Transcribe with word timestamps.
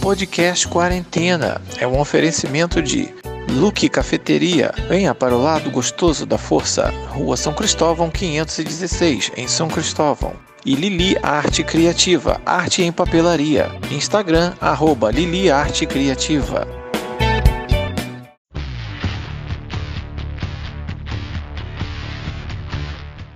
Podcast 0.00 0.66
Quarentena 0.66 1.60
é 1.78 1.86
um 1.86 2.00
oferecimento 2.00 2.80
de 2.80 3.14
Luque 3.50 3.86
Cafeteria. 3.86 4.72
Venha 4.88 5.14
para 5.14 5.36
o 5.36 5.42
lado 5.42 5.70
gostoso 5.70 6.24
da 6.24 6.38
força. 6.38 6.88
Rua 7.08 7.36
São 7.36 7.52
Cristóvão 7.52 8.10
516, 8.10 9.32
em 9.36 9.46
São 9.46 9.68
Cristóvão. 9.68 10.32
E 10.64 10.74
Lili 10.74 11.16
Arte 11.22 11.62
Criativa, 11.62 12.40
arte 12.46 12.82
em 12.82 12.90
papelaria. 12.90 13.70
Instagram, 13.90 14.54
arroba 14.58 15.10
Lili 15.10 15.50
Arte 15.50 15.84
Criativa. 15.84 16.66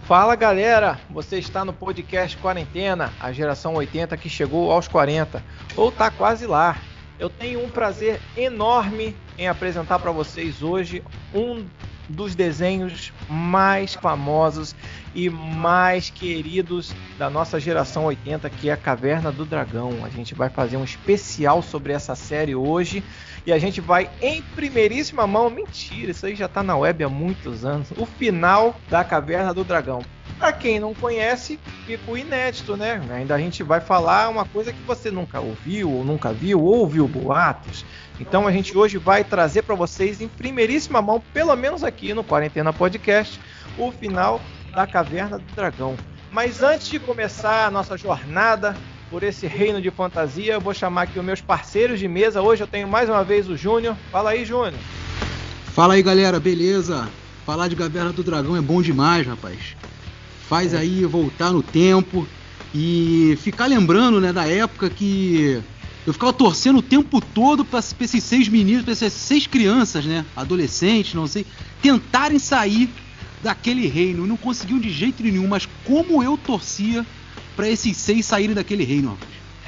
Fala 0.06 0.36
galera, 0.36 1.00
você 1.08 1.38
está 1.38 1.64
no 1.64 1.72
podcast 1.72 2.36
Quarentena, 2.36 3.10
a 3.18 3.32
geração 3.32 3.72
80 3.74 4.14
que 4.18 4.28
chegou 4.28 4.70
aos 4.70 4.86
40, 4.86 5.42
ou 5.74 5.90
tá 5.90 6.10
quase 6.10 6.46
lá. 6.46 6.76
Eu 7.18 7.30
tenho 7.30 7.64
um 7.64 7.70
prazer 7.70 8.20
enorme 8.36 9.16
em 9.38 9.48
apresentar 9.48 9.98
para 9.98 10.12
vocês 10.12 10.62
hoje 10.62 11.02
um 11.34 11.64
dos 12.06 12.34
desenhos 12.34 13.14
mais 13.30 13.94
famosos 13.94 14.76
e 15.14 15.30
mais 15.30 16.10
queridos 16.10 16.94
da 17.18 17.30
nossa 17.30 17.58
geração 17.58 18.04
80, 18.04 18.50
que 18.50 18.68
é 18.68 18.74
a 18.74 18.76
Caverna 18.76 19.32
do 19.32 19.46
Dragão. 19.46 20.04
A 20.04 20.10
gente 20.10 20.34
vai 20.34 20.50
fazer 20.50 20.76
um 20.76 20.84
especial 20.84 21.62
sobre 21.62 21.94
essa 21.94 22.14
série 22.14 22.54
hoje 22.54 23.02
e 23.46 23.52
a 23.52 23.58
gente 23.58 23.80
vai 23.80 24.10
em 24.20 24.42
primeiríssima 24.54 25.26
mão, 25.26 25.50
mentira, 25.50 26.10
isso 26.10 26.26
aí 26.26 26.34
já 26.34 26.46
está 26.46 26.62
na 26.62 26.76
web 26.76 27.04
há 27.04 27.08
muitos 27.08 27.64
anos, 27.64 27.90
o 27.96 28.06
final 28.06 28.74
da 28.88 29.04
Caverna 29.04 29.52
do 29.52 29.64
Dragão. 29.64 30.02
Para 30.38 30.52
quem 30.52 30.80
não 30.80 30.92
conhece, 30.94 31.60
fica 31.86 32.10
o 32.10 32.18
inédito, 32.18 32.76
né? 32.76 33.00
Ainda 33.10 33.34
a 33.34 33.38
gente 33.38 33.62
vai 33.62 33.80
falar 33.80 34.28
uma 34.28 34.44
coisa 34.44 34.72
que 34.72 34.82
você 34.82 35.10
nunca 35.10 35.40
ouviu, 35.40 35.90
ou 35.90 36.04
nunca 36.04 36.32
viu, 36.32 36.60
ou 36.60 36.80
ouviu 36.80 37.06
boatos. 37.06 37.84
Então 38.18 38.46
a 38.46 38.52
gente 38.52 38.76
hoje 38.76 38.98
vai 38.98 39.22
trazer 39.22 39.62
para 39.62 39.74
vocês 39.74 40.20
em 40.20 40.28
primeiríssima 40.28 41.00
mão, 41.00 41.22
pelo 41.32 41.54
menos 41.54 41.84
aqui 41.84 42.12
no 42.12 42.24
Quarentena 42.24 42.72
Podcast, 42.72 43.40
o 43.78 43.92
final 43.92 44.40
da 44.74 44.86
Caverna 44.86 45.38
do 45.38 45.54
Dragão. 45.54 45.96
Mas 46.32 46.62
antes 46.62 46.88
de 46.88 46.98
começar 46.98 47.66
a 47.66 47.70
nossa 47.70 47.96
jornada 47.96 48.76
por 49.10 49.22
esse 49.22 49.46
reino 49.46 49.80
de 49.80 49.90
fantasia. 49.90 50.54
Eu 50.54 50.60
vou 50.60 50.74
chamar 50.74 51.02
aqui 51.02 51.18
os 51.18 51.24
meus 51.24 51.40
parceiros 51.40 51.98
de 51.98 52.08
mesa. 52.08 52.42
Hoje 52.42 52.62
eu 52.62 52.66
tenho 52.66 52.88
mais 52.88 53.08
uma 53.08 53.24
vez 53.24 53.48
o 53.48 53.56
Júnior. 53.56 53.96
Fala 54.10 54.30
aí, 54.30 54.44
Júnior. 54.44 54.74
Fala 55.74 55.94
aí, 55.94 56.02
galera, 56.02 56.38
beleza? 56.38 57.08
Falar 57.44 57.68
de 57.68 57.76
Caverna 57.76 58.12
do 58.12 58.22
Dragão 58.22 58.56
é 58.56 58.60
bom 58.60 58.80
demais, 58.80 59.26
rapaz. 59.26 59.76
Faz 60.48 60.72
é. 60.72 60.78
aí 60.78 61.04
voltar 61.04 61.52
no 61.52 61.62
tempo 61.62 62.26
e 62.74 63.36
ficar 63.40 63.66
lembrando, 63.66 64.20
né, 64.20 64.32
da 64.32 64.46
época 64.46 64.88
que 64.88 65.60
eu 66.06 66.12
ficava 66.12 66.32
torcendo 66.32 66.78
o 66.78 66.82
tempo 66.82 67.20
todo 67.20 67.64
para 67.64 67.80
esses 67.80 68.22
seis 68.22 68.48
meninos, 68.48 68.82
para 68.82 68.92
essas 68.92 69.12
seis 69.12 69.46
crianças, 69.46 70.04
né, 70.04 70.24
adolescentes, 70.36 71.14
não 71.14 71.26
sei, 71.26 71.46
tentarem 71.80 72.38
sair 72.38 72.88
daquele 73.42 73.86
reino. 73.86 74.26
Não 74.26 74.36
conseguiam 74.36 74.78
de 74.78 74.90
jeito 74.90 75.22
nenhum, 75.22 75.46
mas 75.46 75.68
como 75.84 76.22
eu 76.22 76.36
torcia 76.36 77.06
para 77.54 77.68
esses 77.68 77.96
seis 77.96 78.26
saírem 78.26 78.54
daquele 78.54 78.84
reino. 78.84 79.18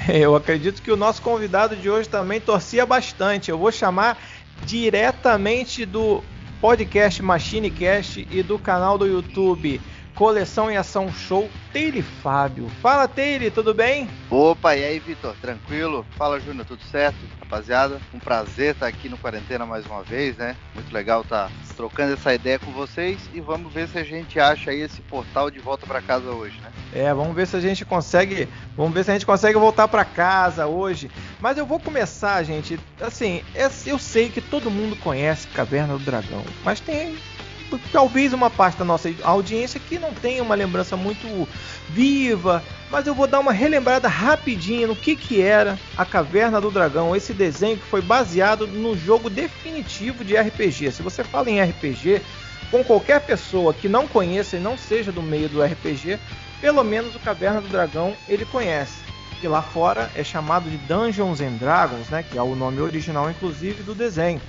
Eu 0.07 0.35
acredito 0.35 0.81
que 0.81 0.91
o 0.91 0.97
nosso 0.97 1.21
convidado 1.21 1.75
de 1.75 1.89
hoje 1.89 2.07
também 2.07 2.39
torcia 2.39 2.85
bastante. 2.85 3.49
Eu 3.49 3.57
vou 3.57 3.71
chamar 3.71 4.17
diretamente 4.65 5.85
do 5.85 6.23
podcast 6.61 7.21
MachineCast 7.21 8.27
e 8.29 8.41
do 8.41 8.57
canal 8.57 8.97
do 8.97 9.05
YouTube 9.05 9.79
Coleção 10.17 10.71
em 10.71 10.75
Ação 10.75 11.13
Show, 11.13 11.47
Teile 11.71 12.01
Fábio. 12.01 12.67
Fala, 12.81 13.07
Teile, 13.07 13.51
tudo 13.51 13.71
bem? 13.71 14.09
Opa, 14.31 14.75
e 14.75 14.83
aí, 14.83 14.97
Vitor? 14.97 15.35
Tranquilo? 15.39 16.03
Fala, 16.17 16.39
Júnior, 16.39 16.65
tudo 16.65 16.81
certo? 16.85 17.17
Rapaziada, 17.39 18.01
um 18.11 18.17
prazer 18.17 18.73
estar 18.73 18.87
aqui 18.87 19.07
no 19.07 19.17
Quarentena 19.19 19.63
mais 19.63 19.85
uma 19.85 20.01
vez, 20.01 20.35
né? 20.35 20.55
Muito 20.73 20.91
legal 20.91 21.21
estar 21.21 21.51
trocando 21.77 22.13
essa 22.13 22.33
ideia 22.33 22.57
com 22.57 22.71
vocês 22.71 23.19
e 23.31 23.39
vamos 23.39 23.71
ver 23.71 23.87
se 23.87 23.99
a 23.99 24.03
gente 24.03 24.39
acha 24.39 24.71
aí 24.71 24.81
esse 24.81 24.99
portal 25.03 25.51
de 25.51 25.59
volta 25.59 25.85
para 25.85 26.01
casa 26.01 26.31
hoje, 26.31 26.59
né? 26.61 26.71
É, 26.91 27.13
vamos 27.13 27.35
ver 27.35 27.45
se 27.45 27.55
a 27.55 27.59
gente 27.59 27.85
consegue, 27.85 28.49
vamos 28.75 28.93
ver 28.93 29.05
se 29.05 29.11
a 29.11 29.13
gente 29.13 29.25
consegue 29.25 29.59
voltar 29.59 29.87
para 29.87 30.03
casa 30.03 30.65
hoje. 30.65 31.11
Mas 31.39 31.57
eu 31.57 31.65
vou 31.65 31.79
começar, 31.79 32.41
gente. 32.43 32.79
Assim, 32.99 33.43
eu 33.85 33.99
sei 33.99 34.29
que 34.29 34.41
todo 34.41 34.71
mundo 34.71 34.95
conhece 34.95 35.47
Caverna 35.49 35.93
do 35.93 36.03
Dragão, 36.03 36.43
mas 36.65 36.79
tem 36.79 37.15
talvez 37.91 38.33
uma 38.33 38.49
parte 38.49 38.77
da 38.77 38.85
nossa 38.85 39.13
audiência 39.23 39.79
que 39.79 39.99
não 39.99 40.13
tenha 40.13 40.41
uma 40.43 40.55
lembrança 40.55 40.95
muito 40.95 41.47
viva, 41.89 42.63
mas 42.89 43.05
eu 43.05 43.13
vou 43.13 43.27
dar 43.27 43.39
uma 43.39 43.51
relembrada 43.51 44.07
rapidinha 44.07 44.87
no 44.87 44.95
que, 44.95 45.15
que 45.15 45.41
era 45.41 45.77
a 45.97 46.05
Caverna 46.05 46.61
do 46.61 46.71
Dragão, 46.71 47.15
esse 47.15 47.33
desenho 47.33 47.77
que 47.77 47.85
foi 47.85 48.01
baseado 48.01 48.67
no 48.67 48.97
jogo 48.97 49.29
definitivo 49.29 50.23
de 50.23 50.35
RPG. 50.35 50.91
Se 50.91 51.01
você 51.01 51.23
fala 51.23 51.49
em 51.49 51.61
RPG, 51.61 52.21
com 52.71 52.83
qualquer 52.83 53.21
pessoa 53.21 53.73
que 53.73 53.89
não 53.89 54.07
conheça 54.07 54.57
e 54.57 54.59
não 54.59 54.77
seja 54.77 55.11
do 55.11 55.21
meio 55.21 55.49
do 55.49 55.61
RPG, 55.61 56.19
pelo 56.61 56.83
menos 56.83 57.15
o 57.15 57.19
Caverna 57.19 57.61
do 57.61 57.67
Dragão 57.67 58.15
ele 58.27 58.45
conhece. 58.45 59.05
Que 59.39 59.47
lá 59.47 59.61
fora 59.61 60.09
é 60.15 60.23
chamado 60.23 60.69
de 60.69 60.77
Dungeons 60.77 61.41
and 61.41 61.57
Dragons, 61.57 62.09
né, 62.09 62.23
que 62.23 62.37
é 62.37 62.41
o 62.41 62.55
nome 62.55 62.81
original 62.81 63.29
inclusive 63.29 63.83
do 63.83 63.93
desenho. 63.93 64.41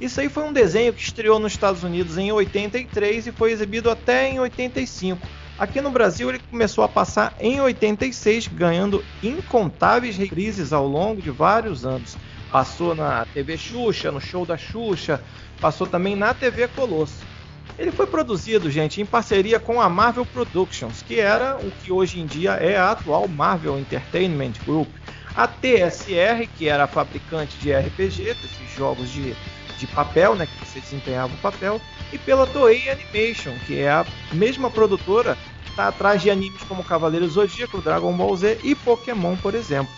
Isso 0.00 0.20
aí 0.20 0.28
foi 0.28 0.44
um 0.44 0.52
desenho 0.52 0.92
que 0.92 1.02
estreou 1.02 1.38
nos 1.38 1.52
Estados 1.52 1.84
Unidos 1.84 2.18
em 2.18 2.32
83 2.32 3.28
e 3.28 3.32
foi 3.32 3.52
exibido 3.52 3.90
até 3.90 4.28
em 4.28 4.40
85. 4.40 5.26
Aqui 5.56 5.80
no 5.80 5.90
Brasil 5.90 6.28
ele 6.28 6.40
começou 6.50 6.82
a 6.82 6.88
passar 6.88 7.32
em 7.38 7.60
86, 7.60 8.48
ganhando 8.48 9.04
incontáveis 9.22 10.16
reprises 10.16 10.72
ao 10.72 10.86
longo 10.86 11.22
de 11.22 11.30
vários 11.30 11.86
anos. 11.86 12.16
Passou 12.50 12.94
na 12.94 13.24
TV 13.26 13.56
Xuxa, 13.56 14.10
no 14.10 14.20
show 14.20 14.44
da 14.44 14.56
Xuxa, 14.56 15.22
passou 15.60 15.86
também 15.86 16.16
na 16.16 16.34
TV 16.34 16.66
Colosso. 16.68 17.24
Ele 17.78 17.92
foi 17.92 18.06
produzido, 18.06 18.70
gente, 18.70 19.00
em 19.00 19.06
parceria 19.06 19.58
com 19.58 19.80
a 19.80 19.88
Marvel 19.88 20.26
Productions, 20.26 21.02
que 21.02 21.18
era 21.18 21.56
o 21.56 21.70
que 21.70 21.92
hoje 21.92 22.20
em 22.20 22.26
dia 22.26 22.52
é 22.52 22.76
a 22.76 22.90
atual 22.90 23.26
Marvel 23.26 23.78
Entertainment 23.78 24.52
Group. 24.64 24.88
A 25.34 25.48
TSR, 25.48 26.48
que 26.56 26.68
era 26.68 26.84
a 26.84 26.88
fabricante 26.88 27.56
de 27.58 27.72
RPG, 27.72 28.34
desses 28.34 28.76
jogos 28.76 29.10
de 29.10 29.34
de 29.84 29.92
papel, 29.92 30.34
né, 30.34 30.46
que 30.46 30.66
você 30.66 30.80
desempenhava 30.80 31.32
o 31.32 31.38
papel, 31.38 31.80
e 32.12 32.18
pela 32.18 32.46
Toei 32.46 32.88
Animation, 32.88 33.52
que 33.66 33.78
é 33.78 33.90
a 33.90 34.06
mesma 34.32 34.70
produtora 34.70 35.36
que 35.64 35.70
está 35.70 35.88
atrás 35.88 36.22
de 36.22 36.30
animes 36.30 36.62
como 36.62 36.84
Cavaleiro 36.84 37.28
Zodíaco, 37.28 37.80
Dragon 37.80 38.12
Ball 38.12 38.36
Z 38.36 38.58
e 38.62 38.74
Pokémon, 38.74 39.36
por 39.36 39.54
exemplo. 39.54 39.92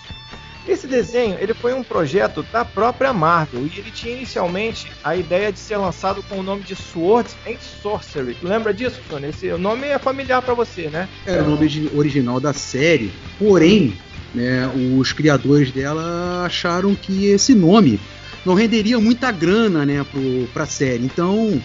Esse 0.66 0.88
desenho 0.88 1.36
ele 1.38 1.54
foi 1.54 1.72
um 1.72 1.84
projeto 1.84 2.42
da 2.52 2.64
própria 2.64 3.12
Marvel 3.12 3.66
e 3.66 3.78
ele 3.78 3.90
tinha 3.92 4.16
inicialmente 4.16 4.90
a 5.04 5.14
ideia 5.14 5.52
de 5.52 5.60
ser 5.60 5.76
lançado 5.76 6.24
com 6.24 6.40
o 6.40 6.42
nome 6.42 6.62
de 6.62 6.74
Swords 6.74 7.36
and 7.46 7.58
Sorcery. 7.82 8.36
Lembra 8.42 8.74
disso, 8.74 9.00
Tony? 9.08 9.28
Esse 9.28 9.48
nome 9.52 9.86
é 9.86 9.98
familiar 9.98 10.42
para 10.42 10.54
você, 10.54 10.88
né? 10.88 11.08
É 11.24 11.40
o 11.40 11.50
nome 11.50 11.90
original 11.94 12.40
da 12.40 12.52
série, 12.52 13.12
porém, 13.38 13.96
né, 14.34 14.68
os 14.98 15.12
criadores 15.12 15.70
dela 15.70 16.44
acharam 16.44 16.96
que 16.96 17.26
esse 17.26 17.54
nome 17.54 18.00
não 18.46 18.54
renderia 18.54 18.98
muita 19.00 19.32
grana, 19.32 19.84
né, 19.84 20.06
pro, 20.10 20.48
pra 20.54 20.64
série. 20.64 21.04
Então, 21.04 21.60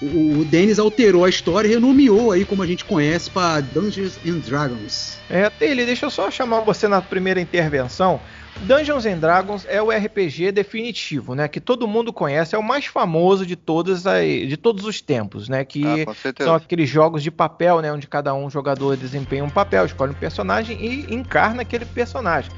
o, 0.00 0.40
o 0.40 0.44
Dennis 0.46 0.78
alterou 0.78 1.24
a 1.24 1.28
história 1.28 1.68
e 1.68 1.72
renomeou 1.72 2.32
aí, 2.32 2.44
como 2.44 2.62
a 2.62 2.66
gente 2.66 2.84
conhece, 2.86 3.30
para 3.30 3.60
Dungeons 3.60 4.18
and 4.26 4.38
Dragons. 4.38 5.18
É, 5.28 5.50
Taylor, 5.50 5.84
deixa 5.84 6.06
eu 6.06 6.10
só 6.10 6.30
chamar 6.30 6.60
você 6.60 6.88
na 6.88 7.02
primeira 7.02 7.40
intervenção. 7.40 8.18
Dungeons 8.60 9.06
and 9.06 9.18
Dragons 9.18 9.66
é 9.68 9.82
o 9.82 9.90
RPG 9.90 10.52
definitivo, 10.52 11.34
né? 11.34 11.48
Que 11.48 11.60
todo 11.60 11.88
mundo 11.88 12.12
conhece, 12.12 12.54
é 12.54 12.58
o 12.58 12.62
mais 12.62 12.86
famoso 12.86 13.44
de 13.44 13.56
todos, 13.56 14.02
de 14.02 14.56
todos 14.56 14.84
os 14.84 15.00
tempos, 15.00 15.48
né? 15.48 15.64
Que 15.64 15.82
ah, 15.84 16.14
são 16.42 16.54
aqueles 16.54 16.88
jogos 16.88 17.22
de 17.22 17.30
papel, 17.30 17.80
né? 17.80 17.92
Onde 17.92 18.06
cada 18.06 18.34
um 18.34 18.48
jogador 18.48 18.96
desempenha 18.96 19.42
um 19.42 19.50
papel, 19.50 19.86
escolhe 19.86 20.12
um 20.12 20.16
personagem 20.16 20.78
e 20.80 21.14
encarna 21.14 21.62
aquele 21.62 21.84
personagem. 21.84 22.50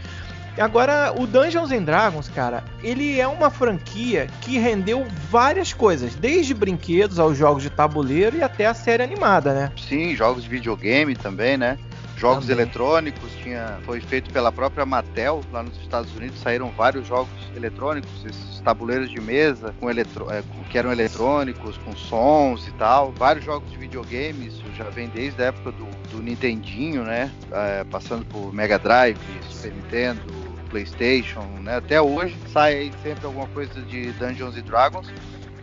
Agora, 0.59 1.13
o 1.19 1.27
Dungeons 1.27 1.73
and 1.73 1.83
Dragons, 1.83 2.29
cara, 2.29 2.63
ele 2.83 3.19
é 3.19 3.27
uma 3.27 3.51
franquia 3.51 4.29
que 4.41 4.57
rendeu 4.59 5.05
várias 5.29 5.73
coisas, 5.73 6.15
desde 6.15 6.55
brinquedos 6.55 7.19
aos 7.19 7.37
jogos 7.37 7.63
de 7.63 7.71
tabuleiro 7.71 8.37
e 8.37 8.43
até 8.43 8.67
a 8.67 8.75
série 8.75 9.03
animada, 9.03 9.53
né? 9.53 9.73
Sim, 9.77 10.15
jogos 10.15 10.45
de 10.45 10.49
videogame 10.49 11.17
também, 11.17 11.57
né? 11.57 11.77
Jogos 12.17 12.47
também. 12.47 12.63
eletrônicos, 12.63 13.33
tinha, 13.43 13.79
foi 13.85 14.01
feito 14.01 14.33
pela 14.33 14.53
própria 14.53 14.87
Mattel 14.87 15.43
lá 15.53 15.65
nos 15.65 15.77
Estados 15.81 16.15
Unidos, 16.15 16.41
saíram 16.41 16.71
vários 16.71 17.07
jogos 17.07 17.29
eletrônicos, 17.57 18.11
esses 18.25 18.61
tabuleiros 18.61 19.11
de 19.11 19.21
mesa 19.21 19.75
com 19.81 19.91
eletro, 19.91 20.31
é, 20.31 20.43
que 20.71 20.79
eram 20.79 20.93
eletrônicos, 20.93 21.77
com 21.79 21.95
sons 21.97 22.67
e 22.69 22.73
tal. 22.73 23.13
Vários 23.13 23.45
jogos 23.45 23.71
de 23.71 23.77
videogame, 23.77 24.47
isso 24.47 24.63
já 24.77 24.85
vem 24.85 25.09
desde 25.09 25.43
a 25.43 25.47
época 25.47 25.73
do, 25.73 25.87
do 26.11 26.23
Nintendinho, 26.23 27.03
né? 27.03 27.31
É, 27.51 27.85
passando 27.85 28.25
por 28.27 28.55
Mega 28.55 28.79
Drive, 28.79 29.19
Super 29.51 29.73
Nintendo, 29.73 30.44
PlayStation, 30.75 31.43
né? 31.63 31.77
Até 31.77 32.03
hoje 32.03 32.37
sai 32.53 32.91
sempre 33.01 33.25
alguma 33.25 33.47
coisa 33.49 33.81
de 33.83 34.11
Dungeons 34.13 34.61
Dragons. 34.63 35.09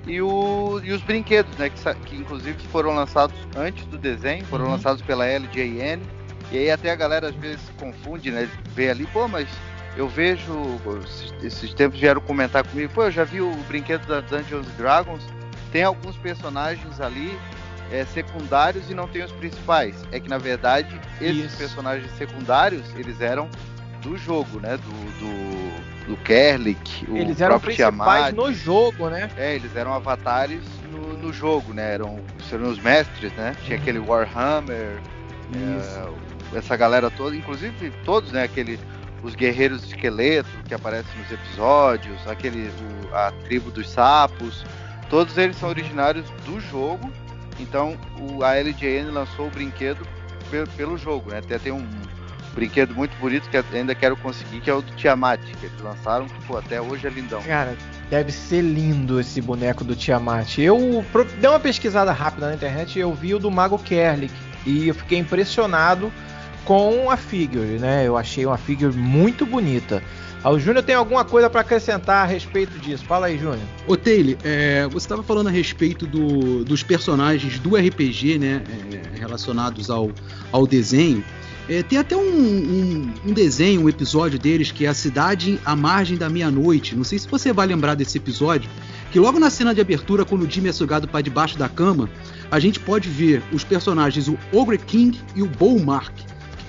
E, 0.07 0.21
o, 0.21 0.79
e 0.83 0.93
os 0.93 1.01
brinquedos, 1.01 1.55
né? 1.57 1.69
Que, 1.69 1.93
que 2.05 2.15
inclusive 2.15 2.57
foram 2.71 2.95
lançados 2.95 3.35
antes 3.57 3.85
do 3.87 3.97
desenho, 3.97 4.45
foram 4.45 4.65
uhum. 4.65 4.71
lançados 4.71 5.01
pela 5.01 5.25
LJN. 5.25 6.01
E 6.51 6.57
aí 6.57 6.71
até 6.71 6.91
a 6.91 6.95
galera 6.95 7.27
às 7.27 7.35
vezes 7.35 7.61
confunde, 7.77 8.31
né? 8.31 8.49
Vê 8.73 8.89
ali, 8.89 9.05
pô, 9.07 9.27
mas 9.27 9.49
eu 9.97 10.07
vejo, 10.07 10.53
esses 11.43 11.73
tempos 11.73 11.99
vieram 11.99 12.21
comentar 12.21 12.65
comigo, 12.65 12.91
pô, 12.93 13.03
eu 13.03 13.11
já 13.11 13.25
vi 13.25 13.41
o 13.41 13.53
brinquedo 13.67 14.05
da 14.07 14.21
Dungeons 14.21 14.67
Dragons, 14.77 15.23
tem 15.73 15.83
alguns 15.83 16.15
personagens 16.17 17.01
ali 17.01 17.37
é, 17.91 18.05
secundários 18.05 18.89
e 18.89 18.93
não 18.93 19.07
tem 19.09 19.23
os 19.23 19.31
principais. 19.33 19.95
É 20.11 20.19
que 20.21 20.29
na 20.29 20.37
verdade 20.37 20.99
esses 21.19 21.45
Isso. 21.45 21.57
personagens 21.57 22.09
secundários 22.17 22.83
eles 22.95 23.19
eram 23.19 23.49
do 24.01 24.17
jogo, 24.17 24.59
né? 24.59 24.77
Do, 24.77 25.19
do, 25.19 26.07
do 26.07 26.17
Kerlik, 26.23 27.05
o 27.09 27.15
eles 27.15 27.39
eram 27.39 27.59
próprio 27.59 27.75
principais 27.75 28.33
Tiamat. 28.33 28.35
no 28.35 28.53
jogo, 28.53 29.09
né? 29.09 29.29
É, 29.37 29.55
eles 29.55 29.75
eram 29.75 29.93
avatares 29.93 30.63
no, 30.91 31.17
no 31.17 31.33
jogo, 31.33 31.73
né? 31.73 31.93
Eram, 31.93 32.19
seriam 32.49 32.69
os 32.69 32.79
mestres, 32.79 33.31
né? 33.33 33.55
Tinha 33.63 33.77
uhum. 33.77 33.81
aquele 33.81 33.99
Warhammer, 33.99 34.99
é, 35.53 36.57
essa 36.57 36.75
galera 36.75 37.09
toda, 37.09 37.35
inclusive 37.35 37.91
todos, 38.03 38.31
né? 38.31 38.43
Aquele 38.43 38.79
os 39.23 39.35
guerreiros 39.35 39.83
esqueleto 39.83 40.49
que 40.67 40.73
aparecem 40.73 41.11
nos 41.19 41.31
episódios, 41.31 42.27
aquele 42.27 42.69
o, 42.69 43.15
a 43.15 43.31
tribo 43.43 43.69
dos 43.69 43.87
sapos, 43.89 44.65
todos 45.09 45.37
eles 45.37 45.55
são 45.57 45.69
originários 45.69 46.27
do 46.45 46.59
jogo. 46.59 47.11
Então 47.59 47.95
o, 48.19 48.43
a 48.43 48.55
LJN 48.55 49.11
lançou 49.11 49.47
o 49.47 49.51
brinquedo 49.51 50.05
pelo, 50.49 50.67
pelo 50.69 50.97
jogo, 50.97 51.29
né? 51.29 51.37
Até 51.37 51.59
tem 51.59 51.71
um 51.71 51.87
brinquedo 52.53 52.93
muito 52.95 53.15
bonito 53.17 53.49
que 53.49 53.57
ainda 53.75 53.95
quero 53.95 54.15
conseguir, 54.17 54.61
que 54.61 54.69
é 54.69 54.73
o 54.73 54.81
do 54.81 54.91
Tiamat, 54.93 55.39
que 55.41 55.65
eles 55.65 55.81
lançaram, 55.81 56.27
que 56.27 56.45
pô, 56.45 56.57
até 56.57 56.81
hoje 56.81 57.07
é 57.07 57.09
lindão. 57.09 57.41
Cara, 57.43 57.75
deve 58.09 58.31
ser 58.31 58.61
lindo 58.61 59.19
esse 59.19 59.41
boneco 59.41 59.83
do 59.83 59.95
Tiamat. 59.95 60.57
Eu 60.57 61.05
dei 61.39 61.49
uma 61.49 61.59
pesquisada 61.59 62.11
rápida 62.11 62.47
na 62.47 62.55
internet 62.55 62.97
e 62.97 63.01
eu 63.01 63.13
vi 63.13 63.33
o 63.33 63.39
do 63.39 63.49
Mago 63.49 63.79
Kerlik 63.79 64.33
e 64.65 64.87
eu 64.87 64.95
fiquei 64.95 65.17
impressionado 65.17 66.11
com 66.65 67.09
a 67.09 67.17
figure, 67.17 67.79
né? 67.79 68.07
Eu 68.07 68.17
achei 68.17 68.45
uma 68.45 68.57
figure 68.57 68.95
muito 68.95 69.45
bonita. 69.45 70.01
O 70.43 70.57
Júnior 70.57 70.83
tem 70.83 70.95
alguma 70.95 71.23
coisa 71.23 71.49
para 71.49 71.61
acrescentar 71.61 72.23
a 72.23 72.25
respeito 72.25 72.77
disso? 72.79 73.05
Fala 73.05 73.27
aí, 73.27 73.37
Júnior. 73.37 73.61
Ô, 73.85 73.95
Taylor, 73.95 74.35
é, 74.43 74.87
você 74.87 75.05
estava 75.05 75.21
falando 75.21 75.47
a 75.47 75.51
respeito 75.51 76.07
do, 76.07 76.65
dos 76.65 76.81
personagens 76.81 77.59
do 77.59 77.75
RPG, 77.75 78.39
né? 78.39 78.63
É, 78.91 79.19
relacionados 79.19 79.91
ao, 79.91 80.09
ao 80.51 80.65
desenho. 80.65 81.23
É, 81.69 81.83
tem 81.83 81.97
até 81.97 82.15
um, 82.15 82.21
um, 82.21 83.13
um, 83.27 83.33
desenho, 83.33 83.83
um 83.83 83.89
episódio 83.89 84.37
deles 84.37 84.71
que 84.71 84.85
é 84.85 84.89
A 84.89 84.93
Cidade 84.93 85.59
à 85.65 85.75
Margem 85.75 86.17
da 86.17 86.29
Meia-Noite. 86.29 86.95
Não 86.95 87.03
sei 87.03 87.19
se 87.19 87.27
você 87.27 87.53
vai 87.53 87.67
lembrar 87.67 87.95
desse 87.95 88.17
episódio. 88.17 88.69
Que 89.11 89.19
logo 89.19 89.39
na 89.39 89.49
cena 89.49 89.73
de 89.73 89.81
abertura, 89.81 90.25
quando 90.25 90.43
o 90.43 90.49
Jimmy 90.49 90.69
é 90.69 90.71
sugado 90.71 91.07
para 91.07 91.21
debaixo 91.21 91.57
da 91.57 91.69
cama, 91.69 92.09
a 92.49 92.59
gente 92.59 92.79
pode 92.79 93.09
ver 93.09 93.43
os 93.51 93.63
personagens, 93.63 94.27
o 94.27 94.37
Ogre 94.51 94.77
King 94.77 95.19
e 95.35 95.41
o 95.41 95.47
Bowmark 95.47 96.13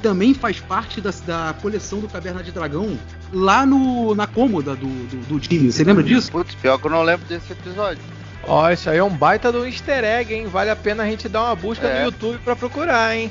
também 0.02 0.34
faz 0.34 0.58
parte 0.60 1.00
da, 1.00 1.10
da 1.24 1.54
coleção 1.62 2.00
do 2.00 2.08
Caverna 2.08 2.42
de 2.42 2.50
Dragão 2.50 2.98
lá 3.32 3.64
no, 3.64 4.14
na 4.14 4.26
cômoda 4.26 4.74
do, 4.74 4.86
do, 4.86 5.16
do 5.28 5.42
Jimmy. 5.42 5.70
Você 5.70 5.84
lembra 5.84 6.02
disso? 6.02 6.30
Putz, 6.30 6.54
pior 6.56 6.78
que 6.78 6.86
eu 6.86 6.90
não 6.90 7.02
lembro 7.02 7.24
desse 7.26 7.52
episódio. 7.52 8.02
Ó, 8.44 8.70
isso 8.70 8.90
aí 8.90 8.98
é 8.98 9.04
um 9.04 9.10
baita 9.10 9.52
do 9.52 9.64
easter 9.66 10.04
egg, 10.04 10.34
hein? 10.34 10.46
Vale 10.46 10.70
a 10.70 10.76
pena 10.76 11.04
a 11.04 11.06
gente 11.06 11.28
dar 11.28 11.44
uma 11.44 11.54
busca 11.54 11.86
é. 11.86 12.00
no 12.00 12.04
YouTube 12.06 12.38
pra 12.38 12.56
procurar, 12.56 13.16
hein? 13.16 13.30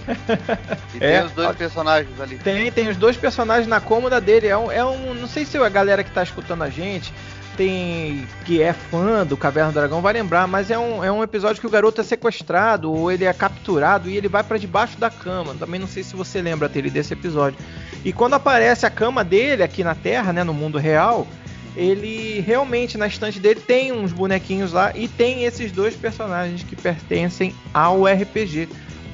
E 0.96 0.98
é. 1.04 1.20
tem 1.20 1.26
os 1.26 1.32
dois 1.34 1.56
personagens 1.56 2.20
ali. 2.20 2.38
Tem, 2.38 2.72
tem 2.72 2.88
os 2.88 2.98
dois 2.98 3.18
personagens 3.18 3.68
na 3.68 3.82
cômoda 3.82 4.22
dele. 4.22 4.48
É 4.48 4.58
um, 4.58 4.72
é 4.72 4.84
um. 4.86 5.14
Não 5.14 5.28
sei 5.28 5.46
se 5.46 5.58
a 5.58 5.70
galera 5.70 6.04
que 6.04 6.12
tá 6.12 6.24
escutando 6.24 6.64
a 6.64 6.70
gente 6.70 7.14
tem 7.58 8.28
que 8.46 8.62
é 8.62 8.74
fã 8.74 9.26
do 9.26 9.36
Caverna 9.36 9.72
do 9.72 9.76
Dragão 9.76 10.02
vai 10.02 10.14
lembrar, 10.14 10.48
mas 10.48 10.72
é 10.72 10.80
um, 10.80 11.04
é 11.04 11.12
um 11.12 11.22
episódio 11.22 11.60
que 11.60 11.68
o 11.68 11.70
garoto 11.70 12.02
é 12.02 12.04
sequestrado 12.04 12.92
ou 12.92 13.12
ele 13.12 13.26
é 13.26 13.34
capturado 13.34 14.10
e 14.10 14.18
ele 14.18 14.28
vai 14.28 14.44
para 14.44 14.58
debaixo 14.58 14.98
da 14.98 15.10
cama. 15.10 15.54
Também 15.56 15.80
não 15.80 15.88
sei 15.88 16.04
se 16.04 16.16
você 16.16 16.42
lembra 16.42 16.70
dele 16.70 16.90
desse 16.90 17.14
episódio. 17.14 17.60
E 18.04 18.12
quando 18.12 18.34
aparece 18.34 18.86
a 18.86 18.90
cama 18.90 19.24
dele 19.24 19.64
aqui 19.64 19.84
na 19.84 19.94
Terra, 19.94 20.34
né, 20.34 20.44
no 20.44 20.54
mundo 20.54 20.78
real, 20.78 21.28
ele 21.76 22.42
realmente 22.42 22.98
na 22.98 23.08
estante 23.08 23.40
dele 23.40 23.60
tem 23.60 23.92
uns 23.92 24.12
bonequinhos 24.12 24.74
lá 24.74 24.92
e 24.96 25.08
tem 25.08 25.44
esses 25.44 25.72
dois 25.72 25.96
personagens 25.96 26.64
que 26.64 26.76
pertencem 26.76 27.56
ao 27.74 28.06
RPG. 28.06 28.68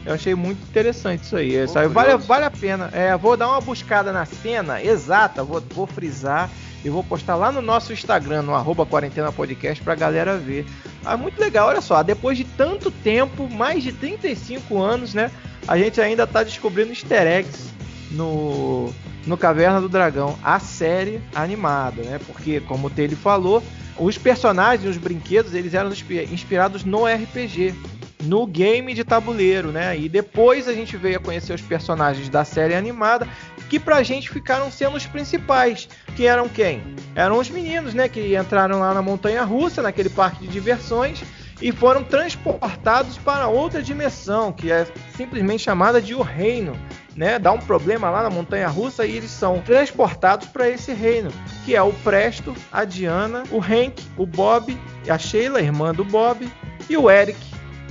Eu 0.05 0.13
achei 0.13 0.33
muito 0.33 0.61
interessante 0.63 1.23
isso 1.23 1.35
aí. 1.35 1.55
Isso 1.55 1.77
aí 1.77 1.87
vale, 1.87 2.15
vale 2.17 2.45
a 2.45 2.51
pena. 2.51 2.89
É, 2.93 3.15
vou 3.17 3.35
dar 3.35 3.49
uma 3.49 3.59
buscada 3.59 4.11
na 4.11 4.25
cena 4.25 4.81
exata, 4.81 5.43
vou, 5.43 5.61
vou 5.69 5.85
frisar 5.85 6.49
e 6.83 6.89
vou 6.89 7.03
postar 7.03 7.35
lá 7.35 7.51
no 7.51 7.61
nosso 7.61 7.91
Instagram, 7.91 8.43
no 8.43 8.55
arroba 8.55 8.85
quarentena 8.85 9.31
podcast, 9.31 9.83
pra 9.83 9.95
galera 9.95 10.37
ver. 10.37 10.65
Ah, 11.03 11.17
muito 11.17 11.39
legal, 11.39 11.67
olha 11.67 11.81
só, 11.81 12.01
depois 12.01 12.37
de 12.37 12.45
tanto 12.45 12.89
tempo, 12.89 13.49
mais 13.49 13.83
de 13.83 13.91
35 13.91 14.81
anos, 14.81 15.13
né? 15.13 15.29
A 15.67 15.77
gente 15.77 15.99
ainda 15.99 16.25
tá 16.25 16.43
descobrindo 16.43 16.91
easter 16.91 17.27
eggs 17.27 17.67
no, 18.11 18.93
no 19.27 19.37
Caverna 19.37 19.81
do 19.81 19.89
Dragão, 19.89 20.37
a 20.41 20.59
série 20.59 21.21
animada, 21.35 22.01
né? 22.01 22.19
Porque, 22.25 22.61
como 22.61 22.87
o 22.87 22.89
Tele 22.89 23.15
falou, 23.15 23.61
os 23.99 24.17
personagens, 24.17 24.89
os 24.89 24.97
brinquedos, 24.97 25.53
eles 25.53 25.73
eram 25.73 25.91
inspirados 26.31 26.83
no 26.83 27.05
RPG, 27.05 27.75
no 28.23 28.47
game 28.47 28.93
de 28.93 29.03
tabuleiro, 29.03 29.71
né? 29.71 29.97
E 29.97 30.09
depois 30.09 30.67
a 30.67 30.73
gente 30.73 30.95
veio 30.97 31.17
a 31.17 31.19
conhecer 31.19 31.53
os 31.53 31.61
personagens 31.61 32.29
da 32.29 32.43
série 32.43 32.73
animada 32.73 33.27
que 33.69 33.79
pra 33.79 34.01
gente 34.01 34.29
ficaram 34.29 34.71
sendo 34.71 34.95
os 34.95 35.05
principais. 35.05 35.89
Que 36.15 36.25
eram 36.25 36.47
quem? 36.47 36.81
Eram 37.13 37.37
os 37.37 37.49
meninos, 37.49 37.93
né? 37.93 38.07
Que 38.07 38.35
entraram 38.35 38.79
lá 38.79 38.93
na 38.93 39.01
montanha 39.01 39.43
russa, 39.43 39.81
naquele 39.81 40.09
parque 40.09 40.47
de 40.47 40.47
diversões, 40.47 41.21
e 41.61 41.71
foram 41.71 42.03
transportados 42.03 43.17
para 43.17 43.47
outra 43.47 43.81
dimensão, 43.81 44.51
que 44.51 44.71
é 44.71 44.87
simplesmente 45.15 45.63
chamada 45.63 46.01
de 46.01 46.15
o 46.15 46.21
reino. 46.21 46.79
Né, 47.17 47.39
dá 47.39 47.51
um 47.51 47.57
problema 47.57 48.11
lá 48.11 48.21
na 48.21 48.29
montanha 48.29 48.67
russa 48.67 49.03
e 49.03 49.17
eles 49.17 49.31
são 49.31 49.59
transportados 49.59 50.47
para 50.49 50.69
esse 50.69 50.93
reino, 50.93 51.31
que 51.65 51.75
é 51.75 51.81
o 51.81 51.91
Presto, 51.91 52.53
a 52.71 52.85
Diana, 52.85 53.43
o 53.49 53.59
Hank, 53.59 54.03
o 54.15 54.23
Bob, 54.23 54.77
a 55.09 55.17
Sheila, 55.17 55.59
irmã 55.59 55.95
do 55.95 56.05
Bob, 56.05 56.47
e 56.87 56.95
o 56.95 57.09
Eric, 57.09 57.39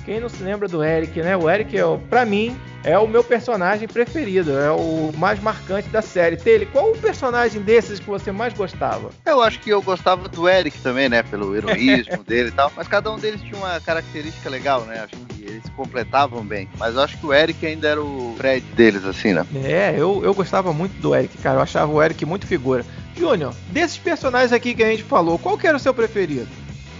quem 0.04 0.20
não 0.20 0.28
se 0.28 0.40
lembra 0.44 0.68
do 0.68 0.84
Eric, 0.84 1.20
né? 1.20 1.36
O 1.36 1.50
Eric, 1.50 1.76
é, 1.76 1.82
para 2.08 2.24
mim, 2.24 2.56
é 2.86 2.96
o 2.96 3.08
meu 3.08 3.24
personagem 3.24 3.88
preferido, 3.88 4.56
é 4.56 4.70
o 4.70 5.12
mais 5.18 5.40
marcante 5.40 5.88
da 5.88 6.00
série. 6.00 6.36
Tele, 6.36 6.66
qual 6.66 6.92
o 6.92 6.96
personagem 6.96 7.60
desses 7.60 7.98
que 7.98 8.06
você 8.06 8.30
mais 8.30 8.54
gostava? 8.54 9.10
Eu 9.26 9.42
acho 9.42 9.58
que 9.58 9.70
eu 9.70 9.82
gostava 9.82 10.28
do 10.28 10.48
Eric 10.48 10.80
também, 10.80 11.08
né? 11.08 11.24
Pelo 11.24 11.56
heroísmo 11.56 12.22
dele 12.24 12.50
e 12.50 12.52
tal. 12.52 12.72
Mas 12.76 12.86
cada 12.86 13.10
um 13.10 13.18
deles 13.18 13.42
tinha 13.42 13.56
uma 13.56 13.80
característica 13.80 14.48
legal, 14.48 14.82
né? 14.82 15.00
Acho 15.00 15.16
que 15.16 15.42
eles 15.42 15.64
se 15.64 15.70
completavam 15.72 16.44
bem. 16.44 16.68
Mas 16.78 16.94
eu 16.94 17.00
acho 17.00 17.18
que 17.18 17.26
o 17.26 17.34
Eric 17.34 17.66
ainda 17.66 17.88
era 17.88 18.00
o 18.00 18.34
Fred 18.36 18.64
deles, 18.76 19.04
assim, 19.04 19.32
né? 19.32 19.44
É, 19.64 19.92
eu, 19.96 20.22
eu 20.22 20.32
gostava 20.32 20.72
muito 20.72 20.92
do 21.00 21.12
Eric, 21.12 21.36
cara. 21.38 21.58
Eu 21.58 21.62
achava 21.62 21.90
o 21.92 22.00
Eric 22.00 22.24
muito 22.24 22.46
figura. 22.46 22.86
Júnior, 23.16 23.52
desses 23.70 23.98
personagens 23.98 24.52
aqui 24.52 24.74
que 24.74 24.84
a 24.84 24.90
gente 24.90 25.02
falou, 25.02 25.40
qual 25.40 25.58
que 25.58 25.66
era 25.66 25.76
o 25.76 25.80
seu 25.80 25.92
preferido? 25.92 26.46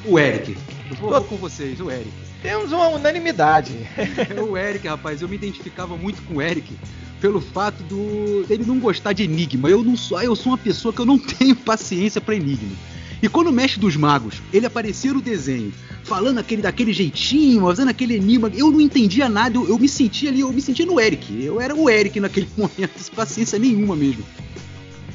O 0.05 0.19
Eric. 0.19 0.57
Vou, 0.99 1.11
vou 1.11 1.23
com 1.23 1.37
vocês, 1.37 1.81
o 1.81 1.91
Eric. 1.91 2.26
Temos 2.43 2.73
uma 2.73 2.89
unanimidade. 2.89 3.75
o 4.49 4.57
Eric, 4.57 4.87
rapaz, 4.87 5.23
eu 5.23 5.29
me 5.29 5.37
identificava 5.37 5.97
muito 5.97 6.23
com 6.23 6.37
o 6.37 6.43
Eric 6.43 6.77
pelo 7.21 7.41
fato 7.41 7.83
do 7.85 8.45
dele 8.47 8.65
não 8.67 8.79
gostar 8.79 9.13
de 9.13 9.25
enigma. 9.25 9.69
Eu 9.69 9.83
não 9.83 9.97
sou, 9.97 10.21
eu 10.23 10.37
sou 10.37 10.53
uma 10.53 10.59
pessoa 10.59 10.93
que 10.93 11.01
eu 11.01 11.07
não 11.07 11.19
tenho 11.19 11.57
paciência 11.57 12.21
para 12.21 12.35
enigma. 12.35 12.77
E 13.23 13.29
quando 13.29 13.49
o 13.49 13.53
mestre 13.53 13.81
dos 13.81 13.97
magos, 13.97 14.43
ele 14.53 14.67
aparecia 14.67 15.13
no 15.13 15.23
desenho, 15.23 15.73
falando 16.05 16.39
aquele 16.39 16.61
daquele 16.61 16.93
jeitinho, 16.93 17.63
fazendo 17.63 17.89
aquele 17.89 18.17
enigma, 18.17 18.51
eu 18.55 18.71
não 18.71 18.81
entendia 18.81 19.29
nada, 19.29 19.57
eu, 19.57 19.67
eu 19.67 19.79
me 19.79 19.89
sentia 19.89 20.29
ali, 20.29 20.41
eu 20.41 20.53
me 20.53 20.61
sentia 20.61 20.85
no 20.85 21.01
Eric. 21.01 21.43
Eu 21.43 21.61
era 21.61 21.75
o 21.75 21.89
Eric 21.89 22.21
naquele 22.21 22.49
momento, 22.57 22.99
sem 22.99 23.15
paciência 23.15 23.59
nenhuma 23.59 23.97
mesmo. 23.97 24.25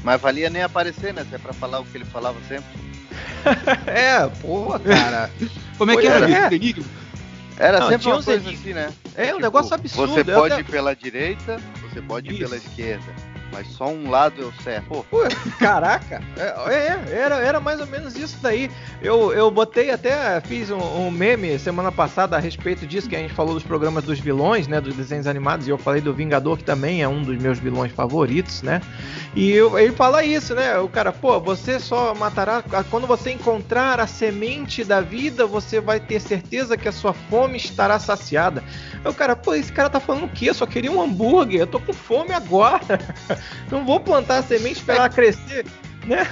Mas 0.02 0.20
valia 0.20 0.50
nem 0.50 0.62
aparecer, 0.62 1.14
né? 1.14 1.24
Se 1.28 1.36
é 1.36 1.38
pra 1.38 1.52
falar 1.52 1.78
o 1.78 1.84
que 1.84 1.96
ele 1.96 2.04
falava 2.04 2.36
sempre. 2.48 2.66
é, 3.86 4.26
porra, 4.40 4.80
cara. 4.80 5.30
Como 5.78 5.92
é 5.92 5.96
que 5.96 6.06
era, 6.06 6.28
era? 6.28 6.52
É. 6.52 6.56
enigma? 6.56 6.84
Era 7.58 7.80
não, 7.80 7.88
sempre 7.88 8.08
uma 8.08 8.22
coisa 8.22 8.50
assim, 8.50 8.72
né? 8.72 8.92
É, 9.14 9.24
um 9.24 9.26
tipo, 9.26 9.40
negócio 9.40 9.74
absurdo. 9.74 10.14
Você 10.14 10.24
pode 10.24 10.60
ir 10.60 10.64
pela 10.64 10.94
direita, 10.94 11.60
você 11.82 12.00
pode 12.00 12.28
ir 12.28 12.32
Isso. 12.32 12.40
pela 12.40 12.56
esquerda 12.56 13.31
mas 13.52 13.68
só 13.68 13.86
um 13.88 14.10
lado 14.10 14.40
eu 14.40 14.52
certo. 14.64 14.86
Pô. 14.86 15.04
Pô, 15.10 15.18
caraca, 15.58 16.22
é, 16.36 16.72
é, 16.74 17.18
era, 17.18 17.36
era 17.36 17.60
mais 17.60 17.80
ou 17.80 17.86
menos 17.86 18.16
isso 18.16 18.38
daí. 18.42 18.70
Eu, 19.00 19.32
eu 19.32 19.50
botei 19.50 19.90
até, 19.90 20.40
fiz 20.40 20.70
um, 20.70 20.78
um, 20.78 21.10
meme 21.10 21.58
semana 21.58 21.92
passada 21.92 22.36
a 22.36 22.40
respeito 22.40 22.86
disso, 22.86 23.08
que 23.08 23.16
a 23.16 23.18
gente 23.18 23.34
falou 23.34 23.54
dos 23.54 23.62
programas 23.62 24.04
dos 24.04 24.18
vilões, 24.18 24.66
né, 24.66 24.80
dos 24.80 24.94
desenhos 24.94 25.26
animados, 25.26 25.66
e 25.66 25.70
eu 25.70 25.78
falei 25.78 26.00
do 26.00 26.14
Vingador, 26.14 26.56
que 26.56 26.64
também 26.64 27.02
é 27.02 27.08
um 27.08 27.22
dos 27.22 27.36
meus 27.36 27.58
vilões 27.58 27.92
favoritos, 27.92 28.62
né, 28.62 28.80
e 29.34 29.50
eu, 29.50 29.78
ele 29.78 29.92
fala 29.92 30.24
isso, 30.24 30.54
né, 30.54 30.78
o 30.78 30.88
cara, 30.88 31.12
pô, 31.12 31.38
você 31.40 31.78
só 31.78 32.14
matará, 32.14 32.62
quando 32.90 33.06
você 33.06 33.32
encontrar 33.32 34.00
a 34.00 34.06
semente 34.06 34.84
da 34.84 35.00
vida, 35.00 35.46
você 35.46 35.80
vai 35.80 36.00
ter 36.00 36.20
certeza 36.20 36.76
que 36.76 36.88
a 36.88 36.92
sua 36.92 37.12
fome 37.12 37.56
estará 37.56 37.98
saciada. 37.98 38.62
O 39.04 39.12
cara, 39.12 39.34
pô, 39.34 39.54
esse 39.54 39.72
cara 39.72 39.90
tá 39.90 40.00
falando 40.00 40.24
o 40.24 40.28
quê? 40.28 40.50
Eu 40.50 40.54
só 40.54 40.66
queria 40.66 40.90
um 40.90 41.02
hambúrguer, 41.02 41.60
eu 41.60 41.66
tô 41.66 41.80
com 41.80 41.92
fome 41.92 42.32
agora. 42.32 42.98
Não 43.70 43.84
vou 43.84 44.00
plantar 44.00 44.38
a 44.38 44.42
semente 44.42 44.78
esperar 44.78 44.98
ela 44.98 45.08
crescer, 45.08 45.66
né? 46.06 46.26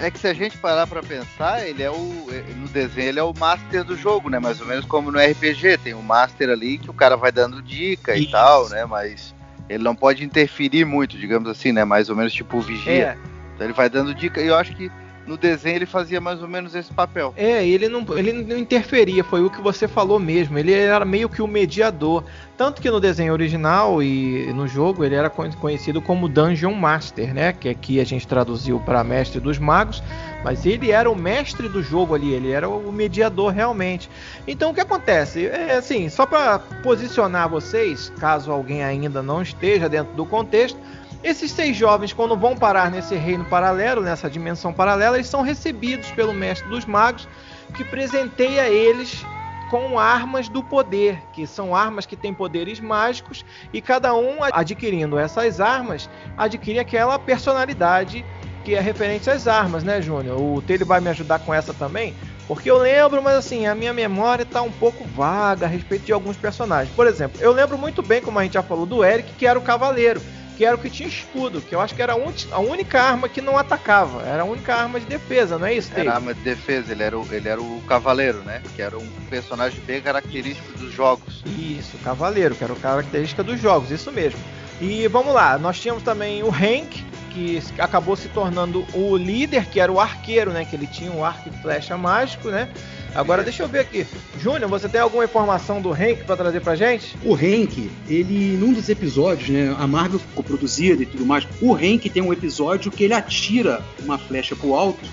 É 0.00 0.10
que 0.10 0.18
se 0.18 0.26
a 0.26 0.34
gente 0.34 0.58
parar 0.58 0.88
para 0.88 1.02
pensar, 1.02 1.66
ele 1.66 1.82
é 1.82 1.90
o 1.90 2.26
no 2.56 2.66
desenho 2.68 3.08
ele 3.08 3.20
é 3.20 3.22
o 3.22 3.32
master 3.32 3.84
do 3.84 3.96
jogo, 3.96 4.28
né? 4.28 4.40
Mais 4.40 4.60
ou 4.60 4.66
menos 4.66 4.84
como 4.84 5.10
no 5.10 5.18
RPG, 5.18 5.78
tem 5.78 5.94
um 5.94 6.02
master 6.02 6.50
ali 6.50 6.78
que 6.78 6.90
o 6.90 6.94
cara 6.94 7.16
vai 7.16 7.30
dando 7.30 7.62
dica 7.62 8.14
Isso. 8.14 8.28
e 8.28 8.30
tal, 8.32 8.68
né? 8.68 8.84
Mas 8.84 9.34
ele 9.68 9.84
não 9.84 9.94
pode 9.94 10.24
interferir 10.24 10.84
muito, 10.84 11.16
digamos 11.16 11.48
assim, 11.48 11.70
né? 11.70 11.84
Mais 11.84 12.10
ou 12.10 12.16
menos 12.16 12.32
tipo 12.32 12.58
o 12.58 12.60
vigia. 12.60 12.92
É. 12.92 13.18
Então 13.54 13.66
ele 13.66 13.72
vai 13.72 13.88
dando 13.88 14.12
dica 14.12 14.40
e 14.40 14.48
eu 14.48 14.56
acho 14.56 14.74
que 14.74 14.90
no 15.26 15.36
desenho 15.36 15.76
ele 15.76 15.86
fazia 15.86 16.20
mais 16.20 16.42
ou 16.42 16.48
menos 16.48 16.74
esse 16.74 16.92
papel. 16.92 17.32
É, 17.36 17.66
ele 17.66 17.88
não, 17.88 18.04
ele 18.16 18.32
não 18.32 18.58
interferia, 18.58 19.24
foi 19.24 19.42
o 19.42 19.50
que 19.50 19.60
você 19.60 19.88
falou 19.88 20.18
mesmo. 20.18 20.58
Ele 20.58 20.72
era 20.72 21.04
meio 21.04 21.28
que 21.28 21.40
o 21.40 21.46
mediador. 21.46 22.24
Tanto 22.56 22.80
que 22.80 22.90
no 22.90 23.00
desenho 23.00 23.32
original 23.32 24.02
e 24.02 24.52
no 24.54 24.68
jogo 24.68 25.04
ele 25.04 25.14
era 25.14 25.28
conhecido 25.28 26.00
como 26.00 26.28
Dungeon 26.28 26.74
Master, 26.74 27.34
né? 27.34 27.52
Que 27.52 27.68
aqui 27.68 28.00
a 28.00 28.04
gente 28.04 28.28
traduziu 28.28 28.78
para 28.80 29.02
Mestre 29.02 29.40
dos 29.40 29.58
Magos. 29.58 30.02
Mas 30.44 30.66
ele 30.66 30.90
era 30.90 31.10
o 31.10 31.16
mestre 31.16 31.70
do 31.70 31.82
jogo 31.82 32.14
ali, 32.14 32.32
ele 32.32 32.50
era 32.50 32.68
o 32.68 32.92
mediador 32.92 33.50
realmente. 33.50 34.10
Então 34.46 34.70
o 34.70 34.74
que 34.74 34.80
acontece? 34.80 35.46
É 35.46 35.76
assim, 35.76 36.10
só 36.10 36.26
para 36.26 36.58
posicionar 36.58 37.48
vocês, 37.48 38.12
caso 38.20 38.52
alguém 38.52 38.84
ainda 38.84 39.22
não 39.22 39.40
esteja 39.40 39.88
dentro 39.88 40.12
do 40.14 40.26
contexto 40.26 40.78
esses 41.24 41.50
seis 41.50 41.74
jovens, 41.74 42.12
quando 42.12 42.36
vão 42.36 42.54
parar 42.54 42.90
nesse 42.90 43.14
reino 43.16 43.46
paralelo, 43.46 44.02
nessa 44.02 44.28
dimensão 44.28 44.74
paralela, 44.74 45.16
eles 45.16 45.26
são 45.26 45.40
recebidos 45.40 46.10
pelo 46.10 46.34
mestre 46.34 46.68
dos 46.68 46.84
magos, 46.84 47.26
que 47.74 47.82
presenteia 47.82 48.68
eles 48.68 49.24
com 49.70 49.98
armas 49.98 50.50
do 50.50 50.62
poder, 50.62 51.18
que 51.32 51.46
são 51.46 51.74
armas 51.74 52.04
que 52.04 52.14
têm 52.14 52.34
poderes 52.34 52.78
mágicos, 52.78 53.42
e 53.72 53.80
cada 53.80 54.14
um 54.14 54.36
adquirindo 54.52 55.18
essas 55.18 55.62
armas, 55.62 56.10
adquire 56.36 56.78
aquela 56.78 57.18
personalidade 57.18 58.22
que 58.62 58.74
é 58.74 58.80
referente 58.80 59.28
às 59.30 59.48
armas, 59.48 59.82
né, 59.82 60.02
Júnior? 60.02 60.40
O 60.40 60.60
Taylor 60.60 60.86
vai 60.86 61.00
me 61.00 61.08
ajudar 61.08 61.38
com 61.38 61.52
essa 61.54 61.72
também, 61.72 62.14
porque 62.46 62.70
eu 62.70 62.76
lembro, 62.76 63.22
mas 63.22 63.36
assim, 63.36 63.66
a 63.66 63.74
minha 63.74 63.94
memória 63.94 64.42
está 64.42 64.60
um 64.60 64.70
pouco 64.70 65.04
vaga 65.04 65.64
a 65.64 65.68
respeito 65.68 66.04
de 66.04 66.12
alguns 66.12 66.36
personagens. 66.36 66.94
Por 66.94 67.06
exemplo, 67.06 67.40
eu 67.40 67.50
lembro 67.50 67.78
muito 67.78 68.02
bem, 68.02 68.20
como 68.20 68.38
a 68.38 68.42
gente 68.42 68.54
já 68.54 68.62
falou, 68.62 68.84
do 68.84 69.02
Eric, 69.02 69.32
que 69.34 69.46
era 69.46 69.58
o 69.58 69.62
cavaleiro 69.62 70.20
que 70.56 70.64
era 70.64 70.76
o 70.76 70.78
que 70.78 70.88
tinha 70.88 71.08
escudo, 71.08 71.60
que 71.60 71.74
eu 71.74 71.80
acho 71.80 71.94
que 71.94 72.02
era 72.02 72.12
a 72.12 72.58
única 72.60 73.02
arma 73.02 73.28
que 73.28 73.40
não 73.40 73.58
atacava, 73.58 74.22
era 74.22 74.42
a 74.42 74.46
única 74.46 74.74
arma 74.74 75.00
de 75.00 75.06
defesa, 75.06 75.58
não 75.58 75.66
é 75.66 75.74
isso, 75.74 75.90
Era 75.94 76.14
arma 76.14 76.34
de 76.34 76.40
defesa, 76.40 76.92
ele 76.92 77.02
era, 77.02 77.18
o, 77.18 77.26
ele 77.32 77.48
era 77.48 77.60
o 77.60 77.82
cavaleiro, 77.88 78.38
né? 78.42 78.62
Que 78.74 78.82
era 78.82 78.96
um 78.96 79.06
personagem 79.28 79.80
bem 79.80 80.00
característico 80.00 80.78
dos 80.78 80.92
jogos. 80.92 81.42
Isso, 81.58 81.98
cavaleiro, 81.98 82.54
que 82.54 82.64
era 82.64 82.72
o 82.72 82.76
característica 82.76 83.42
dos 83.42 83.60
jogos, 83.60 83.90
isso 83.90 84.12
mesmo. 84.12 84.38
E 84.80 85.06
vamos 85.08 85.34
lá, 85.34 85.58
nós 85.58 85.80
tínhamos 85.80 86.02
também 86.02 86.42
o 86.42 86.48
Hank, 86.48 87.04
que 87.34 87.60
acabou 87.78 88.14
se 88.14 88.28
tornando 88.28 88.86
o 88.94 89.16
líder, 89.16 89.66
que 89.66 89.80
era 89.80 89.90
o 89.90 89.98
arqueiro, 89.98 90.52
né? 90.52 90.64
Que 90.64 90.76
ele 90.76 90.86
tinha 90.86 91.10
um 91.10 91.24
arco 91.24 91.48
e 91.48 91.62
flecha 91.62 91.98
mágico, 91.98 92.48
né? 92.48 92.68
Agora 93.14 93.42
deixa 93.42 93.64
eu 93.64 93.68
ver 93.68 93.80
aqui. 93.80 94.06
Júnior, 94.40 94.70
você 94.70 94.88
tem 94.88 95.00
alguma 95.00 95.24
informação 95.24 95.80
do 95.80 95.92
Hank 95.92 96.24
para 96.24 96.36
trazer 96.36 96.60
pra 96.60 96.76
gente? 96.76 97.16
O 97.24 97.34
Hank, 97.34 97.90
ele, 98.08 98.56
num 98.56 98.72
dos 98.72 98.88
episódios, 98.88 99.48
né? 99.50 99.74
A 99.78 99.86
Marvel 99.86 100.20
ficou 100.20 100.44
produzida 100.44 101.02
e 101.02 101.06
tudo 101.06 101.26
mais. 101.26 101.46
O 101.60 101.74
Hank 101.74 102.08
tem 102.08 102.22
um 102.22 102.32
episódio 102.32 102.90
que 102.90 103.04
ele 103.04 103.14
atira 103.14 103.82
uma 104.00 104.16
flecha 104.16 104.54
pro 104.54 104.74
alto 104.74 105.04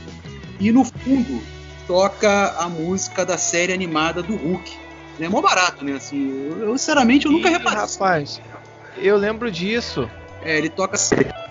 e 0.60 0.72
no 0.72 0.86
fundo 0.86 1.42
toca 1.88 2.56
a 2.58 2.70
música 2.70 3.26
da 3.26 3.38
série 3.38 3.74
animada 3.74 4.22
do 4.22 4.36
Hulk. 4.36 4.72
É 5.20 5.30
mó 5.30 5.42
barato, 5.42 5.84
né? 5.84 5.94
Assim, 5.94 6.50
eu, 6.60 6.76
sinceramente 6.78 7.26
eu 7.26 7.32
nunca 7.32 7.50
Ih, 7.50 7.52
reparei. 7.52 7.80
Rapaz, 7.80 8.42
eu 8.98 9.18
lembro 9.18 9.52
disso. 9.52 10.10
É, 10.44 10.58
ele 10.58 10.70
toca. 10.70 10.98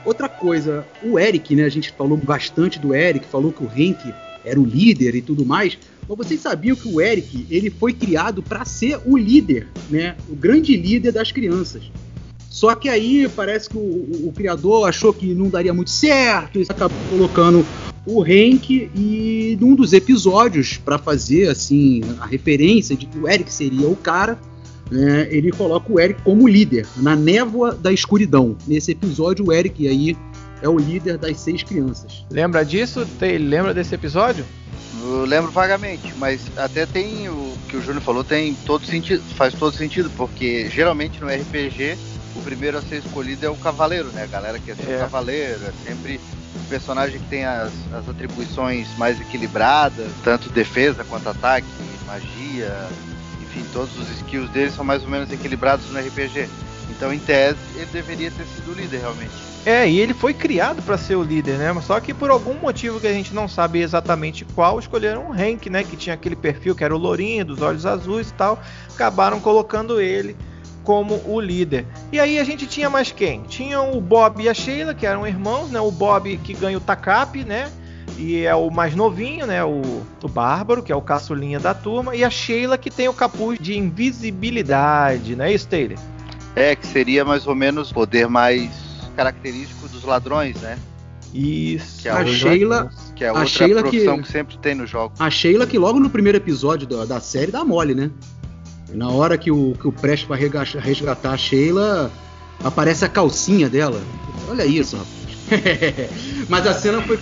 Outra 0.04 0.28
coisa, 0.28 0.86
o 1.02 1.18
Eric, 1.18 1.54
né? 1.54 1.64
A 1.64 1.68
gente 1.68 1.92
falou 1.92 2.16
bastante 2.16 2.78
do 2.78 2.94
Eric, 2.94 3.26
falou 3.26 3.52
que 3.52 3.62
o 3.62 3.68
Hank 3.68 4.12
era 4.44 4.58
o 4.58 4.64
líder 4.64 5.14
e 5.14 5.22
tudo 5.22 5.44
mais. 5.44 5.78
Mas 6.08 6.18
vocês 6.18 6.40
sabiam 6.40 6.74
que 6.74 6.88
o 6.88 7.00
Eric 7.00 7.46
ele 7.50 7.70
foi 7.70 7.92
criado 7.92 8.42
para 8.42 8.64
ser 8.64 8.98
o 9.04 9.16
líder, 9.16 9.68
né? 9.88 10.16
O 10.28 10.34
grande 10.34 10.76
líder 10.76 11.12
das 11.12 11.30
crianças. 11.30 11.82
Só 12.48 12.74
que 12.74 12.88
aí 12.88 13.28
parece 13.28 13.70
que 13.70 13.76
o, 13.76 13.80
o, 13.80 14.28
o 14.28 14.32
criador 14.32 14.88
achou 14.88 15.12
que 15.12 15.34
não 15.34 15.48
daria 15.48 15.72
muito 15.72 15.90
certo 15.90 16.58
e 16.58 16.66
acabou 16.68 16.98
colocando 17.08 17.64
o 18.04 18.22
Hank 18.22 18.90
e 18.94 19.56
num 19.60 19.74
dos 19.74 19.92
episódios 19.92 20.76
para 20.78 20.98
fazer 20.98 21.48
assim 21.48 22.02
a 22.18 22.26
referência 22.26 22.96
de 22.96 23.06
que 23.06 23.18
o 23.18 23.28
Eric 23.28 23.52
seria 23.52 23.86
o 23.86 23.94
cara, 23.94 24.38
né, 24.90 25.28
ele 25.30 25.52
coloca 25.52 25.92
o 25.92 26.00
Eric 26.00 26.22
como 26.22 26.48
líder 26.48 26.86
na 26.96 27.14
névoa 27.14 27.74
da 27.74 27.92
escuridão. 27.92 28.56
Nesse 28.66 28.92
episódio 28.92 29.46
o 29.46 29.52
Eric 29.52 29.86
aí 29.86 30.16
é 30.62 30.68
o 30.68 30.78
líder 30.78 31.16
das 31.16 31.38
seis 31.38 31.62
crianças. 31.62 32.24
Lembra 32.30 32.64
disso? 32.64 33.06
Tem, 33.18 33.38
lembra 33.38 33.72
desse 33.72 33.94
episódio? 33.94 34.44
Eu 35.02 35.24
lembro 35.24 35.50
vagamente, 35.50 36.12
mas 36.18 36.42
até 36.56 36.84
tem 36.84 37.28
o 37.28 37.56
que 37.68 37.76
o 37.76 37.82
Júnior 37.82 38.02
falou, 38.02 38.22
tem 38.22 38.54
todo 38.66 38.84
sentido, 38.84 39.22
faz 39.34 39.54
todo 39.54 39.74
sentido, 39.74 40.10
porque 40.16 40.68
geralmente 40.68 41.20
no 41.20 41.28
RPG 41.28 41.96
o 42.36 42.42
primeiro 42.42 42.78
a 42.78 42.82
ser 42.82 42.96
escolhido 42.96 43.46
é 43.46 43.48
o 43.48 43.56
cavaleiro, 43.56 44.08
né? 44.08 44.24
A 44.24 44.26
galera 44.26 44.58
quer 44.58 44.76
ser 44.76 44.92
é. 44.92 44.96
o 44.96 45.00
cavaleiro, 45.00 45.60
é 45.64 45.72
sempre 45.86 46.20
o 46.54 46.68
personagem 46.68 47.18
que 47.18 47.26
tem 47.26 47.44
as, 47.44 47.72
as 47.92 48.08
atribuições 48.08 48.88
mais 48.98 49.20
equilibradas, 49.20 50.10
tanto 50.22 50.50
defesa 50.50 51.04
quanto 51.04 51.28
ataque, 51.28 51.66
magia, 52.06 52.88
enfim, 53.50 53.64
todos 53.72 53.98
os 53.98 54.08
skills 54.10 54.48
dele 54.50 54.70
são 54.70 54.84
mais 54.84 55.02
ou 55.02 55.08
menos 55.08 55.30
equilibrados 55.32 55.90
no 55.90 55.98
RPG. 55.98 56.48
Então, 56.88 57.12
em 57.12 57.18
tese, 57.18 57.58
ele 57.74 57.86
deveria 57.86 58.30
ter 58.30 58.44
sido 58.44 58.72
o 58.72 58.74
líder 58.74 58.98
realmente. 58.98 59.30
É, 59.66 59.88
e 59.88 60.00
ele 60.00 60.14
foi 60.14 60.32
criado 60.32 60.80
para 60.82 60.96
ser 60.96 61.16
o 61.16 61.22
líder, 61.22 61.58
né? 61.58 61.74
Só 61.82 62.00
que 62.00 62.14
por 62.14 62.30
algum 62.30 62.54
motivo 62.54 63.00
que 63.00 63.06
a 63.06 63.12
gente 63.12 63.34
não 63.34 63.46
sabe 63.46 63.80
exatamente 63.80 64.44
qual, 64.54 64.78
escolheram 64.78 65.28
o 65.28 65.32
Hank, 65.32 65.68
né? 65.68 65.84
Que 65.84 65.96
tinha 65.96 66.14
aquele 66.14 66.36
perfil 66.36 66.74
que 66.74 66.82
era 66.82 66.94
o 66.94 66.98
lourinho, 66.98 67.44
dos 67.44 67.60
olhos 67.60 67.84
azuis 67.84 68.30
e 68.30 68.34
tal. 68.34 68.60
Acabaram 68.94 69.40
colocando 69.40 70.00
ele 70.00 70.36
como 70.82 71.20
o 71.26 71.40
líder. 71.40 71.86
E 72.10 72.18
aí 72.18 72.38
a 72.38 72.44
gente 72.44 72.66
tinha 72.66 72.88
mais 72.88 73.12
quem? 73.12 73.42
Tinha 73.42 73.80
o 73.82 74.00
Bob 74.00 74.42
e 74.42 74.48
a 74.48 74.54
Sheila, 74.54 74.94
que 74.94 75.06
eram 75.06 75.26
irmãos, 75.26 75.70
né? 75.70 75.80
O 75.80 75.90
Bob 75.90 76.36
que 76.38 76.54
ganha 76.54 76.78
o 76.78 76.80
Takap, 76.80 77.44
né? 77.44 77.70
E 78.20 78.44
é 78.44 78.54
o 78.54 78.70
mais 78.70 78.94
novinho, 78.94 79.46
né? 79.46 79.64
O, 79.64 79.80
o 80.22 80.28
Bárbaro, 80.28 80.82
que 80.82 80.92
é 80.92 80.94
o 80.94 81.00
caçulinha 81.00 81.58
da 81.58 81.72
turma. 81.72 82.14
E 82.14 82.22
a 82.22 82.28
Sheila, 82.28 82.76
que 82.76 82.90
tem 82.90 83.08
o 83.08 83.14
capuz 83.14 83.58
de 83.58 83.78
invisibilidade, 83.78 85.34
não 85.34 85.46
é 85.46 85.54
isso, 85.54 85.66
Taylor? 85.66 85.96
É, 86.54 86.76
que 86.76 86.86
seria 86.86 87.24
mais 87.24 87.46
ou 87.46 87.54
menos 87.54 87.90
o 87.90 87.94
poder 87.94 88.28
mais 88.28 88.70
característico 89.16 89.88
dos 89.88 90.04
ladrões, 90.04 90.60
né? 90.60 90.78
Isso. 91.32 92.02
Que 92.02 92.08
é 92.08 92.10
a, 92.10 92.18
a 92.18 92.26
Sheila, 92.26 92.90
que 93.16 93.24
é 93.24 93.28
outra 93.28 93.42
a 93.42 93.46
Sheila 93.46 93.80
profissão 93.80 94.16
que, 94.18 94.24
que, 94.24 94.32
sempre 94.32 94.58
tem 94.58 94.74
no 94.74 94.86
jogo. 94.86 95.14
A 95.18 95.30
Sheila 95.30 95.66
que 95.66 95.78
logo 95.78 95.98
no 95.98 96.10
primeiro 96.10 96.36
episódio 96.36 96.86
da, 96.86 97.06
da 97.06 97.20
série 97.20 97.50
dá 97.50 97.64
mole, 97.64 97.94
né? 97.94 98.10
Na 98.92 99.08
hora 99.08 99.38
que 99.38 99.50
o, 99.50 99.72
que 99.80 99.88
o 99.88 99.92
Prestes 99.92 100.28
vai 100.28 100.38
resgatar 100.38 101.30
a 101.30 101.36
Sheila, 101.38 102.10
aparece 102.62 103.02
a 103.02 103.08
calcinha 103.08 103.70
dela. 103.70 104.02
Olha 104.46 104.66
isso, 104.66 104.96
rapaz. 104.98 105.20
Mas 106.50 106.66
a 106.66 106.74
cena 106.74 107.00
foi 107.02 107.18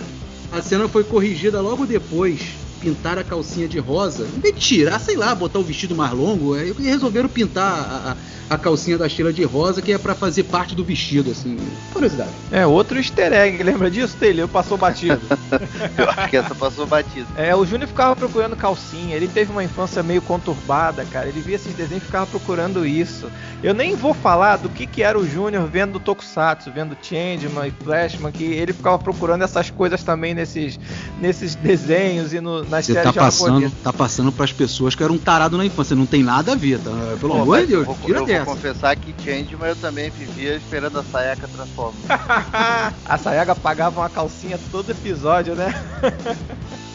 a 0.51 0.61
cena 0.61 0.87
foi 0.87 1.03
corrigida 1.03 1.61
logo 1.61 1.85
depois. 1.85 2.58
Pintar 2.79 3.17
a 3.17 3.23
calcinha 3.23 3.67
de 3.67 3.79
rosa. 3.79 4.27
Em 4.35 4.39
de 4.39 4.51
tirar, 4.53 4.99
sei 4.99 5.15
lá, 5.15 5.33
botar 5.35 5.59
o 5.59 5.63
vestido 5.63 5.95
mais 5.95 6.11
longo, 6.11 6.53
aí 6.53 6.71
resolveram 6.71 7.29
pintar 7.29 7.71
a, 7.71 8.11
a 8.11 8.17
a 8.49 8.57
calcinha 8.57 8.97
da 8.97 9.07
Sheila 9.07 9.31
de 9.31 9.43
rosa, 9.43 9.81
que 9.81 9.93
é 9.93 9.97
para 9.97 10.15
fazer 10.15 10.43
parte 10.43 10.73
do 10.73 10.83
vestido, 10.83 11.29
assim. 11.29 11.57
Curiosidade. 11.93 12.31
É, 12.51 12.65
outro 12.65 12.97
easter 12.97 13.31
egg, 13.31 13.61
lembra 13.61 13.91
disso, 13.91 14.17
Taylor? 14.17 14.47
Passou 14.47 14.75
batido. 14.75 15.21
Eu 15.95 16.09
acho 16.09 16.29
que 16.29 16.37
essa 16.37 16.55
passou 16.55 16.87
batido. 16.87 17.27
É, 17.37 17.55
o 17.55 17.63
Júnior 17.63 17.87
ficava 17.87 18.15
procurando 18.15 18.55
calcinha, 18.55 19.15
ele 19.15 19.27
teve 19.27 19.51
uma 19.51 19.63
infância 19.63 20.01
meio 20.01 20.21
conturbada, 20.21 21.05
cara. 21.05 21.29
Ele 21.29 21.41
via 21.41 21.55
esses 21.55 21.73
desenhos 21.75 22.03
e 22.03 22.05
ficava 22.07 22.25
procurando 22.25 22.85
isso. 22.85 23.29
Eu 23.61 23.73
nem 23.73 23.95
vou 23.95 24.15
falar 24.15 24.57
do 24.57 24.69
que, 24.69 24.87
que 24.87 25.03
era 25.03 25.19
o 25.19 25.27
Júnior 25.27 25.67
vendo 25.67 25.99
Tokusatsu, 25.99 26.71
vendo 26.71 26.97
Changeman 26.99 27.67
e 27.67 27.83
Flashman, 27.83 28.31
que 28.31 28.45
ele 28.45 28.73
ficava 28.73 28.97
procurando 28.97 29.43
essas 29.43 29.69
coisas 29.69 30.03
também 30.03 30.33
nesses, 30.33 30.79
nesses 31.21 31.53
desenhos 31.53 32.33
e 32.33 32.39
no, 32.39 32.63
nas 32.69 32.85
Você 32.85 32.93
séries 32.93 33.13
tá 33.13 33.19
passando, 33.21 33.71
tá 33.83 33.93
passando 33.93 34.31
para 34.31 34.45
as 34.45 34.53
pessoas 34.53 34.95
que 34.95 35.03
eram 35.03 35.15
um 35.15 35.17
tarado 35.17 35.57
na 35.57 35.65
infância, 35.65 35.95
não 35.95 36.05
tem 36.05 36.23
nada 36.23 36.53
a 36.53 36.55
ver, 36.55 36.79
tá? 36.79 36.91
Pelo 37.19 37.33
Pô, 37.33 37.41
amor 37.41 37.59
de 37.61 37.67
Deus, 37.67 37.87
tira 38.05 38.23
dessa. 38.25 38.45
Vou 38.45 38.55
confessar 38.55 38.95
que 38.95 39.13
Changeman 39.23 39.69
eu 39.69 39.75
também 39.75 40.09
vivia 40.09 40.55
esperando 40.55 40.99
a 40.99 41.03
Sayaka 41.03 41.47
transformar. 41.47 42.93
a 43.03 43.17
Sayaka 43.17 43.55
pagava 43.55 43.99
uma 43.99 44.09
calcinha 44.09 44.59
todo 44.71 44.91
episódio, 44.91 45.55
né? 45.55 45.73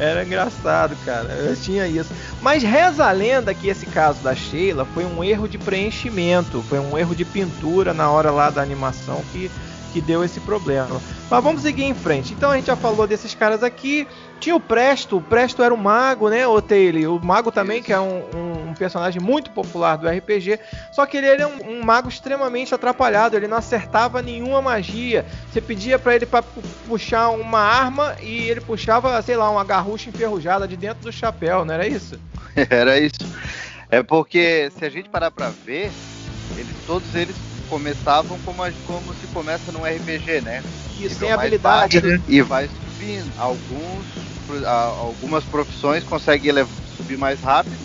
Era 0.00 0.24
engraçado, 0.24 0.96
cara. 1.04 1.28
Eu 1.34 1.54
tinha 1.54 1.86
isso. 1.86 2.10
Mas 2.40 2.62
reza 2.62 3.04
a 3.04 3.12
lenda 3.12 3.52
que 3.52 3.68
esse 3.68 3.84
caso 3.84 4.22
da 4.22 4.34
Sheila 4.34 4.86
foi 4.86 5.04
um 5.04 5.22
erro 5.22 5.46
de 5.46 5.58
preenchimento, 5.58 6.62
foi 6.62 6.78
um 6.78 6.96
erro 6.96 7.14
de 7.14 7.22
pintura 7.22 7.92
na 7.92 8.10
hora 8.10 8.30
lá 8.30 8.48
da 8.48 8.62
animação 8.62 9.22
que, 9.30 9.50
que 9.92 10.00
deu 10.00 10.24
esse 10.24 10.40
problema. 10.40 11.00
Mas 11.30 11.44
vamos 11.44 11.62
seguir 11.62 11.84
em 11.84 11.94
frente. 11.94 12.32
Então 12.32 12.50
a 12.50 12.56
gente 12.56 12.66
já 12.66 12.76
falou 12.76 13.06
desses 13.06 13.34
caras 13.34 13.62
aqui. 13.62 14.06
Tinha 14.38 14.56
o 14.56 14.60
Presto, 14.60 15.18
o 15.18 15.20
Presto 15.20 15.62
era 15.62 15.72
o 15.72 15.76
mago, 15.76 16.30
né, 16.30 16.46
o 16.46 16.62
Taylor? 16.62 17.14
O 17.14 17.24
mago 17.24 17.52
também, 17.52 17.82
que 17.82 17.92
é 17.92 18.00
um, 18.00 18.22
um, 18.34 18.70
um, 18.70 18.74
personagem 18.74 19.20
muito 19.20 19.50
popular 19.50 19.96
do 19.96 20.08
RPG. 20.08 20.58
Só 20.92 21.04
que 21.04 21.18
ele 21.18 21.26
era 21.26 21.46
um, 21.46 21.72
um, 21.72 21.84
mago 21.84 22.08
extremamente 22.08 22.74
atrapalhado, 22.74 23.36
ele 23.36 23.46
não 23.46 23.58
acertava 23.58 24.22
nenhuma 24.22 24.62
magia. 24.62 25.26
Você 25.50 25.60
pedia 25.60 25.98
para 25.98 26.14
ele 26.14 26.24
para 26.24 26.42
puxar 26.86 27.28
uma 27.30 27.60
arma 27.60 28.16
e 28.22 28.48
ele 28.48 28.60
puxava, 28.62 29.20
sei 29.20 29.36
lá, 29.36 29.50
uma 29.50 29.64
garrucha 29.64 30.08
enferrujada 30.08 30.66
de 30.66 30.76
dentro 30.76 31.02
do 31.02 31.12
chapéu, 31.12 31.64
não 31.64 31.74
era 31.74 31.86
isso? 31.86 32.18
Era 32.68 32.98
isso. 32.98 33.20
É 33.90 34.02
porque 34.02 34.70
se 34.76 34.84
a 34.84 34.88
gente 34.88 35.08
parar 35.08 35.30
para 35.30 35.50
ver, 35.50 35.90
eles, 36.56 36.74
todos 36.86 37.14
eles 37.14 37.36
começavam 37.70 38.36
como, 38.40 38.62
a- 38.62 38.72
como 38.84 39.14
se 39.14 39.26
começa 39.28 39.70
num 39.72 39.86
RPG, 39.86 40.40
né? 40.42 40.62
Isso, 40.98 41.20
mais 41.24 41.32
habilidade, 41.38 42.00
baixo 42.00 42.06
né? 42.06 42.22
E 42.28 42.42
vai 42.42 42.68
subindo. 42.68 43.32
Alguns, 43.38 44.04
algumas 44.66 45.44
profissões 45.44 46.04
conseguem 46.04 46.52
subir 46.96 47.16
mais 47.16 47.40
rápido, 47.40 47.78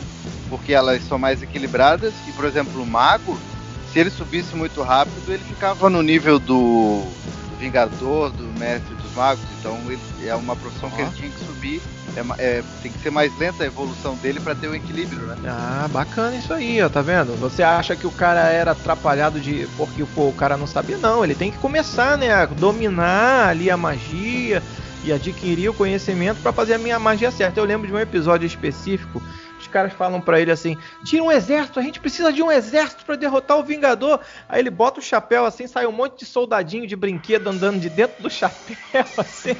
porque 0.49 0.73
elas 0.73 1.03
são 1.03 1.19
mais 1.19 1.41
equilibradas. 1.41 2.13
E, 2.27 2.31
por 2.31 2.43
exemplo, 2.45 2.81
o 2.81 2.85
mago, 2.85 3.39
se 3.87 3.99
ele 3.99 4.09
subisse 4.09 4.55
muito 4.55 4.81
rápido, 4.81 5.31
ele 5.31 5.43
ficava 5.43 5.89
no 5.89 6.01
nível 6.01 6.39
do, 6.39 7.03
do 7.49 7.55
Vingador, 7.57 8.31
do 8.31 8.43
Mestre 8.59 8.95
Magos. 9.15 9.45
Então, 9.59 9.79
ele, 9.89 10.27
é 10.27 10.35
uma 10.35 10.55
profissão 10.55 10.89
que 10.91 11.01
ele 11.01 11.11
tinha 11.11 11.29
que 11.29 11.39
subir. 11.39 11.81
É 12.15 12.23
é, 12.37 12.63
tem 12.81 12.91
que 12.91 12.99
ser 12.99 13.09
mais 13.09 13.37
lenta 13.37 13.63
a 13.63 13.67
evolução 13.67 14.15
dele 14.15 14.39
para 14.39 14.55
ter 14.55 14.67
o 14.67 14.75
equilíbrio, 14.75 15.21
né? 15.27 15.35
Ah, 15.45 15.87
bacana 15.91 16.35
isso 16.35 16.53
aí, 16.53 16.81
ó, 16.81 16.89
tá 16.89 17.01
vendo? 17.01 17.35
Você 17.37 17.61
acha 17.61 17.95
que 17.95 18.07
o 18.07 18.11
cara 18.11 18.49
era 18.49 18.71
atrapalhado 18.71 19.39
de 19.39 19.67
porque 19.75 20.05
pô, 20.05 20.29
o 20.29 20.33
cara 20.33 20.55
não 20.55 20.67
sabia? 20.67 20.97
Não, 20.97 21.23
ele 21.23 21.35
tem 21.35 21.51
que 21.51 21.57
começar, 21.57 22.17
né, 22.17 22.31
a 22.31 22.45
dominar 22.45 23.49
ali 23.49 23.69
a 23.69 23.75
magia 23.75 24.63
e 25.03 25.11
adquirir 25.11 25.69
o 25.69 25.73
conhecimento 25.73 26.41
pra 26.41 26.51
fazer 26.51 26.73
a 26.73 26.79
minha 26.79 26.97
magia 26.97 27.31
certa. 27.31 27.59
Eu 27.59 27.65
lembro 27.65 27.87
de 27.87 27.93
um 27.93 27.99
episódio 27.99 28.47
específico, 28.47 29.21
os 29.65 29.71
caras 29.71 29.93
falam 29.93 30.21
pra 30.21 30.39
ele 30.39 30.51
assim: 30.51 30.77
"Tira 31.03 31.23
um 31.23 31.31
exército, 31.31 31.79
a 31.79 31.83
gente 31.83 31.99
precisa 31.99 32.31
de 32.31 32.41
um 32.41 32.51
exército 32.51 33.03
pra 33.05 33.15
derrotar 33.15 33.57
o 33.57 33.63
Vingador". 33.63 34.19
Aí 34.47 34.59
ele 34.59 34.69
bota 34.69 34.99
o 34.99 35.03
chapéu 35.03 35.45
assim, 35.45 35.67
sai 35.67 35.85
um 35.85 35.91
monte 35.91 36.19
de 36.19 36.25
soldadinho 36.25 36.87
de 36.87 36.95
brinquedo 36.95 37.47
andando 37.49 37.79
de 37.79 37.89
dentro 37.89 38.21
do 38.23 38.29
chapéu 38.29 38.75
assim. 39.17 39.55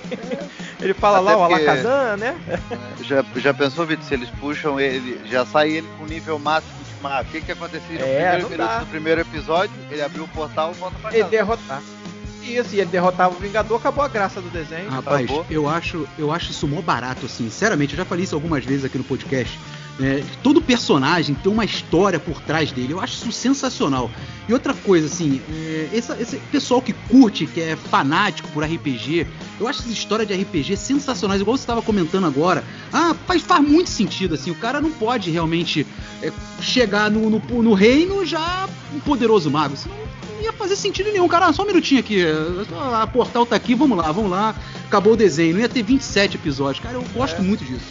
Ele 0.80 0.94
fala 0.94 1.18
Até 1.20 1.26
lá 1.30 1.38
o 1.38 1.44
Alakazam, 1.44 2.18
né? 2.18 2.36
Já, 3.04 3.24
já 3.36 3.54
pensou, 3.54 3.86
Vitor, 3.86 4.04
se 4.06 4.14
eles 4.14 4.30
puxam 4.40 4.80
ele, 4.80 5.20
já 5.26 5.46
sai 5.46 5.72
ele 5.72 5.88
com 5.98 6.06
nível 6.06 6.38
máximo 6.40 6.74
de 6.84 7.04
mago? 7.04 7.28
O 7.28 7.32
que 7.32 7.42
que 7.42 7.52
acontecia 7.52 8.00
no 8.00 8.06
É, 8.06 8.38
primeiro 8.40 8.58
dá. 8.58 8.80
do 8.80 8.86
primeiro 8.88 9.22
episódio? 9.22 9.76
Ele 9.92 10.02
abriu 10.02 10.24
o 10.24 10.28
portal 10.30 10.72
e 10.72 10.80
volta 10.80 10.98
pra 11.00 11.12
casa. 11.12 11.24
derrotar. 11.26 11.82
Isso, 12.44 12.76
e 12.76 12.80
ele 12.80 12.92
derrotava 12.92 13.34
o 13.36 13.40
Vingador, 13.40 13.78
acabou 13.80 14.04
a 14.06 14.08
graça 14.08 14.40
do 14.40 14.50
desenho. 14.52 14.88
Rapaz, 14.88 15.24
Acabou. 15.26 15.46
eu 15.50 15.68
acho, 15.68 16.08
eu 16.16 16.32
acho 16.32 16.52
isso 16.52 16.68
mó 16.68 16.80
barato, 16.80 17.26
assim. 17.26 17.46
Sinceramente, 17.50 17.94
eu 17.94 17.98
já 17.98 18.06
falei 18.06 18.24
isso 18.24 18.36
algumas 18.36 18.64
vezes 18.64 18.86
aqui 18.86 19.00
no 19.00 19.04
podcast. 19.04 19.60
É, 20.00 20.22
todo 20.44 20.62
personagem 20.62 21.34
tem 21.36 21.50
uma 21.50 21.64
história 21.64 22.20
por 22.20 22.42
trás 22.42 22.70
dele. 22.72 22.92
Eu 22.94 23.00
acho 23.00 23.14
isso 23.16 23.32
sensacional. 23.32 24.12
E 24.48 24.52
outra 24.54 24.74
coisa, 24.74 25.08
assim, 25.08 25.42
é, 25.50 25.90
essa- 25.94 26.18
esse 26.22 26.36
pessoal 26.52 26.82
que 26.82 26.92
curte, 27.10 27.46
que 27.48 27.62
é 27.62 27.78
fanático 27.78 28.48
por 28.50 28.62
RPG, 28.64 29.26
eu 29.60 29.68
acho 29.68 29.80
essa 29.80 29.90
história 29.90 30.26
de 30.26 30.34
RPG 30.34 30.76
sensacionais, 30.76 31.40
igual 31.40 31.56
você 31.56 31.64
estava 31.64 31.82
comentando 31.82 32.26
agora. 32.26 32.62
Ah, 32.92 33.16
faz, 33.26 33.42
faz 33.42 33.66
muito 33.66 33.90
sentido, 33.90 34.36
assim. 34.36 34.52
O 34.52 34.56
cara 34.56 34.82
não 34.82 34.92
pode 34.92 35.32
realmente 35.32 35.88
é, 36.22 36.30
chegar 36.62 37.10
no, 37.10 37.30
no, 37.30 37.64
no 37.64 37.74
reino 37.74 38.26
já 38.26 38.68
um 38.94 39.00
poderoso 39.00 39.50
mago. 39.50 39.78
Senão 39.78 39.96
não 40.36 40.42
ia 40.44 40.52
fazer 40.52 40.76
sentido 40.76 41.10
nenhum. 41.10 41.28
Cara, 41.30 41.54
só 41.54 41.64
um 41.64 41.68
minutinho 41.68 42.02
aqui. 42.02 42.22
A 43.02 43.08
portal 43.08 43.46
tá 43.46 43.56
aqui, 43.56 43.74
vamos 43.74 43.98
lá, 43.98 44.12
vamos 44.12 44.30
lá. 44.30 44.54
Acabou 44.88 45.14
o 45.14 45.18
desenho. 45.18 45.54
Não 45.54 45.62
ia 45.62 45.70
ter 45.70 45.84
27 45.84 46.36
episódios. 46.36 46.84
Cara, 46.84 46.96
eu 46.96 47.04
gosto 47.14 47.38
É. 47.38 47.42
muito 47.42 47.64
disso. 47.64 47.86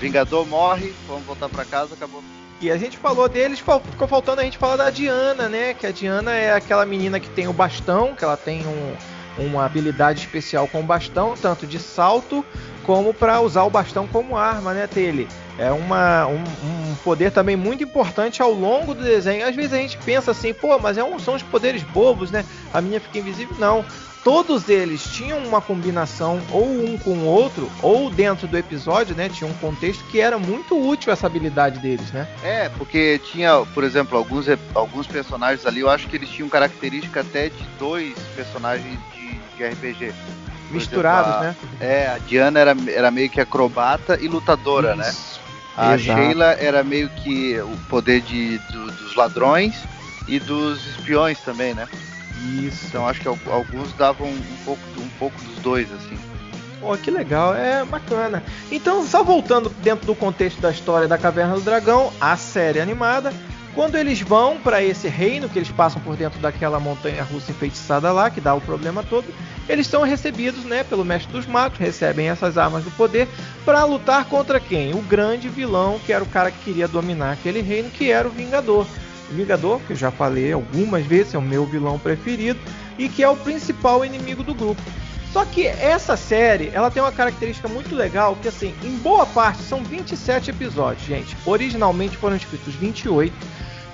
Vingador 0.00 0.46
morre, 0.46 0.94
vamos 1.06 1.24
voltar 1.24 1.48
pra 1.48 1.64
casa, 1.64 1.94
acabou. 1.94 2.22
E 2.60 2.70
a 2.70 2.76
gente 2.76 2.96
falou 2.98 3.28
deles, 3.28 3.58
ficou 3.60 4.08
faltando 4.08 4.40
a 4.40 4.44
gente 4.44 4.58
falar 4.58 4.76
da 4.76 4.90
Diana, 4.90 5.48
né? 5.48 5.74
Que 5.74 5.86
a 5.86 5.92
Diana 5.92 6.32
é 6.32 6.52
aquela 6.52 6.84
menina 6.84 7.20
que 7.20 7.28
tem 7.30 7.48
o 7.48 7.52
bastão, 7.52 8.14
que 8.14 8.24
ela 8.24 8.36
tem 8.36 8.62
um- 8.66 8.96
uma 9.38 9.64
habilidade 9.64 10.20
especial 10.20 10.66
com 10.68 10.80
o 10.80 10.82
bastão, 10.82 11.34
tanto 11.40 11.66
de 11.66 11.78
salto 11.78 12.44
como 12.84 13.14
para 13.14 13.40
usar 13.40 13.62
o 13.64 13.70
bastão 13.70 14.06
como 14.06 14.36
arma, 14.36 14.74
né, 14.74 14.86
Tele? 14.86 15.28
É 15.58 15.70
uma, 15.70 16.26
um, 16.26 16.42
um 16.90 16.94
poder 17.04 17.30
também 17.30 17.56
muito 17.56 17.84
importante 17.84 18.42
ao 18.42 18.52
longo 18.52 18.94
do 18.94 19.02
desenho. 19.04 19.46
Às 19.46 19.54
vezes 19.54 19.72
a 19.72 19.76
gente 19.76 19.96
pensa 19.98 20.30
assim, 20.30 20.52
pô, 20.52 20.78
mas 20.78 20.98
é 20.98 21.04
um, 21.04 21.18
são 21.18 21.34
os 21.34 21.42
poderes 21.42 21.82
bobos, 21.82 22.30
né? 22.30 22.44
A 22.72 22.80
minha 22.80 23.00
fica 23.00 23.18
invisível. 23.18 23.54
Não. 23.58 23.84
Todos 24.22 24.68
eles 24.68 25.02
tinham 25.04 25.38
uma 25.38 25.62
combinação, 25.62 26.40
ou 26.52 26.66
um 26.66 26.98
com 26.98 27.12
o 27.18 27.24
outro, 27.24 27.70
ou 27.80 28.10
dentro 28.10 28.46
do 28.46 28.56
episódio, 28.58 29.16
né? 29.16 29.30
Tinha 29.30 29.48
um 29.48 29.54
contexto 29.54 30.04
que 30.04 30.20
era 30.20 30.38
muito 30.38 30.78
útil 30.78 31.10
essa 31.10 31.26
habilidade 31.26 31.78
deles, 31.78 32.12
né? 32.12 32.28
É, 32.42 32.68
porque 32.68 33.18
tinha, 33.24 33.64
por 33.72 33.82
exemplo, 33.82 34.18
alguns, 34.18 34.46
alguns 34.74 35.06
personagens 35.06 35.64
ali, 35.64 35.80
eu 35.80 35.88
acho 35.88 36.06
que 36.06 36.16
eles 36.16 36.28
tinham 36.28 36.50
característica 36.50 37.20
até 37.22 37.48
de 37.48 37.64
dois 37.78 38.14
personagens 38.36 38.98
de, 39.14 39.40
de 39.56 39.64
RPG. 39.64 40.12
Por 40.12 40.74
Misturados, 40.74 41.36
exemplo, 41.46 41.68
a- 41.80 41.84
né? 41.84 41.90
É, 41.92 42.08
a 42.08 42.18
Diana 42.18 42.60
era, 42.60 42.76
era 42.88 43.10
meio 43.10 43.30
que 43.30 43.40
acrobata 43.40 44.18
e 44.20 44.28
lutadora, 44.28 44.94
né? 44.94 45.08
Isso. 45.08 45.40
A 45.76 45.94
Exato. 45.94 46.20
Sheila 46.20 46.52
era 46.60 46.84
meio 46.84 47.08
que 47.08 47.58
o 47.58 47.74
poder 47.88 48.20
de, 48.20 48.58
do- 48.70 48.90
dos 48.92 49.14
ladrões 49.16 49.74
e 50.28 50.38
dos 50.38 50.86
espiões 50.86 51.38
também, 51.40 51.72
né? 51.72 51.88
Isso. 52.48 52.86
Então 52.86 53.06
acho 53.06 53.20
que 53.20 53.28
al- 53.28 53.38
alguns 53.46 53.92
davam 53.92 54.28
um 54.28 54.56
pouco, 54.64 54.82
um 54.98 55.08
pouco 55.18 55.40
dos 55.42 55.56
dois, 55.56 55.92
assim. 55.92 56.18
Pô, 56.80 56.96
que 56.96 57.10
legal, 57.10 57.54
é 57.54 57.84
bacana. 57.84 58.42
Então, 58.70 59.06
só 59.06 59.22
voltando 59.22 59.68
dentro 59.68 60.06
do 60.06 60.14
contexto 60.14 60.60
da 60.62 60.70
história 60.70 61.06
da 61.06 61.18
Caverna 61.18 61.54
do 61.54 61.60
Dragão, 61.60 62.10
a 62.18 62.38
série 62.38 62.80
animada, 62.80 63.34
quando 63.74 63.96
eles 63.96 64.22
vão 64.22 64.58
para 64.58 64.82
esse 64.82 65.06
reino, 65.06 65.46
que 65.46 65.58
eles 65.58 65.70
passam 65.70 66.00
por 66.00 66.16
dentro 66.16 66.40
daquela 66.40 66.80
montanha 66.80 67.22
russa 67.22 67.50
enfeitiçada 67.50 68.10
lá, 68.10 68.30
que 68.30 68.40
dá 68.40 68.54
o 68.54 68.62
problema 68.62 69.02
todo, 69.02 69.26
eles 69.68 69.86
são 69.86 70.02
recebidos, 70.04 70.64
né, 70.64 70.82
pelo 70.82 71.04
mestre 71.04 71.30
dos 71.30 71.46
magos, 71.46 71.78
recebem 71.78 72.30
essas 72.30 72.56
armas 72.56 72.82
do 72.82 72.90
poder 72.92 73.28
para 73.62 73.84
lutar 73.84 74.24
contra 74.24 74.58
quem? 74.58 74.94
O 74.94 75.02
grande 75.02 75.50
vilão, 75.50 76.00
que 76.04 76.14
era 76.14 76.24
o 76.24 76.28
cara 76.28 76.50
que 76.50 76.64
queria 76.64 76.88
dominar 76.88 77.32
aquele 77.32 77.60
reino, 77.60 77.90
que 77.90 78.10
era 78.10 78.26
o 78.26 78.30
Vingador. 78.32 78.86
Vingador, 79.30 79.80
que 79.80 79.92
eu 79.92 79.96
já 79.96 80.10
falei 80.10 80.52
algumas 80.52 81.04
vezes, 81.06 81.34
é 81.34 81.38
o 81.38 81.42
meu 81.42 81.64
vilão 81.64 81.98
preferido 81.98 82.58
e 82.98 83.08
que 83.08 83.22
é 83.22 83.28
o 83.28 83.36
principal 83.36 84.04
inimigo 84.04 84.42
do 84.42 84.54
grupo. 84.54 84.82
Só 85.32 85.44
que 85.44 85.66
essa 85.66 86.16
série, 86.16 86.70
ela 86.74 86.90
tem 86.90 87.02
uma 87.02 87.12
característica 87.12 87.68
muito 87.68 87.94
legal, 87.94 88.36
que 88.42 88.48
assim, 88.48 88.74
em 88.82 88.96
boa 88.98 89.24
parte 89.24 89.62
são 89.62 89.84
27 89.84 90.50
episódios, 90.50 91.06
gente. 91.06 91.36
Originalmente 91.46 92.16
foram 92.16 92.34
escritos 92.34 92.74
28, 92.74 93.32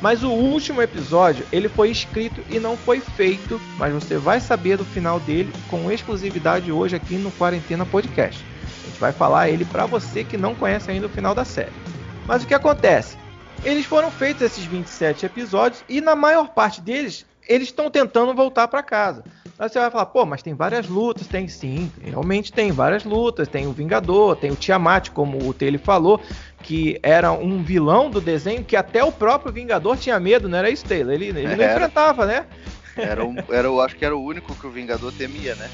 mas 0.00 0.22
o 0.22 0.30
último 0.30 0.80
episódio, 0.80 1.46
ele 1.52 1.68
foi 1.68 1.90
escrito 1.90 2.40
e 2.48 2.58
não 2.58 2.76
foi 2.76 3.00
feito, 3.00 3.60
mas 3.76 3.92
você 3.92 4.16
vai 4.16 4.40
saber 4.40 4.78
do 4.78 4.84
final 4.84 5.20
dele 5.20 5.52
com 5.68 5.90
exclusividade 5.90 6.72
hoje 6.72 6.96
aqui 6.96 7.16
no 7.16 7.30
Quarentena 7.32 7.84
Podcast. 7.84 8.42
A 8.82 8.86
gente 8.86 8.98
vai 8.98 9.12
falar 9.12 9.50
ele 9.50 9.66
para 9.66 9.84
você 9.84 10.24
que 10.24 10.38
não 10.38 10.54
conhece 10.54 10.90
ainda 10.90 11.06
o 11.06 11.10
final 11.10 11.34
da 11.34 11.44
série. 11.44 11.72
Mas 12.26 12.44
o 12.44 12.46
que 12.46 12.54
acontece? 12.54 13.16
Eles 13.62 13.84
foram 13.86 14.10
feitos 14.10 14.42
esses 14.42 14.64
27 14.64 15.26
episódios 15.26 15.84
e 15.88 16.00
na 16.00 16.14
maior 16.14 16.48
parte 16.50 16.80
deles, 16.80 17.26
eles 17.48 17.68
estão 17.68 17.90
tentando 17.90 18.34
voltar 18.34 18.68
para 18.68 18.82
casa. 18.82 19.24
Aí 19.58 19.68
você 19.68 19.78
vai 19.78 19.90
falar, 19.90 20.06
pô, 20.06 20.26
mas 20.26 20.42
tem 20.42 20.52
várias 20.54 20.86
lutas, 20.86 21.26
tem 21.26 21.48
sim, 21.48 21.90
realmente 22.02 22.52
tem 22.52 22.72
várias 22.72 23.04
lutas, 23.04 23.48
tem 23.48 23.66
o 23.66 23.72
Vingador, 23.72 24.36
tem 24.36 24.50
o 24.50 24.56
Tiamat, 24.56 25.10
como 25.10 25.48
o 25.48 25.54
Tele 25.54 25.78
falou, 25.78 26.20
que 26.62 26.98
era 27.02 27.32
um 27.32 27.62
vilão 27.62 28.10
do 28.10 28.20
desenho 28.20 28.62
que 28.62 28.76
até 28.76 29.02
o 29.02 29.10
próprio 29.10 29.52
Vingador 29.52 29.96
tinha 29.96 30.20
medo, 30.20 30.46
não 30.48 30.58
era 30.58 30.68
isso, 30.68 30.84
Taylor? 30.84 31.14
Ele, 31.14 31.28
ele 31.28 31.56
não 31.56 31.64
Era. 31.64 31.72
enfrentava, 31.72 32.26
né? 32.26 32.44
Era, 32.96 33.24
um, 33.24 33.34
era, 33.50 33.68
eu 33.68 33.80
acho 33.80 33.96
que 33.96 34.04
era 34.04 34.14
o 34.16 34.22
único 34.22 34.54
que 34.54 34.66
o 34.66 34.70
Vingador 34.70 35.10
temia, 35.12 35.54
né? 35.54 35.70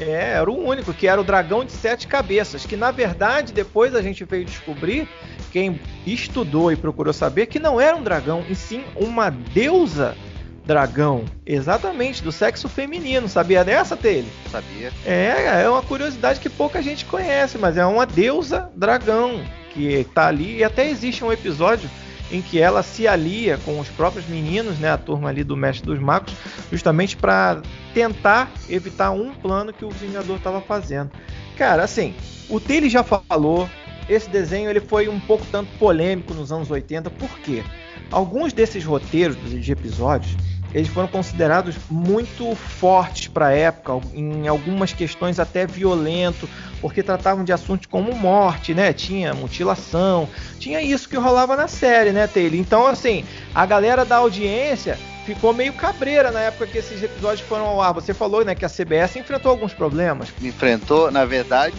É, 0.00 0.32
era 0.34 0.50
o 0.50 0.64
único, 0.64 0.92
que 0.92 1.08
era 1.08 1.20
o 1.20 1.24
dragão 1.24 1.64
de 1.64 1.72
sete 1.72 2.06
cabeças, 2.06 2.64
que 2.64 2.76
na 2.76 2.90
verdade 2.90 3.52
depois 3.52 3.94
a 3.94 4.02
gente 4.02 4.24
veio 4.24 4.44
descobrir, 4.44 5.08
quem 5.52 5.80
estudou 6.06 6.70
e 6.70 6.76
procurou 6.76 7.12
saber, 7.12 7.46
que 7.46 7.58
não 7.58 7.80
era 7.80 7.96
um 7.96 8.02
dragão, 8.02 8.44
e 8.48 8.54
sim 8.54 8.84
uma 8.96 9.30
deusa 9.30 10.16
dragão, 10.64 11.24
exatamente, 11.46 12.22
do 12.22 12.30
sexo 12.30 12.68
feminino, 12.68 13.26
sabia 13.26 13.64
dessa, 13.64 13.96
Taylor? 13.96 14.30
Sabia. 14.50 14.92
É, 15.06 15.62
é 15.62 15.68
uma 15.68 15.82
curiosidade 15.82 16.40
que 16.40 16.50
pouca 16.50 16.82
gente 16.82 17.06
conhece, 17.06 17.56
mas 17.56 17.78
é 17.78 17.86
uma 17.86 18.04
deusa 18.04 18.70
dragão 18.76 19.42
que 19.72 20.06
tá 20.14 20.26
ali 20.26 20.58
e 20.58 20.64
até 20.64 20.88
existe 20.88 21.24
um 21.24 21.32
episódio 21.32 21.88
em 22.30 22.42
que 22.42 22.60
ela 22.60 22.82
se 22.82 23.06
alia 23.08 23.58
com 23.64 23.78
os 23.80 23.88
próprios 23.88 24.26
meninos, 24.26 24.78
né, 24.78 24.90
a 24.90 24.98
turma 24.98 25.28
ali 25.28 25.42
do 25.42 25.56
Mestre 25.56 25.86
dos 25.86 25.98
Magos, 25.98 26.32
justamente 26.70 27.16
para 27.16 27.62
tentar 27.94 28.50
evitar 28.68 29.10
um 29.10 29.32
plano 29.32 29.72
que 29.72 29.84
o 29.84 29.90
Vingador 29.90 30.36
estava 30.36 30.60
fazendo. 30.60 31.10
Cara, 31.56 31.82
assim, 31.82 32.14
o 32.48 32.60
Taylor 32.60 32.88
já 32.88 33.02
falou, 33.02 33.68
esse 34.08 34.28
desenho 34.28 34.70
ele 34.70 34.80
foi 34.80 35.08
um 35.08 35.20
pouco 35.20 35.44
tanto 35.50 35.70
polêmico 35.78 36.34
nos 36.34 36.52
anos 36.52 36.70
80, 36.70 37.10
por 37.10 37.38
quê? 37.40 37.62
Alguns 38.10 38.52
desses 38.52 38.84
roteiros 38.84 39.36
de 39.36 39.72
episódios 39.72 40.36
eles 40.74 40.88
foram 40.88 41.08
considerados 41.08 41.74
muito 41.90 42.54
fortes 42.54 43.28
para 43.28 43.46
a 43.46 43.52
época, 43.52 44.00
em 44.14 44.46
algumas 44.46 44.92
questões 44.92 45.38
até 45.40 45.66
violento, 45.66 46.48
porque 46.80 47.02
tratavam 47.02 47.42
de 47.44 47.52
assuntos 47.52 47.86
como 47.86 48.12
morte, 48.14 48.74
né? 48.74 48.92
Tinha 48.92 49.32
mutilação, 49.34 50.28
tinha 50.58 50.80
isso 50.82 51.08
que 51.08 51.16
rolava 51.16 51.56
na 51.56 51.68
série, 51.68 52.10
né, 52.12 52.26
Taylor? 52.26 52.54
Então, 52.58 52.86
assim, 52.86 53.24
a 53.54 53.64
galera 53.64 54.04
da 54.04 54.16
audiência 54.16 54.98
ficou 55.24 55.52
meio 55.52 55.72
cabreira 55.72 56.30
na 56.30 56.40
época 56.40 56.66
que 56.66 56.78
esses 56.78 57.02
episódios 57.02 57.46
foram 57.46 57.64
ao 57.66 57.80
ar. 57.82 57.92
Você 57.94 58.12
falou, 58.14 58.44
né, 58.44 58.54
que 58.54 58.64
a 58.64 58.68
CBS 58.68 59.16
enfrentou 59.16 59.50
alguns 59.50 59.72
problemas. 59.74 60.28
Enfrentou, 60.42 61.10
na 61.10 61.24
verdade, 61.24 61.76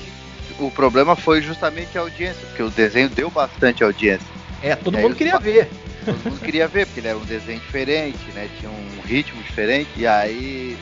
o 0.60 0.70
problema 0.72 1.16
foi 1.16 1.42
justamente 1.42 1.98
a 1.98 2.02
audiência, 2.02 2.42
porque 2.48 2.64
o 2.64 2.70
desenho 2.70 3.10
deu 3.10 3.30
bastante 3.30 3.84
audiência. 3.84 4.28
É, 4.62 4.76
todo 4.76 4.98
É, 4.98 5.02
mundo 5.02 5.16
queria 5.16 5.40
ver. 5.40 5.70
Todo 6.14 6.32
mundo 6.32 6.42
queria 6.42 6.68
ver, 6.68 6.86
porque 6.86 7.00
ele 7.00 7.08
era 7.08 7.18
um 7.18 7.26
desenho 7.26 7.60
diferente, 7.60 8.20
né? 8.34 8.50
Tinha 8.60 8.72
um 8.72 9.02
ritmo 9.06 9.42
diferente. 9.44 9.90
E 9.98 10.08
aí 10.08 10.78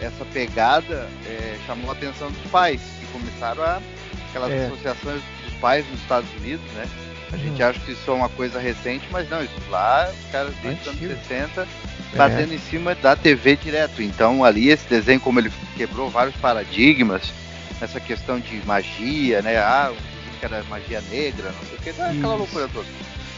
essa 0.00 0.24
pegada 0.32 1.08
é, 1.26 1.56
chamou 1.66 1.90
a 1.90 1.92
atenção 1.92 2.30
dos 2.30 2.50
pais, 2.50 2.80
que 2.98 3.06
começaram 3.06 3.62
a. 3.62 3.80
aquelas 4.28 4.52
é. 4.52 4.66
associações 4.66 5.22
dos 5.44 5.54
pais 5.54 5.88
nos 5.90 6.00
Estados 6.00 6.30
Unidos, 6.40 6.64
né? 6.72 6.86
A 7.32 7.36
gente 7.36 7.62
uhum. 7.62 7.68
acha 7.68 7.78
que 7.80 7.92
isso 7.92 8.10
é 8.10 8.14
uma 8.14 8.28
coisa 8.28 8.58
recente, 8.58 9.06
mas 9.10 9.28
não, 9.30 9.42
isso 9.42 9.54
lá, 9.70 10.10
os 10.10 10.32
caras 10.32 10.52
desde 10.62 10.80
os 10.80 10.88
anos 10.88 11.00
60 11.28 11.68
batendo 12.16 12.52
é. 12.52 12.56
em 12.56 12.58
cima 12.58 12.94
da 12.94 13.14
TV 13.14 13.56
direto. 13.56 14.02
Então 14.02 14.44
ali 14.44 14.68
esse 14.68 14.88
desenho, 14.88 15.20
como 15.20 15.38
ele 15.38 15.52
quebrou 15.76 16.10
vários 16.10 16.34
paradigmas, 16.36 17.32
essa 17.80 18.00
questão 18.00 18.38
de 18.38 18.60
magia, 18.66 19.42
né? 19.42 19.58
Ah, 19.58 19.92
que 20.38 20.46
era 20.46 20.64
magia 20.64 21.02
negra, 21.10 21.52
não 21.52 21.68
sei 21.68 21.76
o 21.76 21.82
que, 21.82 21.90
aquela 21.90 22.34
loucura 22.34 22.68
toda. 22.72 22.86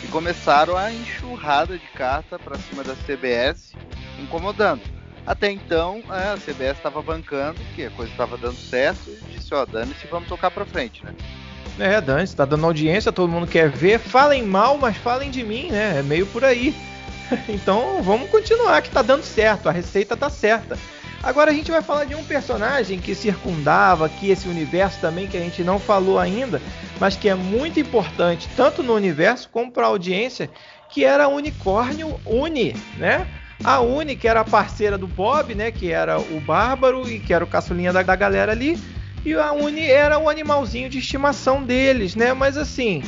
E 0.02 0.08
começaram 0.08 0.76
a 0.76 0.92
enxurrada 0.92 1.78
de 1.78 1.86
carta 1.88 2.38
para 2.38 2.58
cima 2.58 2.82
da 2.82 2.94
CBS, 2.94 3.74
incomodando. 4.18 4.82
Até 5.26 5.50
então, 5.50 6.02
é, 6.10 6.32
a 6.32 6.36
CBS 6.36 6.78
estava 6.78 7.00
bancando, 7.00 7.60
que 7.74 7.84
a 7.84 7.90
coisa 7.90 8.10
estava 8.10 8.36
dando 8.36 8.56
certo, 8.56 9.08
e 9.08 9.32
disse, 9.32 9.54
ó, 9.54 9.64
dane-se, 9.64 10.06
vamos 10.08 10.28
tocar 10.28 10.50
para 10.50 10.64
frente, 10.64 11.04
né? 11.04 11.14
É, 11.78 12.00
dane-se, 12.00 12.34
tá 12.34 12.44
dando 12.44 12.66
audiência, 12.66 13.12
todo 13.12 13.30
mundo 13.30 13.46
quer 13.46 13.70
ver, 13.70 13.98
falem 14.00 14.44
mal, 14.44 14.76
mas 14.76 14.96
falem 14.96 15.30
de 15.30 15.44
mim, 15.44 15.70
né? 15.70 16.00
É 16.00 16.02
meio 16.02 16.26
por 16.26 16.44
aí. 16.44 16.74
então, 17.48 18.02
vamos 18.02 18.28
continuar, 18.30 18.82
que 18.82 18.90
tá 18.90 19.00
dando 19.00 19.22
certo, 19.22 19.68
a 19.68 19.72
receita 19.72 20.16
tá 20.16 20.28
certa. 20.28 20.76
Agora 21.22 21.52
a 21.52 21.54
gente 21.54 21.70
vai 21.70 21.80
falar 21.80 22.04
de 22.04 22.16
um 22.16 22.24
personagem 22.24 22.98
que 22.98 23.14
circundava 23.14 24.06
aqui 24.06 24.30
esse 24.30 24.48
universo 24.48 25.00
também, 25.00 25.28
que 25.28 25.36
a 25.36 25.40
gente 25.40 25.62
não 25.62 25.78
falou 25.78 26.18
ainda, 26.18 26.60
mas 26.98 27.16
que 27.16 27.28
é 27.28 27.34
muito 27.34 27.78
importante, 27.78 28.48
tanto 28.56 28.82
no 28.82 28.92
universo 28.92 29.48
como 29.48 29.70
para 29.70 29.84
a 29.84 29.88
audiência, 29.88 30.50
que 30.88 31.04
era 31.04 31.28
o 31.28 31.36
unicórnio 31.36 32.20
Uni, 32.26 32.74
né? 32.98 33.26
A 33.62 33.80
Uni, 33.80 34.16
que 34.16 34.26
era 34.26 34.40
a 34.40 34.44
parceira 34.44 34.98
do 34.98 35.06
Bob, 35.06 35.54
né? 35.54 35.70
Que 35.70 35.92
era 35.92 36.18
o 36.18 36.40
Bárbaro 36.40 37.08
e 37.08 37.20
que 37.20 37.32
era 37.32 37.44
o 37.44 37.46
caçulinha 37.46 37.92
da, 37.92 38.02
da 38.02 38.16
galera 38.16 38.50
ali. 38.50 38.76
E 39.24 39.32
a 39.34 39.52
Uni 39.52 39.86
era 39.86 40.18
o 40.18 40.28
animalzinho 40.28 40.90
de 40.90 40.98
estimação 40.98 41.62
deles, 41.62 42.16
né? 42.16 42.32
Mas 42.32 42.56
assim, 42.56 43.00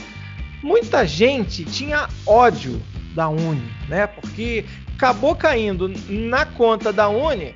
muita 0.62 1.04
gente 1.04 1.64
tinha 1.64 2.08
ódio 2.24 2.80
da 3.12 3.28
Uni, 3.28 3.68
né? 3.88 4.06
Porque 4.06 4.64
acabou 4.94 5.34
caindo 5.34 5.92
na 6.08 6.46
conta 6.46 6.92
da 6.92 7.08
Uni 7.08 7.54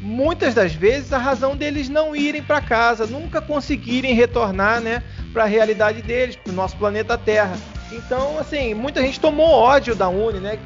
muitas 0.00 0.54
das 0.54 0.72
vezes 0.72 1.12
a 1.12 1.18
razão 1.18 1.56
deles 1.56 1.88
não 1.88 2.14
irem 2.14 2.42
para 2.42 2.60
casa, 2.60 3.06
nunca 3.06 3.40
conseguirem 3.40 4.14
retornar, 4.14 4.80
né, 4.80 5.02
para 5.32 5.44
a 5.44 5.46
realidade 5.46 6.02
deles, 6.02 6.36
para 6.36 6.52
o 6.52 6.54
nosso 6.54 6.76
planeta 6.76 7.18
Terra. 7.18 7.56
Então, 7.90 8.38
assim, 8.38 8.74
muita 8.74 9.00
gente 9.00 9.18
tomou 9.18 9.48
ódio 9.48 9.94
da 9.94 10.08
Uni, 10.08 10.40
né? 10.40 10.58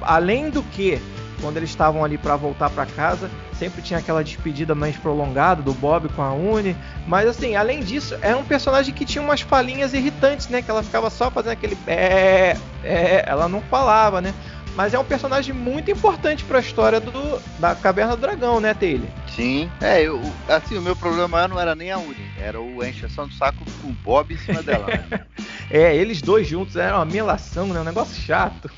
Além 0.00 0.48
do 0.48 0.62
que, 0.62 1.00
quando 1.40 1.58
eles 1.58 1.68
estavam 1.68 2.02
ali 2.02 2.16
para 2.16 2.36
voltar 2.36 2.70
para 2.70 2.86
casa, 2.86 3.30
sempre 3.58 3.82
tinha 3.82 3.98
aquela 3.98 4.24
despedida 4.24 4.74
mais 4.74 4.96
prolongada 4.96 5.60
do 5.62 5.74
Bob 5.74 6.08
com 6.10 6.22
a 6.22 6.32
Uni. 6.32 6.74
Mas, 7.06 7.28
assim, 7.28 7.54
além 7.54 7.80
disso, 7.80 8.16
era 8.22 8.36
um 8.36 8.44
personagem 8.44 8.94
que 8.94 9.04
tinha 9.04 9.22
umas 9.22 9.42
falinhas 9.42 9.92
irritantes, 9.92 10.48
né? 10.48 10.62
Que 10.62 10.70
ela 10.70 10.82
ficava 10.82 11.10
só 11.10 11.30
fazendo 11.30 11.52
aquele 11.52 11.76
é, 11.86 12.56
é, 12.82 13.24
ela 13.26 13.46
não 13.46 13.60
falava, 13.60 14.22
né? 14.22 14.32
Mas 14.74 14.94
é 14.94 14.98
um 14.98 15.04
personagem 15.04 15.54
muito 15.54 15.90
importante 15.90 16.44
para 16.44 16.58
a 16.58 16.60
história 16.60 17.00
do, 17.00 17.40
da 17.58 17.74
Caverna 17.74 18.16
do 18.16 18.20
Dragão, 18.20 18.60
né, 18.60 18.74
Taylor? 18.74 19.08
Sim. 19.28 19.70
É, 19.80 20.02
eu, 20.02 20.20
assim, 20.48 20.76
o 20.76 20.82
meu 20.82 20.96
problema 20.96 21.46
não 21.48 21.58
era 21.58 21.74
nem 21.74 21.90
a 21.90 21.98
Uni, 21.98 22.30
era 22.38 22.60
o 22.60 22.84
encheção 22.84 23.26
do 23.26 23.34
saco 23.34 23.64
com 23.80 23.88
o 23.88 23.92
Bob 24.04 24.32
em 24.32 24.38
cima 24.38 24.62
dela. 24.62 24.86
Né? 24.86 25.20
é, 25.70 25.94
eles 25.94 26.20
dois 26.20 26.48
juntos 26.48 26.74
era 26.76 26.96
uma 26.96 27.04
melação, 27.04 27.68
né? 27.68 27.80
Um 27.80 27.84
negócio 27.84 28.20
chato. 28.20 28.68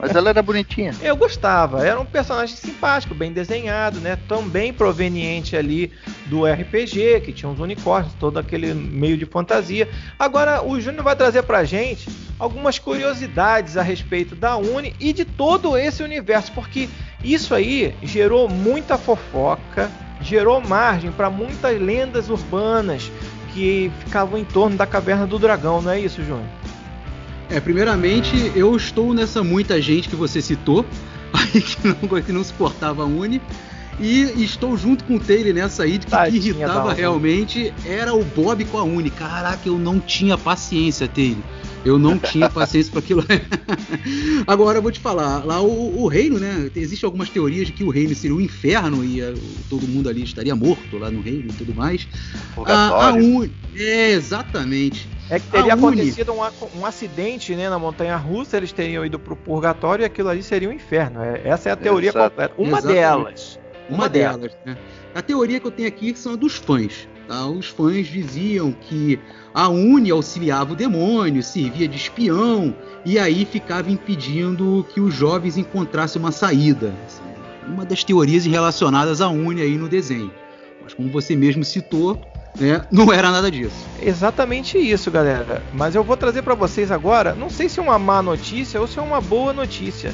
Mas 0.00 0.14
ela 0.14 0.30
era 0.30 0.42
bonitinha. 0.42 0.94
Eu 1.00 1.16
gostava, 1.16 1.86
era 1.86 2.00
um 2.00 2.04
personagem 2.04 2.56
simpático, 2.56 3.14
bem 3.14 3.32
desenhado, 3.32 4.00
né? 4.00 4.18
Também 4.28 4.72
proveniente 4.72 5.56
ali 5.56 5.92
do 6.26 6.44
RPG, 6.44 7.20
que 7.20 7.32
tinha 7.32 7.48
uns 7.48 7.60
unicórnios, 7.60 8.12
todo 8.14 8.38
aquele 8.38 8.74
meio 8.74 9.16
de 9.16 9.24
fantasia. 9.24 9.88
Agora, 10.18 10.62
o 10.64 10.80
Júnior 10.80 11.04
vai 11.04 11.14
trazer 11.14 11.42
pra 11.42 11.64
gente 11.64 12.08
algumas 12.38 12.78
curiosidades 12.78 13.76
a 13.76 13.82
respeito 13.82 14.34
da 14.34 14.56
Uni 14.56 14.94
e 14.98 15.12
de 15.12 15.24
todo 15.24 15.76
esse 15.76 16.02
universo, 16.02 16.50
porque 16.52 16.88
isso 17.22 17.54
aí 17.54 17.94
gerou 18.02 18.48
muita 18.48 18.98
fofoca, 18.98 19.90
gerou 20.20 20.60
margem 20.60 21.12
para 21.12 21.30
muitas 21.30 21.80
lendas 21.80 22.28
urbanas 22.28 23.10
que 23.52 23.90
ficavam 24.04 24.38
em 24.38 24.44
torno 24.44 24.76
da 24.76 24.86
caverna 24.86 25.26
do 25.26 25.38
dragão, 25.38 25.82
não 25.82 25.90
é 25.90 26.00
isso, 26.00 26.22
Júnior? 26.22 26.46
É, 27.48 27.60
primeiramente, 27.60 28.52
eu 28.54 28.76
estou 28.76 29.12
nessa 29.12 29.42
muita 29.42 29.80
gente 29.82 30.08
que 30.08 30.16
você 30.16 30.40
citou, 30.40 30.86
aí 31.34 31.60
que 31.60 31.76
não, 31.86 32.22
que 32.22 32.32
não 32.32 32.44
suportava 32.44 33.02
a 33.02 33.06
Uni. 33.06 33.40
E 33.98 34.42
estou 34.42 34.78
junto 34.78 35.04
com 35.04 35.16
o 35.16 35.20
Taylor 35.20 35.52
nessa 35.52 35.82
aí 35.82 35.98
que, 35.98 36.06
que 36.06 36.36
irritava 36.36 36.94
realmente 36.94 37.74
era 37.84 38.14
o 38.14 38.24
Bob 38.24 38.64
com 38.64 38.78
a 38.78 38.82
Uni. 38.82 39.10
Caraca, 39.10 39.60
eu 39.68 39.78
não 39.78 40.00
tinha 40.00 40.38
paciência, 40.38 41.06
Taylor. 41.06 41.42
Eu 41.84 41.98
não 41.98 42.18
tinha 42.18 42.48
paciência 42.50 42.90
para 42.90 43.00
aquilo. 43.00 43.24
Agora 44.46 44.78
eu 44.78 44.82
vou 44.82 44.92
te 44.92 45.00
falar, 45.00 45.44
lá 45.44 45.60
o, 45.60 46.02
o, 46.02 46.06
reino, 46.06 46.38
né? 46.38 46.70
Existem 46.76 47.06
algumas 47.06 47.30
teorias 47.30 47.66
de 47.66 47.72
que 47.72 47.82
o 47.82 47.90
reino 47.90 48.14
seria 48.14 48.34
o 48.34 48.38
um 48.38 48.42
inferno 48.42 49.04
e 49.04 49.22
uh, 49.22 49.34
todo 49.68 49.86
mundo 49.88 50.08
ali 50.08 50.22
estaria 50.22 50.54
morto 50.54 50.98
lá 50.98 51.10
no 51.10 51.22
reino 51.22 51.48
e 51.48 51.52
tudo 51.52 51.74
mais. 51.74 52.06
A, 52.66 53.08
a 53.08 53.12
un... 53.12 53.48
É, 53.74 54.10
exatamente. 54.10 55.08
É 55.30 55.38
que 55.38 55.46
teria 55.46 55.74
acontecido 55.74 56.32
um, 56.32 56.80
um, 56.80 56.84
acidente 56.84 57.54
né, 57.54 57.70
na 57.70 57.78
montanha 57.78 58.16
russa, 58.16 58.56
eles 58.56 58.72
teriam 58.72 59.06
ido 59.06 59.18
pro 59.18 59.36
purgatório 59.36 60.02
e 60.02 60.04
aquilo 60.04 60.28
ali 60.28 60.42
seria 60.42 60.68
um 60.68 60.72
inferno. 60.72 61.22
É, 61.22 61.40
essa 61.44 61.68
é 61.68 61.72
a 61.72 61.76
teoria 61.76 62.10
Exato. 62.10 62.30
completa. 62.30 62.54
Uma 62.58 62.78
Exatamente. 62.78 62.94
delas. 62.94 63.60
Uma, 63.88 63.98
uma 63.98 64.08
delas. 64.08 64.40
delas. 64.40 64.56
Né? 64.66 64.76
A 65.14 65.22
teoria 65.22 65.58
que 65.60 65.66
eu 65.66 65.70
tenho 65.70 65.88
aqui 65.88 66.14
são 66.14 66.36
dos 66.36 66.56
fãs. 66.56 67.08
Tá? 67.30 67.46
Os 67.46 67.68
fãs 67.68 68.08
diziam 68.08 68.72
que 68.72 69.16
a 69.54 69.68
Uni 69.68 70.10
auxiliava 70.10 70.72
o 70.72 70.76
demônio, 70.76 71.44
servia 71.44 71.86
de 71.86 71.96
espião 71.96 72.74
e 73.06 73.20
aí 73.20 73.44
ficava 73.44 73.88
impedindo 73.88 74.84
que 74.92 75.00
os 75.00 75.14
jovens 75.14 75.56
encontrassem 75.56 76.20
uma 76.20 76.32
saída. 76.32 76.92
Uma 77.68 77.84
das 77.84 78.02
teorias 78.02 78.44
relacionadas 78.44 79.20
à 79.20 79.28
Uni 79.28 79.62
aí 79.62 79.78
no 79.78 79.88
desenho. 79.88 80.32
Mas 80.82 80.92
como 80.92 81.08
você 81.08 81.36
mesmo 81.36 81.62
citou, 81.62 82.20
né, 82.58 82.84
não 82.90 83.12
era 83.12 83.30
nada 83.30 83.48
disso. 83.48 83.86
Exatamente 84.02 84.76
isso, 84.76 85.08
galera. 85.08 85.62
Mas 85.72 85.94
eu 85.94 86.02
vou 86.02 86.16
trazer 86.16 86.42
para 86.42 86.56
vocês 86.56 86.90
agora, 86.90 87.32
não 87.32 87.48
sei 87.48 87.68
se 87.68 87.78
é 87.78 87.82
uma 87.82 87.96
má 87.96 88.20
notícia 88.20 88.80
ou 88.80 88.88
se 88.88 88.98
é 88.98 89.02
uma 89.02 89.20
boa 89.20 89.52
notícia. 89.52 90.12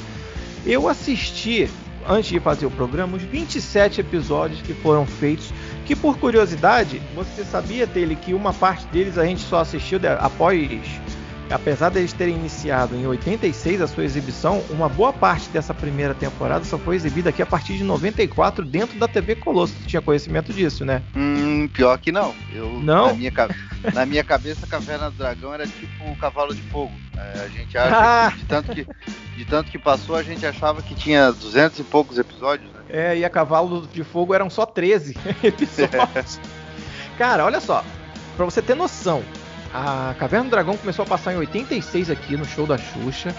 Eu 0.67 0.87
assisti 0.87 1.67
antes 2.09 2.31
de 2.31 2.41
fazer 2.41 2.67
o 2.67 2.71
programa, 2.71 3.17
os 3.17 3.23
27 3.23 4.01
episódios 4.01 4.63
que 4.63 4.73
foram 4.75 5.07
feitos. 5.07 5.53
Que 5.87 5.95
por 5.95 6.19
curiosidade, 6.19 7.01
você 7.15 7.45
sabia 7.45 7.87
dele 7.87 8.17
que 8.17 8.35
uma 8.35 8.53
parte 8.53 8.87
deles 8.89 9.17
a 9.17 9.25
gente 9.25 9.41
só 9.43 9.61
assistiu 9.61 10.01
após 10.19 11.01
apesar 11.51 11.91
deles 11.91 12.13
terem 12.13 12.35
iniciado 12.35 12.97
em 12.97 13.07
86 13.07 13.81
a 13.81 13.87
sua 13.87 14.05
exibição, 14.05 14.63
uma 14.71 14.89
boa 14.89 15.13
parte 15.13 15.49
dessa 15.51 15.73
primeira 15.73 16.15
temporada 16.15 16.65
só 16.65 16.79
foi 16.79 16.97
exibida 16.97 17.31
aqui 17.31 17.43
a 17.43 17.47
partir 17.47 17.77
de 17.77 17.85
94 17.85 18.65
dentro 18.65 18.99
da 18.99 19.07
TV 19.07 19.37
Colosso. 19.37 19.75
Você 19.75 19.89
tinha 19.89 20.03
conhecimento 20.03 20.53
disso, 20.53 20.85
né? 20.85 21.03
Hum, 21.15 21.69
pior 21.69 21.99
que 21.99 22.11
não. 22.11 22.35
Eu, 22.53 22.81
não? 22.83 23.09
Na 23.09 23.15
minha, 23.15 23.33
na 23.95 24.07
minha 24.07 24.25
cabeça, 24.25 24.67
Caverna 24.67 25.11
do 25.11 25.17
Dragão 25.17 25.55
era 25.55 25.67
tipo 25.67 26.05
um 26.05 26.15
cavalo 26.15 26.55
de 26.55 26.63
fogo. 26.63 26.93
É, 27.17 27.41
a 27.41 27.49
gente 27.49 27.77
acha 27.79 28.31
que 28.31 28.39
de, 28.41 28.45
tanto 28.45 28.75
que 28.75 28.87
de 29.37 29.45
tanto 29.45 29.71
que 29.71 29.79
passou, 29.79 30.17
a 30.17 30.23
gente 30.23 30.47
achava 30.47 30.83
que 30.83 30.95
tinha 30.95 31.31
200 31.33 31.79
e 31.79 31.85
poucos 31.85 32.19
episódios, 32.19 32.71
né? 32.73 32.81
É, 32.89 33.19
e 33.19 33.25
a 33.25 33.31
Cavalo 33.31 33.87
de 33.87 34.03
Fogo 34.03 34.35
eram 34.35 34.49
só 34.49 34.65
13 34.65 35.17
episódios. 35.43 36.41
Cara, 37.19 37.45
olha 37.45 37.61
só, 37.61 37.85
pra 38.37 38.45
você 38.45 38.63
ter 38.63 38.75
noção, 38.75 39.23
a 39.73 40.15
Caverna 40.19 40.45
do 40.45 40.51
Dragão 40.51 40.77
começou 40.77 41.05
a 41.05 41.07
passar 41.07 41.33
em 41.33 41.37
86 41.37 42.11
aqui 42.11 42.37
no 42.37 42.45
show 42.45 42.67
da 42.67 42.79
Xuxa. 42.79 43.35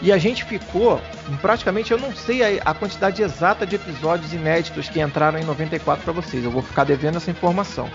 E 0.00 0.12
a 0.12 0.18
gente 0.18 0.44
ficou, 0.44 1.00
praticamente, 1.42 1.90
eu 1.90 1.98
não 1.98 2.14
sei 2.14 2.60
a, 2.60 2.62
a 2.70 2.74
quantidade 2.74 3.20
exata 3.20 3.66
de 3.66 3.74
episódios 3.74 4.32
inéditos 4.32 4.88
que 4.88 5.00
entraram 5.00 5.38
em 5.38 5.44
94 5.44 6.04
para 6.04 6.12
vocês. 6.12 6.44
Eu 6.44 6.52
vou 6.52 6.62
ficar 6.62 6.84
devendo 6.84 7.16
essa 7.16 7.30
informação. 7.30 7.90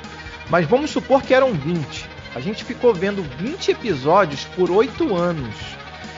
Mas 0.50 0.68
vamos 0.68 0.92
supor 0.92 1.22
que 1.24 1.34
eram 1.34 1.54
20. 1.54 2.10
A 2.36 2.40
gente 2.40 2.64
ficou 2.64 2.94
vendo 2.94 3.22
20 3.38 3.72
episódios 3.72 4.46
por 4.56 4.72
8 4.72 5.16
anos. 5.16 5.56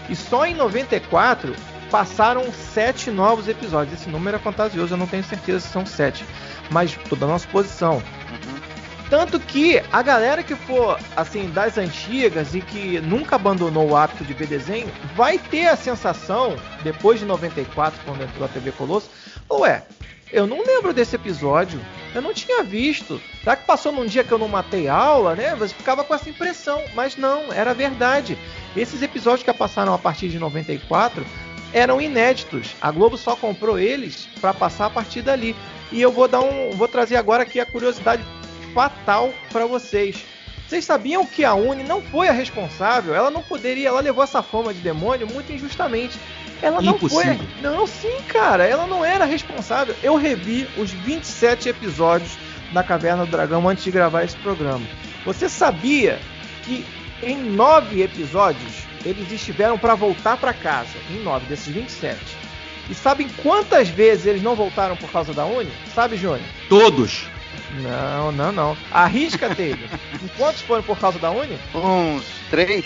E 0.09 0.15
só 0.15 0.45
em 0.45 0.53
94 0.53 1.55
passaram 1.91 2.51
7 2.51 3.11
novos 3.11 3.47
episódios. 3.47 3.99
Esse 3.99 4.09
número 4.09 4.37
é 4.37 4.39
fantasioso, 4.39 4.93
eu 4.93 4.97
não 4.97 5.07
tenho 5.07 5.23
certeza 5.23 5.59
se 5.59 5.67
são 5.67 5.85
7. 5.85 6.25
Mas 6.69 6.95
toda 7.09 7.25
a 7.25 7.29
nossa 7.29 7.47
posição. 7.47 8.01
Tanto 9.09 9.39
que 9.39 9.81
a 9.91 10.01
galera 10.01 10.41
que 10.41 10.55
for 10.55 10.99
assim 11.15 11.49
das 11.51 11.77
antigas 11.77 12.55
e 12.55 12.61
que 12.61 12.99
nunca 13.01 13.35
abandonou 13.35 13.89
o 13.89 13.95
hábito 13.95 14.23
de 14.23 14.33
ver 14.33 14.47
desenho, 14.47 14.89
vai 15.15 15.37
ter 15.37 15.67
a 15.67 15.75
sensação, 15.75 16.55
depois 16.83 17.19
de 17.19 17.25
94, 17.25 17.99
quando 18.03 18.23
entrou 18.23 18.45
a 18.45 18.47
TV 18.47 18.71
Colosso, 18.71 19.09
ué, 19.49 19.83
eu 20.35 20.45
não 20.45 20.61
lembro 20.61 20.93
desse 20.93 21.15
episódio. 21.15 21.79
Eu 22.13 22.21
não 22.21 22.33
tinha 22.33 22.61
visto. 22.61 23.21
Será 23.41 23.55
que 23.55 23.65
passou 23.65 23.93
num 23.93 24.05
dia 24.05 24.21
que 24.21 24.31
eu 24.31 24.37
não 24.37 24.49
matei 24.49 24.89
aula, 24.89 25.33
né? 25.33 25.55
Você 25.55 25.73
ficava 25.73 26.03
com 26.03 26.13
essa 26.13 26.29
impressão. 26.29 26.83
Mas 26.93 27.15
não, 27.15 27.53
era 27.53 27.73
verdade. 27.73 28.37
Esses 28.75 29.01
episódios 29.01 29.43
que 29.43 29.53
passaram 29.53 29.93
a 29.93 29.97
partir 29.97 30.27
de 30.27 30.37
94 30.37 31.25
eram 31.71 32.01
inéditos. 32.01 32.75
A 32.81 32.91
Globo 32.91 33.17
só 33.17 33.33
comprou 33.35 33.79
eles 33.79 34.27
para 34.41 34.53
passar 34.53 34.87
a 34.87 34.89
partir 34.89 35.21
dali. 35.21 35.55
E 35.89 36.01
eu 36.01 36.11
vou 36.11 36.27
dar 36.27 36.41
um, 36.41 36.71
vou 36.71 36.87
trazer 36.89 37.15
agora 37.15 37.43
aqui 37.43 37.59
a 37.59 37.65
curiosidade 37.65 38.23
fatal 38.73 39.33
para 39.53 39.65
vocês. 39.65 40.25
Vocês 40.67 40.83
sabiam 40.83 41.25
que 41.25 41.45
a 41.45 41.53
Uni 41.53 41.83
não 41.83 42.01
foi 42.01 42.27
a 42.27 42.33
responsável? 42.33 43.15
Ela 43.15 43.31
não 43.31 43.41
poderia, 43.41 43.87
ela 43.87 44.01
levou 44.01 44.23
essa 44.23 44.43
fama 44.43 44.73
de 44.73 44.81
demônio 44.81 45.27
muito 45.31 45.53
injustamente. 45.53 46.19
Ela 46.65 46.81
não 46.81 46.95
Impossível. 46.95 47.37
foi. 47.37 47.47
Não, 47.61 47.85
sim, 47.85 48.17
cara, 48.27 48.65
ela 48.65 48.87
não 48.87 49.05
era 49.05 49.23
responsável. 49.23 49.95
Eu 50.01 50.15
revi 50.15 50.67
os 50.77 50.89
27 50.89 51.69
episódios 51.69 52.39
da 52.73 52.81
Caverna 52.83 53.23
do 53.23 53.29
Dragão 53.29 53.69
antes 53.69 53.83
de 53.83 53.91
gravar 53.91 54.23
esse 54.23 54.35
programa. 54.37 54.83
Você 55.23 55.47
sabia 55.47 56.19
que 56.63 56.83
em 57.21 57.37
nove 57.37 58.01
episódios 58.01 58.73
eles 59.05 59.31
estiveram 59.31 59.77
para 59.77 59.93
voltar 59.93 60.37
para 60.37 60.55
casa? 60.55 60.89
Em 61.11 61.21
nove 61.21 61.45
desses 61.45 61.71
27. 61.71 62.17
E 62.89 62.95
sabem 62.95 63.29
quantas 63.43 63.87
vezes 63.87 64.25
eles 64.25 64.41
não 64.41 64.55
voltaram 64.55 64.97
por 64.97 65.11
causa 65.11 65.33
da 65.33 65.45
Uni? 65.45 65.71
Sabe, 65.93 66.17
Júnior? 66.17 66.41
Todos. 66.67 67.27
Não, 67.81 68.31
não, 68.31 68.51
não. 68.51 68.77
Arrisca, 68.91 69.53
Taylor. 69.53 69.87
em 70.23 70.27
quantos 70.35 70.61
foram 70.61 70.81
por 70.81 70.97
causa 70.97 71.19
da 71.19 71.29
Uni? 71.29 71.59
Uns 71.75 72.25
três. 72.49 72.85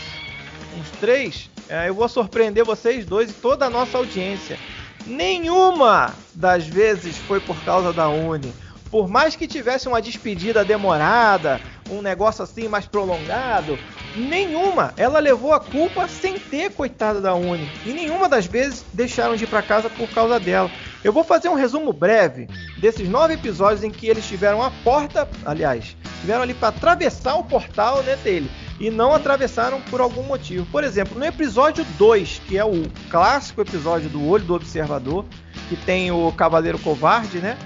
Uns 0.78 0.90
três? 1.00 1.50
É, 1.70 1.88
eu 1.88 1.94
vou 1.94 2.10
surpreender 2.10 2.66
vocês 2.66 3.06
dois 3.06 3.30
e 3.30 3.34
toda 3.34 3.68
a 3.68 3.70
nossa 3.70 3.96
audiência. 3.96 4.58
Nenhuma 5.06 6.14
das 6.34 6.68
vezes 6.68 7.16
foi 7.16 7.40
por 7.40 7.64
causa 7.64 7.94
da 7.94 8.10
Uni. 8.10 8.52
Por 8.90 9.08
mais 9.08 9.36
que 9.36 9.48
tivesse 9.48 9.88
uma 9.88 10.02
despedida 10.02 10.66
demorada, 10.66 11.62
um 11.92 12.02
negócio 12.02 12.44
assim 12.44 12.68
mais 12.68 12.88
prolongado, 12.88 13.78
nenhuma. 14.16 14.96
Ela 14.98 15.20
levou 15.20 15.54
a 15.54 15.60
culpa 15.60 16.08
sem 16.08 16.40
ter, 16.40 16.72
coitada 16.72 17.22
da 17.22 17.36
Uni. 17.36 17.70
E 17.86 17.94
nenhuma 17.94 18.28
das 18.28 18.48
vezes 18.48 18.84
deixaram 18.92 19.36
de 19.36 19.44
ir 19.44 19.48
para 19.48 19.62
casa 19.62 19.92
por 19.92 20.10
causa 20.10 20.40
dela. 20.40 20.72
Eu 21.04 21.14
vou 21.14 21.24
fazer 21.24 21.50
um 21.50 21.54
resumo 21.54 21.94
breve 21.94 22.48
desses 22.80 23.08
nove 23.08 23.36
episódios 23.36 23.84
em 23.84 23.92
que 23.92 24.08
eles 24.08 24.26
tiveram 24.26 24.64
a 24.64 24.72
porta, 24.84 25.30
aliás, 25.46 25.96
tiveram 26.22 26.42
ali 26.42 26.54
para 26.54 26.70
atravessar 26.70 27.36
o 27.36 27.44
portal 27.44 28.04
né, 28.04 28.16
dele 28.18 28.50
e 28.80 28.90
não 28.90 29.14
atravessaram 29.14 29.82
por 29.82 30.00
algum 30.00 30.24
motivo. 30.24 30.66
Por 30.68 30.84
exemplo, 30.84 31.18
no 31.18 31.26
episódio 31.26 31.86
2, 31.98 32.42
que 32.48 32.58
é 32.58 32.64
o 32.64 32.84
clássico 33.10 33.62
episódio 33.62 34.10
do 34.10 34.26
Olho 34.28 34.46
do 34.46 34.54
Observador, 34.54 35.26
que 35.68 35.76
tem 35.76 36.12
o 36.12 36.32
Cavaleiro 36.32 36.80
Covarde, 36.80 37.40
né? 37.40 37.58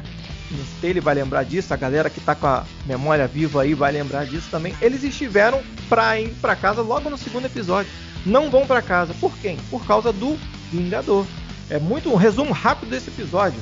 Ele 0.82 1.00
vai 1.00 1.16
lembrar 1.16 1.44
disso, 1.44 1.74
a 1.74 1.78
galera 1.78 2.10
que 2.10 2.20
tá 2.20 2.36
com 2.36 2.46
a 2.46 2.64
memória 2.86 3.28
viva 3.28 3.62
aí 3.62 3.74
vai 3.74 3.92
lembrar 3.92 4.26
disso 4.26 4.48
também. 4.52 4.76
Eles 4.82 5.04
estiveram 5.04 5.62
para 5.90 6.20
ir 6.20 6.30
para 6.42 6.56
casa 6.56 6.82
logo 6.82 7.10
no 7.10 7.18
segundo 7.18 7.46
episódio. 7.46 7.92
Não 8.26 8.50
vão 8.50 8.66
para 8.66 8.82
casa. 8.82 9.14
Por 9.20 9.36
quem? 9.38 9.58
Por 9.70 9.86
causa 9.86 10.14
do 10.14 10.38
Vingador. 10.72 11.26
É 11.70 11.80
muito 11.80 12.12
um 12.12 12.16
resumo 12.16 12.54
rápido 12.54 12.90
desse 12.90 13.10
episódio. 13.10 13.60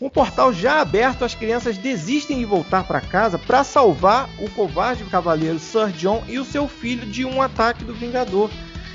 Um 0.00 0.08
portal 0.08 0.52
já 0.52 0.80
aberto, 0.80 1.24
as 1.24 1.34
crianças 1.34 1.76
desistem 1.76 2.38
de 2.38 2.44
voltar 2.44 2.84
para 2.84 3.00
casa 3.00 3.36
para 3.36 3.64
salvar 3.64 4.28
o 4.38 4.48
covarde 4.50 5.02
cavaleiro 5.04 5.58
Sir 5.58 5.88
John 5.88 6.22
e 6.28 6.38
o 6.38 6.44
seu 6.44 6.68
filho 6.68 7.04
de 7.04 7.24
um 7.24 7.42
ataque 7.42 7.84
do 7.84 7.92
Vingador. 7.92 8.48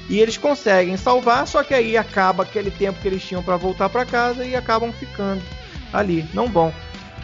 E 0.10 0.20
eles 0.20 0.38
conseguem 0.38 0.96
salvar, 0.96 1.46
só 1.46 1.62
que 1.62 1.74
aí 1.74 1.98
acaba 1.98 2.44
aquele 2.44 2.72
tempo 2.72 3.00
que 3.02 3.08
eles 3.08 3.24
tinham 3.24 3.44
para 3.44 3.58
voltar 3.58 3.89
para 3.89 4.06
casa 4.06 4.46
e 4.46 4.56
acabam 4.56 4.94
ficando 4.94 5.42
ali. 5.92 6.26
Não 6.34 6.48
vão. 6.48 6.74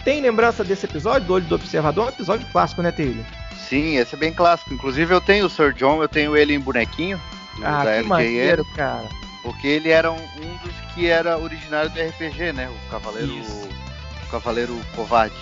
Tem 0.04 0.22
lembrança 0.22 0.64
desse 0.64 0.86
episódio, 0.86 1.28
do 1.28 1.34
Olho 1.34 1.46
do 1.46 1.56
Observador? 1.56 2.06
Um 2.06 2.10
episódio 2.10 2.48
clássico, 2.52 2.82
né, 2.82 2.92
Taylor? 2.92 3.24
Sim, 3.70 3.98
esse 3.98 4.16
é 4.16 4.18
bem 4.18 4.34
clássico. 4.34 4.74
Inclusive 4.74 5.14
eu 5.14 5.22
tenho 5.22 5.46
o 5.46 5.50
Sir 5.50 5.74
John, 5.74 6.02
eu 6.02 6.10
tenho 6.10 6.36
ele 6.36 6.54
em 6.54 6.60
bonequinho. 6.60 7.20
Ah, 7.64 7.84
que 8.02 8.08
maneiro, 8.08 8.66
cara. 8.76 9.08
Porque 9.42 9.68
ele 9.68 9.90
era 9.90 10.12
um, 10.12 10.16
um, 10.16 10.58
dos 10.64 10.74
que 10.94 11.08
era 11.08 11.38
originário 11.38 11.90
do 11.90 12.00
RPG, 12.00 12.54
né? 12.54 12.70
O 12.70 12.92
Cavaleiro. 12.92 13.32
Isso. 13.34 13.70
O 14.28 14.32
Cavaleiro 14.32 14.80
Covarde. 14.96 15.36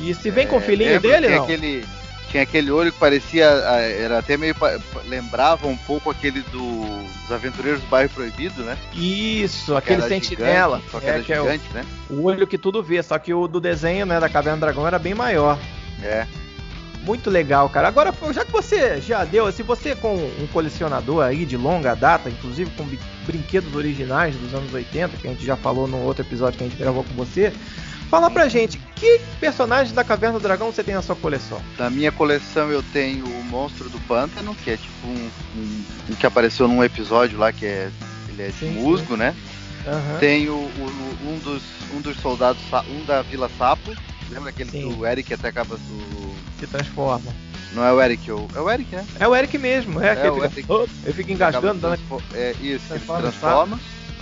E 0.00 0.14
se 0.14 0.30
vem 0.30 0.46
com 0.46 0.56
o 0.56 0.60
filhinho 0.60 1.00
dele, 1.00 1.26
tinha 1.26 1.36
não? 1.36 1.44
Aquele, 1.44 1.84
tinha 2.30 2.42
aquele 2.44 2.70
olho 2.70 2.92
que 2.92 2.98
parecia. 2.98 3.44
Era 3.44 4.18
até 4.18 4.36
meio. 4.36 4.54
lembrava 5.06 5.66
um 5.66 5.76
pouco 5.76 6.10
aquele 6.10 6.40
do, 6.40 6.84
dos 7.22 7.32
Aventureiros 7.32 7.80
do 7.80 7.88
Bairro 7.88 8.10
Proibido, 8.10 8.62
né? 8.62 8.78
Isso, 8.94 9.76
aquele 9.76 10.02
sentinela. 10.02 10.80
Só 10.90 11.00
que 11.00 11.06
é, 11.06 11.08
era 11.10 11.22
que 11.22 11.34
gigante, 11.34 11.64
é 11.68 11.70
o, 11.70 11.74
né? 11.74 11.86
O 12.08 12.22
olho 12.24 12.46
que 12.46 12.56
tudo 12.56 12.82
vê, 12.82 13.02
só 13.02 13.18
que 13.18 13.34
o 13.34 13.46
do 13.46 13.60
desenho, 13.60 14.06
né, 14.06 14.18
da 14.18 14.28
Caverna 14.28 14.56
do 14.56 14.60
Dragão 14.60 14.86
era 14.86 14.98
bem 14.98 15.14
maior. 15.14 15.58
É. 16.02 16.26
Muito 17.04 17.28
legal, 17.30 17.68
cara. 17.68 17.88
Agora, 17.88 18.14
já 18.32 18.44
que 18.44 18.52
você 18.52 19.00
já 19.00 19.24
deu, 19.24 19.50
se 19.50 19.62
você 19.62 19.94
com 19.96 20.14
um 20.14 20.46
colecionador 20.52 21.24
aí 21.24 21.44
de 21.44 21.56
longa 21.56 21.94
data, 21.94 22.28
inclusive 22.30 22.70
com 22.76 22.86
brinquedos 23.26 23.74
originais 23.74 24.34
dos 24.36 24.54
anos 24.54 24.72
80, 24.72 25.16
que 25.16 25.26
a 25.26 25.30
gente 25.30 25.44
já 25.44 25.56
falou 25.56 25.88
no 25.88 25.98
outro 25.98 26.22
episódio 26.24 26.58
que 26.58 26.64
a 26.64 26.68
gente 26.68 26.78
gravou 26.78 27.02
com 27.02 27.14
você, 27.14 27.52
fala 28.08 28.30
pra 28.30 28.48
gente, 28.48 28.78
que 28.94 29.20
personagens 29.40 29.92
da 29.92 30.04
Caverna 30.04 30.38
do 30.38 30.42
Dragão 30.42 30.70
você 30.72 30.84
tem 30.84 30.94
na 30.94 31.02
sua 31.02 31.16
coleção? 31.16 31.60
Na 31.76 31.90
minha 31.90 32.12
coleção 32.12 32.70
eu 32.70 32.82
tenho 32.92 33.24
o 33.26 33.44
Monstro 33.44 33.88
do 33.90 33.98
Pântano, 34.06 34.54
que 34.54 34.70
é 34.70 34.76
tipo 34.76 35.06
um, 35.06 35.30
um, 35.56 35.84
um 36.10 36.14
que 36.14 36.26
apareceu 36.26 36.68
num 36.68 36.84
episódio 36.84 37.36
lá, 37.36 37.52
que 37.52 37.66
é 37.66 37.90
ele 38.28 38.42
é 38.42 38.46
de 38.46 38.52
Sim, 38.52 38.70
musgo, 38.80 39.16
né? 39.16 39.34
Aham. 39.86 40.18
Tenho 40.20 40.52
o- 40.54 41.26
um, 41.26 41.38
dos, 41.40 41.62
um 41.92 42.00
dos 42.00 42.16
soldados, 42.18 42.62
um 42.88 43.04
da 43.04 43.22
Vila 43.22 43.50
Sapo. 43.58 43.92
Lembra 44.30 44.50
aquele 44.50 44.70
Sim. 44.70 44.88
que 44.92 44.98
o 45.00 45.04
Eric 45.04 45.34
até 45.34 45.48
acaba 45.48 45.76
do. 45.76 46.31
Se 46.62 46.66
transforma. 46.68 47.34
Não 47.74 47.84
é 47.84 47.92
o 47.92 48.00
Eric, 48.00 48.30
é 48.30 48.32
o, 48.32 48.46
é 48.54 48.60
o 48.60 48.70
Eric, 48.70 48.94
né? 48.94 49.04
É 49.18 49.26
o 49.26 49.34
Eric 49.34 49.58
mesmo, 49.58 50.00
é, 50.00 50.14
que 50.14 50.20
É, 50.22 50.26
ele 50.28 50.30
o 50.30 50.34
fica, 50.42 50.46
Eric. 50.60 50.66
Oh, 50.72 50.82
ele 51.02 51.12
fica 51.12 51.32
engasgando, 51.32 51.80
dando 51.80 51.96
transfo- 51.96 52.22
É 52.36 52.52
isso, 52.52 52.62
ele 52.62 52.78
se 52.78 52.86
Transforma 52.86 53.22
transforma. 53.22 53.80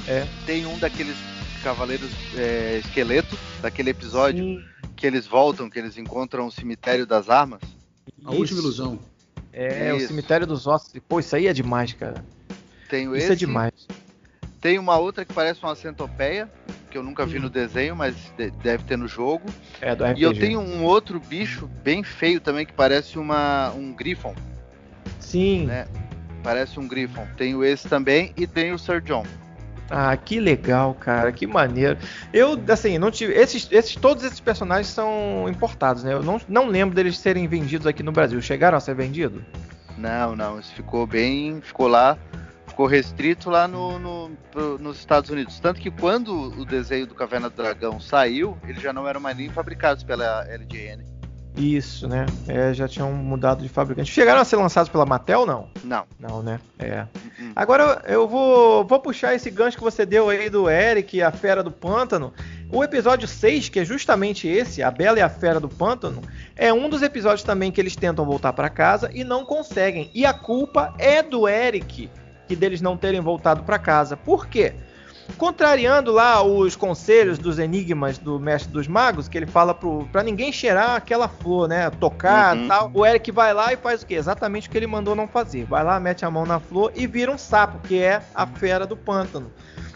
É. 0.09 0.27
Tem 0.47 0.65
um 0.65 0.79
daqueles 0.79 1.17
cavaleiros 1.63 2.09
é, 2.35 2.81
esqueleto, 2.83 3.37
daquele 3.61 3.91
episódio 3.91 4.43
Sim. 4.43 4.65
que 4.97 5.07
eles 5.07 5.27
voltam, 5.27 5.69
que 5.69 5.79
eles 5.79 5.99
encontram 5.99 6.47
o 6.47 6.51
cemitério 6.51 7.07
das 7.07 7.29
armas. 7.29 7.61
A 8.25 8.31
última 8.31 8.45
Isso. 8.45 8.59
ilusão. 8.59 8.99
É, 9.53 9.93
o 9.93 9.99
Isso. 9.99 10.07
cemitério 10.07 10.47
dos 10.47 10.67
ossos. 10.67 10.91
Pô, 11.07 11.21
isso 11.21 11.37
aí 11.37 11.47
é 11.47 11.53
demais, 11.53 11.93
cara. 11.93 12.25
Tenho 12.89 13.15
Isso 13.15 13.25
esse. 13.25 13.33
é 13.33 13.37
demais. 13.37 13.73
Tem 14.61 14.79
uma 14.79 14.99
outra 14.99 15.25
que 15.25 15.33
parece 15.33 15.63
uma 15.63 15.75
centopeia, 15.75 16.49
que 16.91 16.99
eu 16.99 17.03
nunca 17.03 17.25
vi 17.25 17.39
Hum. 17.39 17.43
no 17.43 17.51
desenho, 17.51 17.97
mas 17.97 18.15
de- 18.37 18.51
deve 18.51 18.85
ter 18.85 18.99
no 18.99 19.09
jogo. 19.09 19.45
É 19.81 19.95
do 19.95 20.05
RPG. 20.05 20.21
E 20.21 20.23
eu 20.25 20.35
tenho 20.39 20.61
um 20.61 20.85
outro 20.85 21.19
bicho 21.19 21.67
bem 21.83 22.03
feio 22.03 22.41
também, 22.41 22.67
que 22.67 22.73
parece 22.73 23.19
uma, 23.19 23.71
um 23.75 23.93
Griffon. 23.95 24.35
Sim. 25.19 25.67
né? 25.67 25.87
Parece 26.43 26.81
um 26.81 26.89
Griffon. 26.89 27.27
Tenho 27.37 27.65
esse 27.65 27.89
também 27.89 28.33
e 28.37 28.47
tenho 28.47 28.75
o 28.75 28.79
Sir 28.79 29.01
John. 29.01 29.25
Ah, 29.91 30.17
que 30.17 30.39
legal, 30.39 30.95
cara, 30.95 31.33
que 31.33 31.47
maneiro. 31.47 31.99
Eu, 32.33 32.59
assim, 32.69 32.97
não 32.99 33.11
tive. 33.11 33.33
Esses, 33.35 33.69
esses, 33.73 33.97
todos 33.97 34.23
esses 34.25 34.39
personagens 34.41 34.87
são 34.89 35.47
importados, 35.49 36.05
né? 36.05 36.13
Eu 36.13 36.23
não, 36.23 36.41
não 36.49 36.67
lembro 36.69 36.95
deles 36.95 37.19
serem 37.19 37.47
vendidos 37.49 37.87
aqui 37.87 38.03
no 38.03 38.13
Brasil. 38.13 38.41
Chegaram 38.41 38.79
a 38.79 38.81
ser 38.81 38.95
vendidos? 38.95 39.43
Não, 39.99 40.35
não, 40.37 40.59
isso 40.61 40.73
ficou 40.75 41.07
bem. 41.07 41.61
Ficou 41.61 41.89
lá. 41.89 42.17
Ficou 42.81 42.89
restrito 42.89 43.51
lá 43.51 43.69
no, 43.69 43.99
no- 43.99 44.31
pro- 44.51 44.79
nos 44.79 44.97
Estados 44.97 45.29
Unidos. 45.29 45.61
Tanto 45.61 45.79
que 45.79 45.91
quando 45.91 46.33
o 46.59 46.65
desenho 46.65 47.07
do 47.07 47.15
Caverna 47.15 47.51
do 47.51 47.57
Dragão 47.57 48.01
saiu, 48.01 48.57
eles 48.67 48.81
já 48.81 48.91
não 48.91 49.07
eram 49.07 49.21
mais 49.21 49.37
nem 49.37 49.51
fabricados 49.51 50.03
pela 50.03 50.47
LJN. 50.49 51.05
Isso, 51.55 52.09
né? 52.09 52.25
É, 52.49 52.73
já 52.73 52.89
tinham 52.89 53.13
mudado 53.13 53.63
de 53.63 53.69
fabricante. 53.69 54.11
Chegaram 54.11 54.41
a 54.41 54.47
ser 54.47 54.57
lançados 54.57 54.89
pela 54.91 55.05
Mattel, 55.05 55.45
não? 55.45 55.69
Não. 55.85 56.05
Não, 56.19 56.43
né? 56.43 56.59
É. 56.79 57.07
Hum, 57.39 57.53
Agora 57.55 58.03
eu 58.07 58.27
vou, 58.27 58.83
vou 58.87 58.99
puxar 58.99 59.35
esse 59.35 59.51
gancho 59.51 59.77
que 59.77 59.83
você 59.83 60.07
deu 60.07 60.31
aí 60.31 60.49
do 60.49 60.71
Eric, 60.71 61.21
a 61.21 61.31
Fera 61.31 61.63
do 61.63 61.71
Pântano. 61.71 62.33
O 62.73 62.83
episódio 62.83 63.29
6, 63.29 63.69
que 63.69 63.81
é 63.81 63.85
justamente 63.85 64.49
esse, 64.49 64.83
A 64.83 64.91
Bela 64.91 65.19
e 65.19 65.23
a 65.23 65.29
Fera 65.29 65.61
do 65.61 65.69
Pântano, 65.69 66.23
é 66.57 66.73
um 66.73 66.89
dos 66.89 67.03
episódios 67.03 67.43
também 67.43 67.71
que 67.71 67.79
eles 67.79 67.95
tentam 67.95 68.25
voltar 68.25 68.55
para 68.55 68.71
casa 68.71 69.11
e 69.13 69.23
não 69.23 69.45
conseguem. 69.45 70.11
E 70.15 70.25
a 70.25 70.33
culpa 70.33 70.95
é 70.99 71.23
do 71.23 71.47
Eric, 71.47 72.09
que 72.51 72.57
deles 72.57 72.81
não 72.81 72.97
terem 72.97 73.21
voltado 73.21 73.63
para 73.63 73.79
casa. 73.79 74.17
Por 74.17 74.49
quê? 74.49 74.73
Contrariando 75.39 76.11
lá 76.11 76.43
os 76.43 76.75
conselhos 76.75 77.39
dos 77.39 77.61
enigmas 77.61 78.19
do 78.19 78.41
Mestre 78.41 78.73
dos 78.73 78.89
Magos, 78.89 79.29
que 79.29 79.39
ele 79.39 79.47
fala 79.47 79.73
pro, 79.73 80.05
pra 80.11 80.25
ninguém 80.25 80.51
cheirar 80.53 80.97
aquela 80.97 81.29
flor, 81.29 81.69
né? 81.69 81.89
Tocar 81.91 82.57
e 82.57 82.63
Uhum. 82.63 82.67
tal. 82.69 82.91
O 82.93 83.07
Eric 83.07 83.31
vai 83.31 83.55
lá 83.55 83.73
e 83.73 83.77
faz 83.77 84.03
o 84.03 84.07
quê? 84.07 84.17
Exatamente 84.17 84.67
o 84.67 84.71
que 84.73 84.77
ele 84.77 84.89
mandou 84.89 85.15
não 85.15 85.29
fazer. 85.29 85.65
Vai 85.65 85.85
lá, 85.85 86.01
mete 86.01 86.25
a 86.25 86.31
mão 86.31 86.45
na 86.45 86.59
flor 86.59 86.91
e 86.97 87.07
vira 87.07 87.31
um 87.31 87.39
sapo, 87.39 87.79
que 87.87 88.01
é 88.03 88.21
a 88.35 88.45
fera 88.49 88.85
do 88.85 88.97
pântano. 88.97 89.53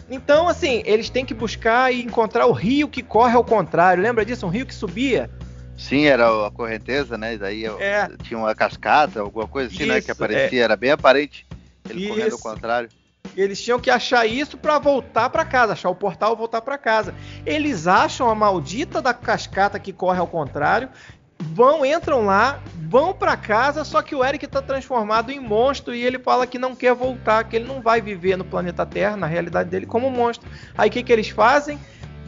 Então, 0.09 0.47
assim, 0.47 0.81
eles 0.85 1.09
têm 1.09 1.25
que 1.25 1.33
buscar 1.33 1.93
e 1.93 2.01
encontrar 2.01 2.45
o 2.45 2.53
rio 2.53 2.87
que 2.87 3.03
corre 3.03 3.35
ao 3.35 3.43
contrário. 3.43 4.01
Lembra 4.01 4.23
disso? 4.23 4.45
Um 4.45 4.49
rio 4.49 4.65
que 4.65 4.73
subia? 4.73 5.29
Sim, 5.77 6.05
era 6.05 6.47
a 6.47 6.51
correnteza, 6.51 7.17
né? 7.17 7.33
E 7.33 7.37
daí 7.37 7.65
É. 7.65 8.07
tinha 8.23 8.37
uma 8.39 8.55
cascata, 8.55 9.19
alguma 9.19 9.45
coisa 9.45 9.67
assim, 9.73 9.85
né? 9.85 9.97
Isso, 9.97 10.05
Que 10.05 10.11
aparecia, 10.11 10.63
era 10.63 10.77
bem 10.77 10.91
aparente. 10.91 11.45
Ele 11.89 12.07
correndo 12.07 12.33
ao 12.33 12.39
contrário. 12.39 12.89
Eles 13.35 13.61
tinham 13.61 13.79
que 13.79 13.89
achar 13.89 14.25
isso 14.25 14.57
pra 14.57 14.79
voltar 14.79 15.29
pra 15.29 15.43
casa, 15.43 15.73
achar 15.73 15.89
o 15.89 15.95
portal 15.95 16.33
e 16.33 16.37
voltar 16.37 16.61
pra 16.61 16.77
casa. 16.77 17.13
Eles 17.45 17.87
acham 17.87 18.29
a 18.29 18.35
maldita 18.35 19.01
da 19.01 19.13
cascata 19.13 19.79
que 19.79 19.91
corre 19.91 20.19
ao 20.19 20.27
contrário, 20.27 20.89
vão, 21.39 21.85
entram 21.85 22.25
lá, 22.25 22.61
vão 22.87 23.13
para 23.13 23.35
casa, 23.35 23.83
só 23.83 24.01
que 24.01 24.15
o 24.15 24.23
Eric 24.23 24.47
tá 24.47 24.61
transformado 24.61 25.31
em 25.31 25.39
monstro 25.39 25.93
e 25.93 26.03
ele 26.03 26.19
fala 26.19 26.47
que 26.47 26.59
não 26.59 26.75
quer 26.75 26.93
voltar, 26.93 27.43
que 27.43 27.55
ele 27.55 27.65
não 27.65 27.81
vai 27.81 28.01
viver 28.01 28.37
no 28.37 28.45
planeta 28.45 28.85
Terra, 28.85 29.17
na 29.17 29.27
realidade 29.27 29.69
dele, 29.69 29.85
como 29.85 30.09
monstro. 30.09 30.49
Aí 30.77 30.89
o 30.89 30.91
que, 30.91 31.03
que 31.03 31.11
eles 31.11 31.29
fazem? 31.29 31.79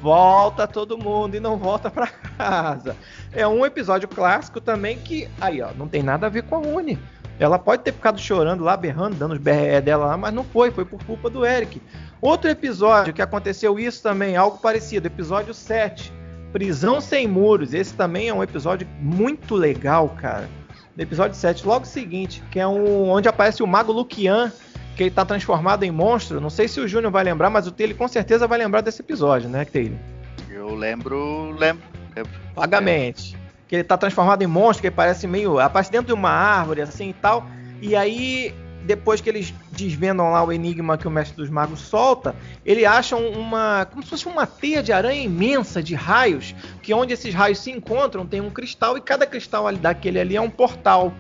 Volta 0.02 0.68
todo 0.68 0.98
mundo 0.98 1.36
e 1.36 1.40
não 1.40 1.58
volta 1.58 1.90
para 1.90 2.08
casa. 2.38 2.96
É 3.32 3.48
um 3.48 3.66
episódio 3.66 4.08
clássico 4.08 4.62
também 4.62 4.98
que, 4.98 5.28
aí 5.42 5.62
ó, 5.62 5.70
não 5.76 5.88
tem 5.88 6.04
nada 6.04 6.28
a 6.28 6.30
ver 6.30 6.44
com 6.44 6.56
a 6.56 6.60
Uni. 6.60 7.00
Ela 7.40 7.60
pode 7.60 7.84
ter 7.84 7.92
ficado 7.92 8.20
chorando 8.20 8.64
lá, 8.64 8.76
berrando, 8.76 9.16
dando 9.16 9.34
os 9.34 9.38
berré 9.38 9.80
dela 9.80 10.08
lá, 10.08 10.18
mas 10.18 10.34
não 10.34 10.44
foi, 10.44 10.72
foi 10.72 10.86
por 10.86 11.04
culpa 11.04 11.30
do 11.30 11.46
Eric. 11.46 11.82
Outro 12.20 12.50
episódio 12.50 13.14
que 13.14 13.22
aconteceu 13.22 13.78
isso 13.80 14.02
também, 14.02 14.36
algo 14.36 14.58
parecido, 14.58 15.06
episódio 15.06 15.54
7, 15.54 16.12
Prisão 16.52 17.00
Sem 17.00 17.28
Muros. 17.28 17.74
Esse 17.74 17.94
também 17.94 18.30
é 18.30 18.34
um 18.34 18.42
episódio 18.42 18.88
muito 19.00 19.56
legal, 19.56 20.10
cara. 20.20 20.50
episódio 20.98 21.36
7, 21.36 21.66
logo 21.66 21.86
seguinte, 21.86 22.44
que 22.50 22.60
é 22.60 22.68
um, 22.68 23.10
onde 23.10 23.30
aparece 23.30 23.62
o 23.62 23.68
Mago 23.68 23.92
Lucian, 23.92 24.52
que 24.96 25.04
ele 25.04 25.12
tá 25.12 25.24
transformado 25.24 25.84
em 25.84 25.92
monstro. 25.92 26.42
Não 26.42 26.50
sei 26.50 26.68
se 26.68 26.80
o 26.80 26.88
Júnior 26.88 27.12
vai 27.12 27.24
lembrar, 27.24 27.52
mas 27.52 27.68
o 27.68 27.72
Taylor 27.72 27.96
com 27.96 28.08
certeza 28.08 28.48
vai 28.48 28.58
lembrar 28.58 28.82
desse 28.82 29.02
episódio, 29.02 29.48
né, 29.48 29.64
Taylor? 29.64 30.00
Eu 30.50 30.74
lembro, 30.74 31.52
lembro. 31.52 31.84
lembro. 32.16 32.32
Vagamente. 32.56 33.37
Que 33.68 33.76
ele 33.76 33.84
tá 33.84 33.98
transformado 33.98 34.42
em 34.42 34.48
monstro, 34.48 34.82
que 34.82 34.92
parece 34.92 35.28
meio. 35.28 35.60
aparece 35.60 35.92
dentro 35.92 36.08
de 36.08 36.14
uma 36.14 36.30
árvore, 36.30 36.82
assim 36.82 37.10
e 37.10 37.14
tal. 37.14 37.46
E 37.82 37.96
aí 37.96 38.54
depois 38.88 39.20
que 39.20 39.30
eles 39.30 39.54
desvendam 39.74 40.32
lá 40.32 40.42
o 40.42 40.52
enigma 40.52 40.98
que 40.98 41.08
o 41.08 41.12
mestre 41.12 41.36
dos 41.36 41.50
magos 41.50 41.82
solta, 41.82 42.34
ele 42.66 42.86
acham 42.86 43.28
uma 43.28 43.86
como 43.92 44.02
se 44.02 44.10
fosse 44.10 44.28
uma 44.28 44.48
teia 44.48 44.82
de 44.82 44.94
aranha 44.94 45.22
imensa 45.22 45.84
de 45.84 45.94
raios, 45.94 46.56
que 46.82 46.94
onde 46.94 47.14
esses 47.14 47.34
raios 47.34 47.60
se 47.60 47.70
encontram 47.70 48.26
tem 48.26 48.40
um 48.40 48.50
cristal 48.50 48.98
e 48.98 49.02
cada 49.02 49.28
cristal 49.28 49.68
ali, 49.68 49.78
daquele 49.78 50.20
ali 50.20 50.38
é 50.38 50.42
um 50.42 50.50
portal 50.50 51.14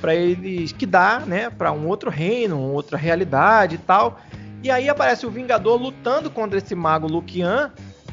para 0.00 0.14
eles 0.14 0.72
que 0.72 0.86
dá, 0.86 1.20
né, 1.20 1.50
para 1.50 1.70
um 1.72 1.86
outro 1.86 2.08
reino, 2.08 2.58
uma 2.58 2.72
outra 2.72 2.96
realidade 2.96 3.74
e 3.74 3.78
tal. 3.78 4.18
E 4.62 4.70
aí 4.70 4.88
aparece 4.88 5.26
o 5.26 5.30
Vingador 5.30 5.80
lutando 5.80 6.30
contra 6.30 6.58
esse 6.58 6.74
mago 6.74 7.06
Lucian 7.06 7.70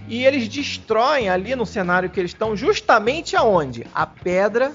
e 0.07 0.25
eles 0.25 0.47
destroem 0.47 1.29
ali 1.29 1.55
no 1.55 1.65
cenário 1.65 2.09
que 2.09 2.19
eles 2.19 2.31
estão 2.31 2.55
justamente 2.55 3.35
aonde? 3.35 3.85
A 3.93 4.05
pedra 4.05 4.71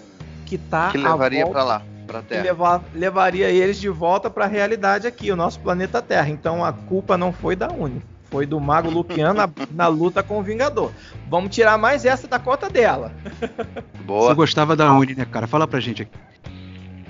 que 0.46 0.58
tá 0.58 0.90
que 0.90 0.98
levaria 0.98 1.46
para 1.46 1.64
lá 1.64 1.82
para 2.12 2.22
Terra. 2.22 2.42
Levar, 2.42 2.84
levaria 2.94 3.48
eles 3.48 3.80
de 3.80 3.88
volta 3.88 4.28
para 4.28 4.44
a 4.44 4.48
realidade 4.48 5.06
aqui, 5.06 5.30
o 5.30 5.36
nosso 5.36 5.58
planeta 5.60 6.02
Terra. 6.02 6.28
Então 6.28 6.64
a 6.64 6.72
culpa 6.72 7.16
não 7.16 7.32
foi 7.32 7.56
da 7.56 7.68
Uni, 7.68 8.02
foi 8.30 8.44
do 8.44 8.60
Mago 8.60 8.90
Luciano 8.90 9.34
na, 9.34 9.48
na, 9.72 9.86
luta 9.88 10.22
com 10.22 10.38
o 10.38 10.42
Vingador. 10.42 10.92
Vamos 11.28 11.54
tirar 11.54 11.78
mais 11.78 12.04
essa 12.04 12.28
da 12.28 12.38
conta 12.38 12.68
dela. 12.68 13.12
Boa. 14.04 14.28
Você 14.28 14.34
gostava 14.34 14.76
da 14.76 14.92
Uni, 14.92 15.14
né, 15.14 15.24
cara? 15.24 15.46
Fala 15.46 15.66
pra 15.66 15.80
gente 15.80 16.02
aqui. 16.02 16.12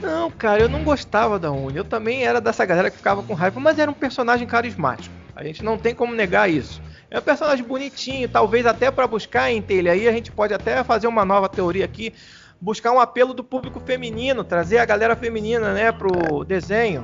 Não, 0.01 0.31
cara, 0.31 0.61
eu 0.61 0.69
não 0.69 0.83
gostava 0.83 1.39
da 1.39 1.51
Uni. 1.51 1.77
Eu 1.77 1.85
também 1.85 2.25
era 2.25 2.41
dessa 2.41 2.65
galera 2.65 2.91
que 2.91 2.97
ficava 2.97 3.23
com 3.23 3.35
raiva, 3.35 3.61
mas 3.61 3.79
era 3.79 3.91
um 3.91 3.95
personagem 3.95 4.47
carismático. 4.47 5.15
A 5.35 5.45
gente 5.45 5.65
não 5.65 5.79
tem 5.79 5.95
como 5.95 6.15
negar 6.15 6.51
isso. 6.51 6.83
É 7.13 7.19
um 7.19 7.23
personagem 7.23 7.63
bonitinho, 7.63 8.27
talvez 8.27 8.65
até 8.65 8.91
para 8.91 9.07
buscar 9.07 9.53
em 9.53 9.61
telha 9.61 9.93
aí 9.93 10.09
a 10.09 10.13
gente 10.13 10.33
pode 10.33 10.55
até 10.55 10.83
fazer 10.83 11.07
uma 11.07 11.27
nova 11.27 11.47
teoria 11.47 11.85
aqui 11.85 12.15
buscar 12.59 12.91
um 12.91 12.99
apelo 12.99 13.35
do 13.35 13.45
público 13.45 13.81
feminino, 13.81 14.43
trazer 14.43 14.79
a 14.79 14.85
galera 14.87 15.15
feminina, 15.15 15.75
né, 15.75 15.91
pro 15.93 16.45
desenho. 16.45 17.03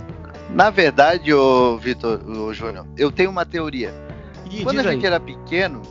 Na 0.48 0.70
verdade, 0.70 1.34
o 1.34 1.76
Vitor, 1.76 2.22
o 2.26 2.54
Júnior, 2.54 2.86
eu 2.96 3.12
tenho 3.12 3.28
uma 3.28 3.44
teoria. 3.44 3.92
Ih, 4.50 4.62
Quando 4.62 4.78
a 4.78 4.82
gente 4.84 5.00
aí. 5.00 5.06
era 5.06 5.20
pequeno, 5.20 5.82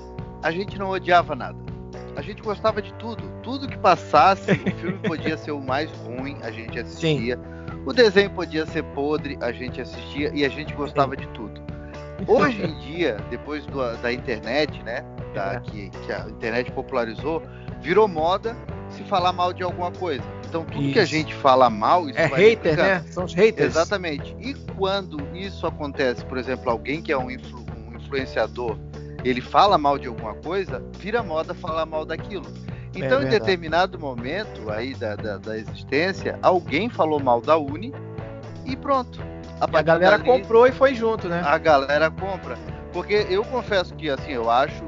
a 0.41 0.51
gente 0.51 0.79
não 0.79 0.89
odiava 0.89 1.35
nada. 1.35 1.59
A 2.15 2.21
gente 2.21 2.41
gostava 2.41 2.81
de 2.81 2.91
tudo. 2.93 3.21
Tudo 3.43 3.67
que 3.67 3.77
passasse, 3.77 4.51
o 4.51 4.71
filme 4.79 4.97
podia 4.99 5.37
ser 5.37 5.51
o 5.51 5.61
mais 5.61 5.91
ruim, 5.91 6.37
a 6.41 6.49
gente 6.49 6.79
assistia. 6.79 7.35
Sim. 7.35 7.83
O 7.85 7.93
desenho 7.93 8.31
podia 8.31 8.65
ser 8.65 8.83
podre, 8.83 9.37
a 9.41 9.51
gente 9.51 9.79
assistia 9.79 10.31
e 10.33 10.43
a 10.43 10.49
gente 10.49 10.73
gostava 10.73 11.15
de 11.15 11.27
tudo. 11.27 11.61
Hoje 12.25 12.63
em 12.63 12.79
dia, 12.79 13.17
depois 13.29 13.65
do, 13.67 13.95
da 13.97 14.11
internet, 14.11 14.81
né, 14.83 15.03
da, 15.33 15.53
é. 15.53 15.59
que, 15.59 15.89
que 15.89 16.11
a 16.11 16.27
internet 16.29 16.71
popularizou, 16.71 17.41
virou 17.81 18.07
moda 18.07 18.55
se 18.89 19.03
falar 19.03 19.33
mal 19.33 19.53
de 19.53 19.63
alguma 19.63 19.91
coisa. 19.91 20.23
Então 20.47 20.63
tudo 20.63 20.81
isso. 20.81 20.93
que 20.93 20.99
a 20.99 21.05
gente 21.05 21.33
fala 21.35 21.69
mal, 21.69 22.09
isso 22.09 22.19
é 22.19 22.25
hater, 22.25 22.77
né? 22.77 23.03
São 23.09 23.25
os 23.25 23.33
haters. 23.33 23.75
Exatamente. 23.75 24.35
E 24.39 24.53
quando 24.75 25.19
isso 25.35 25.67
acontece, 25.67 26.23
por 26.25 26.37
exemplo, 26.37 26.69
alguém 26.71 27.01
que 27.01 27.11
é 27.11 27.17
um, 27.17 27.29
influ, 27.29 27.65
um 27.87 27.95
influenciador, 27.95 28.77
ele 29.23 29.41
fala 29.41 29.77
mal 29.77 29.99
de 29.99 30.07
alguma 30.07 30.33
coisa, 30.35 30.83
vira 30.99 31.21
moda 31.21 31.53
falar 31.53 31.85
mal 31.85 32.05
daquilo. 32.05 32.45
É 32.95 33.05
então, 33.05 33.21
é 33.21 33.25
em 33.25 33.29
determinado 33.29 33.99
momento 33.99 34.69
aí 34.71 34.93
da, 34.95 35.15
da, 35.15 35.37
da, 35.37 35.57
existência, 35.57 36.39
alguém 36.41 36.89
falou 36.89 37.19
mal 37.19 37.41
da 37.41 37.57
Uni 37.57 37.93
e 38.65 38.75
pronto. 38.75 39.19
A, 39.59 39.65
a 39.65 39.81
galera 39.81 40.17
dali, 40.17 40.29
comprou 40.29 40.67
e 40.67 40.71
foi 40.71 40.93
junto, 40.93 41.27
né? 41.27 41.41
A 41.45 41.57
galera 41.57 42.11
compra. 42.11 42.57
Porque 42.93 43.25
eu 43.29 43.43
confesso 43.45 43.95
que 43.95 44.09
assim, 44.09 44.31
eu 44.31 44.49
acho 44.49 44.83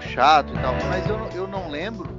chato 0.00 0.52
e 0.54 0.58
tal, 0.58 0.74
mas 0.88 1.08
eu, 1.08 1.28
eu 1.34 1.48
não 1.48 1.68
lembro 1.70 2.14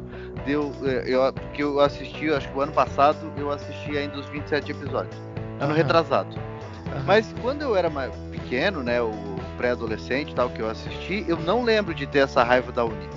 deu. 0.45 0.71
É, 0.83 1.03
eu, 1.07 1.33
que 1.53 1.63
eu 1.63 1.79
assisti, 1.79 2.31
acho 2.31 2.47
que 2.49 2.57
o 2.57 2.61
ano 2.61 2.71
passado 2.71 3.33
eu 3.35 3.51
assisti 3.51 3.97
ainda 3.97 4.17
os 4.17 4.27
27 4.27 4.71
episódios. 4.71 5.15
Ano 5.59 5.71
uhum. 5.71 5.77
retrasado. 5.77 6.35
Uhum. 6.35 7.03
Mas 7.05 7.33
quando 7.41 7.63
eu 7.63 7.75
era 7.75 7.89
mais 7.89 8.15
pequeno, 8.31 8.83
né? 8.83 9.01
O 9.01 9.11
pré-adolescente 9.57 10.35
tal, 10.35 10.49
que 10.49 10.61
eu 10.61 10.69
assisti, 10.69 11.25
eu 11.27 11.38
não 11.38 11.63
lembro 11.63 11.93
de 11.93 12.05
ter 12.05 12.19
essa 12.19 12.43
raiva 12.43 12.71
da 12.71 12.85
Uni. 12.85 13.09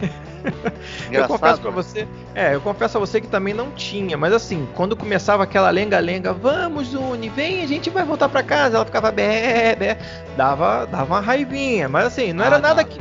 eu 1.10 1.26
confesso 1.26 1.60
para 1.60 1.70
né? 1.70 1.76
você, 1.76 2.08
é, 2.34 2.54
eu 2.54 2.60
confesso 2.60 2.96
a 2.96 3.00
você 3.00 3.20
que 3.20 3.28
também 3.28 3.54
não 3.54 3.70
tinha, 3.70 4.16
mas 4.16 4.32
assim, 4.32 4.68
quando 4.74 4.96
começava 4.96 5.42
aquela 5.42 5.70
lenga-lenga, 5.70 6.32
vamos 6.32 6.94
Uni, 6.94 7.28
vem, 7.28 7.62
a 7.62 7.66
gente 7.66 7.90
vai 7.90 8.04
voltar 8.04 8.28
para 8.28 8.42
casa, 8.42 8.76
ela 8.76 8.84
ficava 8.84 9.10
bé, 9.10 9.74
bé, 9.76 9.98
dava, 10.36 10.86
dava 10.86 11.04
uma 11.04 11.20
raivinha, 11.20 11.88
mas 11.88 12.06
assim, 12.06 12.32
não 12.32 12.44
era 12.44 12.56
ah, 12.56 12.60
nada 12.60 12.84
que 12.84 13.00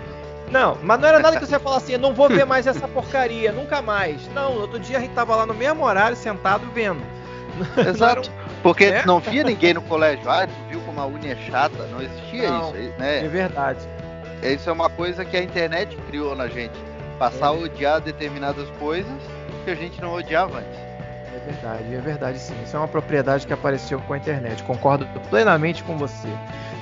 não, 0.52 0.78
mas 0.82 1.00
não 1.00 1.08
era 1.08 1.20
nada 1.20 1.38
que 1.40 1.46
você 1.46 1.60
falasse 1.60 1.86
assim, 1.86 1.94
eu 1.94 2.00
não 2.00 2.14
vou 2.14 2.30
ver 2.30 2.46
mais 2.48 2.66
essa 2.66 2.88
porcaria, 2.88 3.52
nunca 3.52 3.82
mais. 3.82 4.28
Não, 4.34 4.54
outro 4.54 4.80
dia 4.80 4.98
a 4.98 5.02
gente 5.02 5.14
tava 5.14 5.36
lá 5.36 5.46
no 5.46 5.54
mesmo 5.54 5.84
horário, 5.84 6.16
sentado, 6.16 6.66
vendo. 6.74 7.02
Exato. 7.86 8.32
Porque 8.64 8.86
é? 8.86 9.06
não 9.06 9.20
via 9.20 9.44
ninguém 9.44 9.74
no 9.74 9.82
colégio, 9.82 10.30
ah, 10.30 10.48
tu 10.48 10.70
viu 10.70 10.80
como 10.82 11.00
a 11.00 11.08
unha 11.08 11.34
é 11.34 11.36
chata, 11.50 11.86
não 11.88 12.02
existia 12.02 12.50
não, 12.50 12.70
isso, 12.70 12.94
né? 12.98 13.26
É 13.26 13.28
verdade. 13.28 13.80
Isso 14.42 14.70
é 14.70 14.74
uma 14.74 14.90
coisa 14.90 15.26
que 15.26 15.36
a 15.36 15.42
internet 15.42 15.96
criou 16.08 16.36
na 16.36 16.48
gente. 16.48 16.78
Passar 17.18 17.46
é. 17.46 17.50
a 17.50 17.52
odiar 17.52 18.02
determinadas 18.02 18.70
coisas 18.80 19.18
que 19.66 19.72
a 19.72 19.76
gente 19.76 20.02
não 20.02 20.14
odiava 20.14 20.60
antes. 20.60 20.88
É 21.34 21.40
verdade, 21.40 21.96
é 21.96 22.00
verdade 22.00 22.40
sim. 22.40 22.56
Isso 22.64 22.76
é 22.76 22.80
uma 22.80 22.88
propriedade 22.88 23.46
que 23.46 23.54
apareceu 23.54 24.00
com 24.02 24.14
a 24.14 24.18
internet. 24.18 24.64
Concordo 24.64 25.08
plenamente 25.30 25.84
com 25.84 25.98
você 25.98 26.28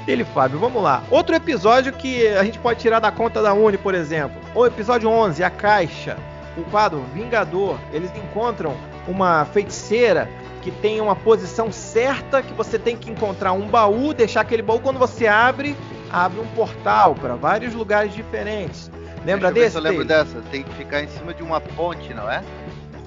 dele, 0.05 0.23
Fábio. 0.23 0.59
Vamos 0.59 0.81
lá. 0.81 1.03
Outro 1.09 1.35
episódio 1.35 1.91
que 1.91 2.27
a 2.27 2.43
gente 2.43 2.59
pode 2.59 2.79
tirar 2.79 2.99
da 2.99 3.11
conta 3.11 3.41
da 3.41 3.53
Uni, 3.53 3.77
por 3.77 3.93
exemplo. 3.93 4.39
O 4.53 4.65
episódio 4.65 5.09
11, 5.09 5.43
a 5.43 5.49
caixa. 5.49 6.17
O 6.57 6.63
quadro 6.71 7.03
Vingador. 7.13 7.77
Eles 7.91 8.11
encontram 8.15 8.75
uma 9.07 9.45
feiticeira 9.45 10.29
que 10.61 10.71
tem 10.71 11.01
uma 11.01 11.15
posição 11.15 11.71
certa 11.71 12.41
que 12.41 12.53
você 12.53 12.79
tem 12.79 12.97
que 12.97 13.11
encontrar 13.11 13.51
um 13.51 13.67
baú, 13.67 14.13
deixar 14.13 14.41
aquele 14.41 14.63
baú 14.63 14.79
quando 14.79 14.97
você 14.97 15.27
abre, 15.27 15.75
abre 16.11 16.39
um 16.39 16.47
portal 16.47 17.13
para 17.13 17.35
vários 17.35 17.73
lugares 17.73 18.13
diferentes. 18.13 18.89
Lembra 19.25 19.51
desse? 19.51 19.75
Eu, 19.75 19.83
eu 19.83 19.89
lembro 19.89 20.05
dessa. 20.05 20.41
Tem 20.51 20.63
que 20.63 20.73
ficar 20.75 21.01
em 21.01 21.07
cima 21.07 21.33
de 21.33 21.41
uma 21.41 21.59
ponte, 21.59 22.13
não 22.13 22.29
é? 22.29 22.43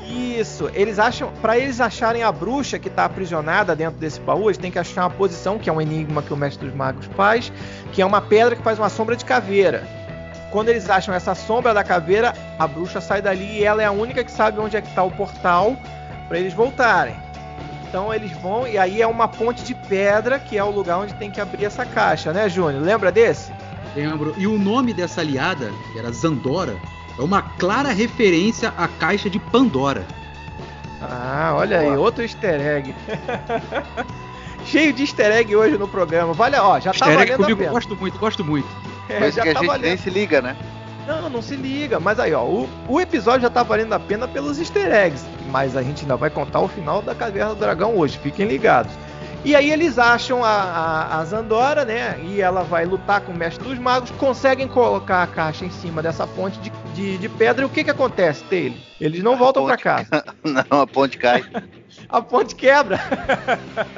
Isso, 0.09 0.71
eles 0.73 0.99
acham, 0.99 1.31
para 1.43 1.59
eles 1.59 1.81
acharem 1.83 2.23
a 2.23 2.33
bruxa 2.33 2.79
que 2.79 2.89
está 2.89 3.05
aprisionada 3.05 3.77
dentro 3.77 3.99
desse 3.99 4.19
baú, 4.19 4.49
eles 4.49 4.57
têm 4.57 4.71
que 4.71 4.79
achar 4.79 5.03
uma 5.03 5.11
posição, 5.11 5.59
que 5.59 5.69
é 5.69 5.73
um 5.73 5.81
enigma 5.81 6.23
que 6.23 6.33
o 6.33 6.37
mestre 6.37 6.67
dos 6.67 6.75
magos 6.75 7.05
faz, 7.15 7.53
que 7.93 8.01
é 8.01 8.07
uma 8.07 8.21
pedra 8.21 8.57
que 8.57 8.63
faz 8.63 8.79
uma 8.79 8.89
sombra 8.89 9.15
de 9.15 9.25
caveira. 9.25 9.87
Quando 10.51 10.71
eles 10.71 10.89
acham 10.89 11.15
essa 11.15 11.35
sombra 11.35 11.75
da 11.75 11.85
caveira, 11.85 12.33
a 12.59 12.67
bruxa 12.67 13.03
sai 13.03 13.21
dali 13.21 13.59
e 13.59 13.65
ela 13.65 13.83
é 13.83 13.85
a 13.85 13.93
única 13.93 14.25
que 14.25 14.31
sabe 14.31 14.59
onde 14.59 14.79
é 14.79 14.81
que 14.81 14.89
está 14.89 15.03
o 15.03 15.11
portal 15.11 15.77
para 16.27 16.39
eles 16.39 16.55
voltarem. 16.55 17.15
Então 17.87 18.13
eles 18.13 18.33
vão 18.33 18.67
e 18.67 18.79
aí 18.79 19.03
é 19.03 19.07
uma 19.07 19.29
ponte 19.29 19.63
de 19.63 19.75
pedra 19.75 20.39
que 20.39 20.57
é 20.57 20.65
o 20.65 20.71
lugar 20.71 20.99
onde 20.99 21.15
tem 21.15 21.31
que 21.31 21.41
abrir 21.41 21.67
essa 21.67 21.85
caixa, 21.85 22.33
né, 22.33 22.49
Júnior? 22.49 22.83
Lembra 22.83 23.13
desse? 23.13 23.53
Lembro. 23.95 24.35
E 24.37 24.47
o 24.47 24.59
nome 24.59 24.93
dessa 24.93 25.21
aliada, 25.21 25.73
que 25.93 25.99
era 25.99 26.11
Zandora, 26.13 26.77
é 27.19 27.23
uma 27.23 27.43
clara 27.43 27.91
referência 27.91 28.73
à 28.77 28.87
caixa 28.87 29.29
de 29.29 29.39
Pandora. 29.39 30.07
Ah, 31.01 31.53
olha 31.55 31.81
aí, 31.81 31.97
outro 31.97 32.23
easter 32.23 32.61
egg. 32.61 32.95
Cheio 34.65 34.93
de 34.93 35.03
easter 35.03 35.33
egg 35.33 35.55
hoje 35.55 35.79
no 35.79 35.89
programa. 35.89 36.33
Vale, 36.33 36.57
ó, 36.57 36.79
já 36.79 36.93
tá 36.93 37.07
easter 37.07 37.09
tá 37.09 37.15
valendo 37.15 37.23
egg 37.23 37.37
comigo, 37.37 37.53
a 37.53 37.65
pena. 37.65 37.73
gosto 37.73 37.97
muito, 37.97 38.19
gosto 38.19 38.45
muito. 38.45 38.69
É, 39.09 39.19
Coisa 39.19 39.41
que 39.41 39.49
a 39.49 39.55
tá 39.55 39.61
gente 39.61 39.69
valendo. 39.69 39.85
nem 39.85 39.97
se 39.97 40.11
liga, 40.11 40.43
né? 40.43 40.57
Não, 41.07 41.31
não 41.31 41.41
se 41.41 41.57
liga. 41.57 41.99
Mas 41.99 42.21
aí, 42.21 42.35
ó, 42.35 42.45
o, 42.45 42.69
o, 42.87 43.01
episódio 43.01 43.43
já 43.43 43.51
tá 43.51 43.63
valendo 43.63 43.95
a 43.95 43.99
pena 43.99 44.29
pelos 44.29 44.59
easter 44.59 44.93
eggs. 44.93 45.25
Mas 45.51 45.75
a 45.77 45.83
gente 45.83 46.03
ainda 46.03 46.17
vai 46.17 46.29
contar 46.29 46.61
o 46.61 46.69
final 46.69 47.01
da 47.01 47.15
Caverna 47.15 47.55
do 47.55 47.61
Dragão 47.61 47.97
hoje, 47.97 48.19
fiquem 48.19 48.47
ligados. 48.47 48.93
E 49.45 49.55
aí 49.55 49.71
eles 49.71 49.99
acham 49.99 50.45
a, 50.45 50.49
a, 50.49 51.21
a, 51.21 51.25
Zandora, 51.25 51.85
né? 51.85 52.19
E 52.25 52.41
ela 52.41 52.65
vai 52.65 52.85
lutar 52.85 53.21
com 53.21 53.33
o 53.33 53.37
Mestre 53.37 53.67
dos 53.67 53.79
Magos, 53.79 54.11
conseguem 54.13 54.67
colocar 54.67 55.23
a 55.23 55.27
caixa 55.27 55.65
em 55.65 55.71
cima 55.71 56.03
dessa 56.03 56.27
ponte 56.27 56.59
de, 56.59 56.71
de, 56.95 57.19
de 57.19 57.29
pedra. 57.29 57.63
E 57.63 57.65
o 57.65 57.69
que 57.69 57.85
que 57.85 57.91
acontece, 57.91 58.43
Taylor? 58.45 58.77
Eles 59.01 59.23
não 59.23 59.37
voltam 59.37 59.65
para 59.65 59.77
casa. 59.77 60.25
não, 60.43 60.81
a 60.81 60.87
ponte 60.87 61.17
cai. 61.17 61.45
a 62.11 62.21
ponte 62.21 62.55
quebra. 62.57 62.99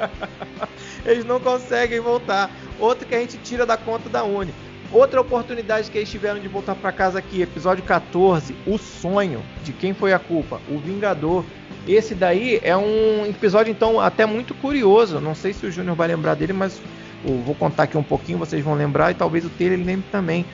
eles 1.03 1.25
não 1.25 1.39
conseguem 1.39 1.99
voltar. 1.99 2.49
Outro 2.79 3.07
que 3.07 3.15
a 3.15 3.19
gente 3.19 3.37
tira 3.37 3.65
da 3.65 3.77
conta 3.77 4.07
da 4.09 4.23
Uni. 4.23 4.53
Outra 4.91 5.21
oportunidade 5.21 5.89
que 5.89 5.97
eles 5.97 6.09
tiveram 6.09 6.39
de 6.39 6.47
voltar 6.47 6.75
para 6.75 6.91
casa 6.91 7.17
aqui, 7.17 7.41
episódio 7.41 7.83
14, 7.83 8.55
o 8.67 8.77
sonho. 8.77 9.41
De 9.63 9.73
quem 9.73 9.93
foi 9.93 10.13
a 10.13 10.19
culpa? 10.19 10.61
O 10.69 10.77
Vingador. 10.77 11.43
Esse 11.87 12.13
daí 12.13 12.59
é 12.63 12.77
um 12.77 13.25
episódio, 13.25 13.71
então, 13.71 13.99
até 13.99 14.25
muito 14.25 14.53
curioso. 14.53 15.19
Não 15.19 15.33
sei 15.33 15.53
se 15.53 15.65
o 15.65 15.71
Júnior 15.71 15.95
vai 15.95 16.07
lembrar 16.07 16.35
dele, 16.35 16.53
mas 16.53 16.79
eu 17.25 17.37
vou 17.39 17.55
contar 17.55 17.83
aqui 17.83 17.97
um 17.97 18.03
pouquinho, 18.03 18.37
vocês 18.37 18.63
vão 18.63 18.73
lembrar, 18.73 19.11
e 19.11 19.15
talvez 19.15 19.45
o 19.45 19.49
Taylor 19.49 19.77
lembre 19.77 20.05
também. 20.11 20.45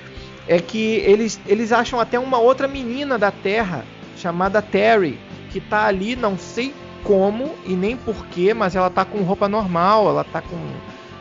É 0.47 0.59
que 0.59 0.95
eles, 0.97 1.39
eles 1.45 1.71
acham 1.71 1.99
até 1.99 2.17
uma 2.17 2.39
outra 2.39 2.67
menina 2.67 3.17
da 3.17 3.31
Terra, 3.31 3.83
chamada 4.15 4.61
Terry, 4.61 5.19
que 5.51 5.59
tá 5.59 5.85
ali, 5.85 6.15
não 6.15 6.37
sei 6.37 6.73
como 7.03 7.55
e 7.65 7.73
nem 7.73 7.95
porquê, 7.95 8.53
mas 8.53 8.75
ela 8.75 8.89
tá 8.89 9.05
com 9.05 9.21
roupa 9.21 9.47
normal, 9.47 10.09
ela 10.09 10.23
tá 10.23 10.41
com, 10.41 10.57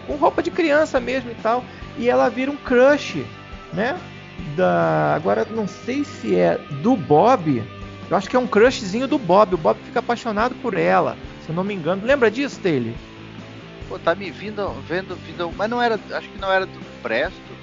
com 0.06 0.16
roupa 0.16 0.42
de 0.42 0.50
criança 0.50 1.00
mesmo 1.00 1.30
e 1.30 1.34
tal. 1.34 1.64
E 1.98 2.08
ela 2.08 2.28
vira 2.28 2.50
um 2.50 2.56
crush, 2.56 3.24
né? 3.72 3.96
Da, 4.54 5.14
agora 5.14 5.46
não 5.50 5.66
sei 5.66 6.04
se 6.04 6.36
é 6.36 6.58
do 6.82 6.96
Bob 6.96 7.62
eu 8.10 8.16
acho 8.16 8.28
que 8.28 8.36
é 8.36 8.38
um 8.38 8.46
crushzinho 8.46 9.08
do 9.08 9.18
Bob. 9.18 9.54
O 9.54 9.58
Bob 9.58 9.78
fica 9.84 9.98
apaixonado 9.98 10.54
por 10.56 10.76
ela, 10.76 11.16
se 11.44 11.50
eu 11.50 11.54
não 11.54 11.64
me 11.64 11.74
engano. 11.74 12.06
Lembra 12.06 12.30
disso, 12.30 12.60
Taylor? 12.60 12.92
Pô, 13.88 13.98
tá 13.98 14.14
me 14.14 14.30
vindo, 14.30 14.70
vendo, 14.88 15.16
vindo, 15.16 15.52
mas 15.56 15.70
não 15.70 15.80
era, 15.80 15.98
acho 16.12 16.28
que 16.28 16.38
não 16.38 16.50
era 16.50 16.66
do 16.66 16.80
Presto. 17.02 17.56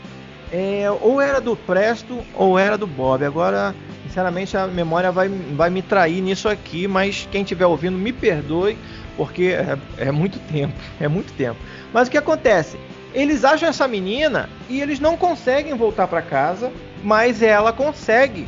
É, 0.52 0.86
ou 1.02 1.20
era 1.20 1.42
do 1.42 1.56
Presto 1.56 2.24
ou 2.34 2.60
era 2.60 2.78
do 2.78 2.88
Bob. 2.88 3.26
Agora, 3.26 3.74
sinceramente, 4.04 4.56
a 4.56 4.68
memória 4.68 5.12
vai, 5.12 5.28
vai 5.28 5.70
me 5.70 5.82
trair 5.82 6.22
nisso 6.22 6.48
aqui, 6.48 6.88
mas 6.88 7.28
quem 7.32 7.42
estiver 7.42 7.66
ouvindo, 7.66 7.98
me 7.98 8.14
perdoe, 8.14 8.78
porque 9.18 9.46
é, 9.46 9.78
é 9.98 10.12
muito 10.12 10.40
tempo, 10.40 10.76
é 11.00 11.08
muito 11.08 11.34
tempo. 11.34 11.60
Mas 11.92 12.08
o 12.08 12.12
que 12.12 12.18
acontece? 12.18 12.78
Eles 13.14 13.44
acham 13.44 13.70
essa 13.70 13.88
menina 13.88 14.50
e 14.70 14.82
eles 14.82 15.00
não 15.00 15.16
conseguem 15.16 15.76
voltar 15.76 16.08
para 16.08 16.22
casa, 16.22 16.72
mas 17.04 17.42
ela 17.42 17.72
consegue 17.72 18.48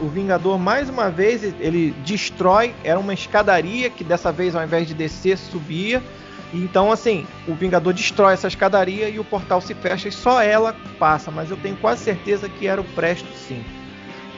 o 0.00 0.08
Vingador, 0.08 0.58
mais 0.58 0.88
uma 0.88 1.10
vez, 1.10 1.42
ele 1.60 1.94
destrói. 2.04 2.74
Era 2.84 2.98
uma 2.98 3.14
escadaria 3.14 3.90
que 3.90 4.04
dessa 4.04 4.30
vez, 4.30 4.54
ao 4.54 4.62
invés 4.62 4.86
de 4.86 4.94
descer, 4.94 5.38
subia. 5.38 6.02
Então, 6.54 6.92
assim, 6.92 7.26
o 7.46 7.54
Vingador 7.54 7.92
destrói 7.92 8.34
essa 8.34 8.48
escadaria 8.48 9.08
e 9.08 9.18
o 9.18 9.24
portal 9.24 9.60
se 9.60 9.74
fecha 9.74 10.08
e 10.08 10.12
só 10.12 10.40
ela 10.40 10.74
passa. 10.98 11.30
Mas 11.30 11.50
eu 11.50 11.56
tenho 11.56 11.76
quase 11.76 12.04
certeza 12.04 12.48
que 12.48 12.66
era 12.66 12.80
o 12.80 12.84
Presto, 12.84 13.28
sim. 13.34 13.64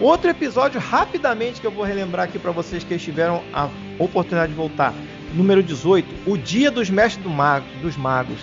Outro 0.01 0.31
episódio, 0.31 0.81
rapidamente, 0.81 1.61
que 1.61 1.67
eu 1.67 1.71
vou 1.71 1.85
relembrar 1.85 2.27
aqui 2.27 2.39
para 2.39 2.53
vocês 2.53 2.85
que 2.85 2.97
tiveram 2.99 3.43
a 3.53 3.69
oportunidade 3.99 4.53
de 4.53 4.57
voltar. 4.57 4.95
Número 5.35 5.63
18, 5.63 6.31
O 6.31 6.39
Dia 6.39 6.71
dos 6.71 6.89
Mestres 6.89 7.23
do 7.23 7.31
Mago, 7.31 7.67
dos 7.83 7.97
Magos. 7.97 8.39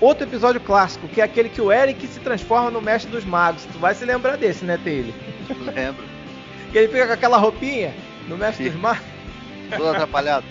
Outro 0.00 0.24
episódio 0.24 0.60
clássico, 0.60 1.06
que 1.08 1.20
é 1.20 1.24
aquele 1.24 1.50
que 1.50 1.60
o 1.60 1.70
Eric 1.70 2.06
se 2.06 2.20
transforma 2.20 2.70
no 2.70 2.80
Mestre 2.80 3.10
dos 3.10 3.24
Magos. 3.24 3.66
Tu 3.70 3.78
vai 3.78 3.94
se 3.94 4.04
lembrar 4.04 4.36
desse, 4.36 4.64
né, 4.64 4.78
Taylor? 4.82 5.12
Lembro. 5.74 6.09
Que 6.72 6.78
ele 6.78 6.88
fica 6.88 7.06
com 7.06 7.12
aquela 7.12 7.36
roupinha 7.36 7.94
no 8.28 8.36
Mestre 8.36 8.64
Sim. 8.64 8.70
dos 8.70 8.80
Magos. 8.82 9.02
Todo 9.76 9.88
atrapalhado. 9.88 10.46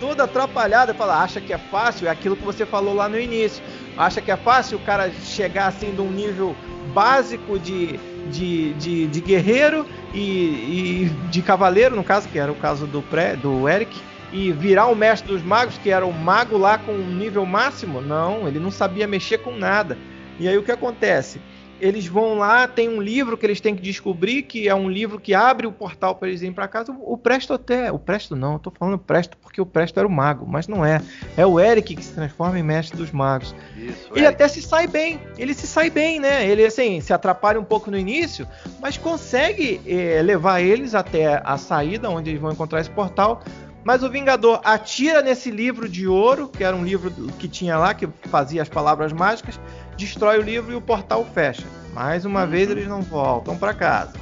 Tudo 0.00 0.22
atrapalhado. 0.22 0.94
Fala, 0.94 1.22
acha 1.22 1.40
que 1.40 1.52
é 1.52 1.58
fácil? 1.58 2.06
É 2.06 2.10
aquilo 2.10 2.36
que 2.36 2.44
você 2.44 2.66
falou 2.66 2.94
lá 2.94 3.08
no 3.08 3.18
início. 3.18 3.62
Acha 3.96 4.20
que 4.20 4.30
é 4.30 4.36
fácil 4.36 4.78
o 4.78 4.80
cara 4.80 5.10
chegar 5.24 5.66
assim 5.66 5.94
de 5.94 6.00
um 6.00 6.10
nível 6.10 6.54
básico 6.92 7.58
de, 7.58 7.98
de, 8.30 8.72
de, 8.74 9.06
de 9.06 9.20
guerreiro 9.20 9.86
e, 10.12 10.20
e, 10.20 11.12
de 11.30 11.42
cavaleiro, 11.42 11.96
no 11.96 12.04
caso, 12.04 12.28
que 12.28 12.38
era 12.38 12.50
o 12.50 12.56
caso 12.56 12.86
do, 12.86 13.02
pré, 13.02 13.36
do 13.36 13.68
Eric, 13.68 13.96
e 14.32 14.52
virar 14.52 14.86
o 14.86 14.94
mestre 14.94 15.32
dos 15.32 15.42
magos, 15.42 15.78
que 15.78 15.90
era 15.90 16.04
o 16.04 16.12
mago 16.12 16.58
lá 16.58 16.76
com 16.76 16.92
um 16.92 17.14
nível 17.14 17.46
máximo? 17.46 18.00
Não, 18.00 18.48
ele 18.48 18.58
não 18.58 18.70
sabia 18.70 19.06
mexer 19.06 19.38
com 19.38 19.56
nada. 19.56 19.96
E 20.38 20.48
aí 20.48 20.58
o 20.58 20.62
que 20.62 20.72
acontece? 20.72 21.40
Eles 21.84 22.06
vão 22.06 22.38
lá, 22.38 22.66
tem 22.66 22.88
um 22.88 22.98
livro 22.98 23.36
que 23.36 23.44
eles 23.44 23.60
têm 23.60 23.76
que 23.76 23.82
descobrir, 23.82 24.42
que 24.42 24.66
é 24.66 24.74
um 24.74 24.88
livro 24.88 25.20
que 25.20 25.34
abre 25.34 25.66
o 25.66 25.72
portal 25.72 26.14
para 26.14 26.28
eles 26.28 26.40
irem 26.40 26.50
para 26.50 26.66
casa. 26.66 26.96
O 26.98 27.18
Presto 27.18 27.52
até, 27.52 27.92
o 27.92 27.98
Presto 27.98 28.34
não, 28.34 28.54
eu 28.54 28.58
tô 28.58 28.70
falando 28.70 28.96
Presto 28.96 29.36
porque 29.36 29.60
o 29.60 29.66
Presto 29.66 29.98
era 29.98 30.08
o 30.08 30.10
mago, 30.10 30.46
mas 30.48 30.66
não 30.66 30.82
é. 30.82 31.02
É 31.36 31.44
o 31.44 31.60
Eric 31.60 31.94
que 31.94 32.02
se 32.02 32.14
transforma 32.14 32.58
em 32.58 32.62
mestre 32.62 32.96
dos 32.96 33.10
magos. 33.10 33.54
Isso, 33.76 34.08
ele 34.12 34.24
Eric. 34.24 34.28
até 34.28 34.48
se 34.48 34.62
sai 34.62 34.86
bem, 34.86 35.20
ele 35.36 35.52
se 35.52 35.66
sai 35.66 35.90
bem, 35.90 36.18
né? 36.18 36.48
Ele 36.48 36.64
assim, 36.64 37.02
se 37.02 37.12
atrapalha 37.12 37.60
um 37.60 37.64
pouco 37.64 37.90
no 37.90 37.98
início, 37.98 38.48
mas 38.80 38.96
consegue 38.96 39.78
é, 39.86 40.22
levar 40.22 40.62
eles 40.62 40.94
até 40.94 41.42
a 41.44 41.58
saída 41.58 42.08
onde 42.08 42.30
eles 42.30 42.40
vão 42.40 42.50
encontrar 42.50 42.80
esse 42.80 42.90
portal. 42.90 43.42
Mas 43.84 44.02
o 44.02 44.08
Vingador 44.08 44.62
atira 44.64 45.20
nesse 45.20 45.50
livro 45.50 45.86
de 45.86 46.08
ouro, 46.08 46.48
que 46.48 46.64
era 46.64 46.74
um 46.74 46.82
livro 46.82 47.10
que 47.38 47.46
tinha 47.46 47.76
lá, 47.76 47.92
que 47.92 48.08
fazia 48.30 48.62
as 48.62 48.68
palavras 48.70 49.12
mágicas, 49.12 49.60
destrói 49.96 50.38
o 50.38 50.42
livro 50.42 50.72
e 50.72 50.76
o 50.76 50.80
portal 50.80 51.24
fecha. 51.24 51.64
Mais 51.92 52.24
uma 52.24 52.44
uhum. 52.44 52.50
vez 52.50 52.70
eles 52.70 52.88
não 52.88 53.02
voltam 53.02 53.56
para 53.56 53.72
casa. 53.72 54.12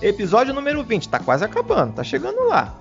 Episódio 0.00 0.54
número 0.54 0.82
20, 0.82 1.08
tá 1.08 1.18
quase 1.18 1.44
acabando, 1.44 1.94
tá 1.94 2.04
chegando 2.04 2.46
lá. 2.46 2.74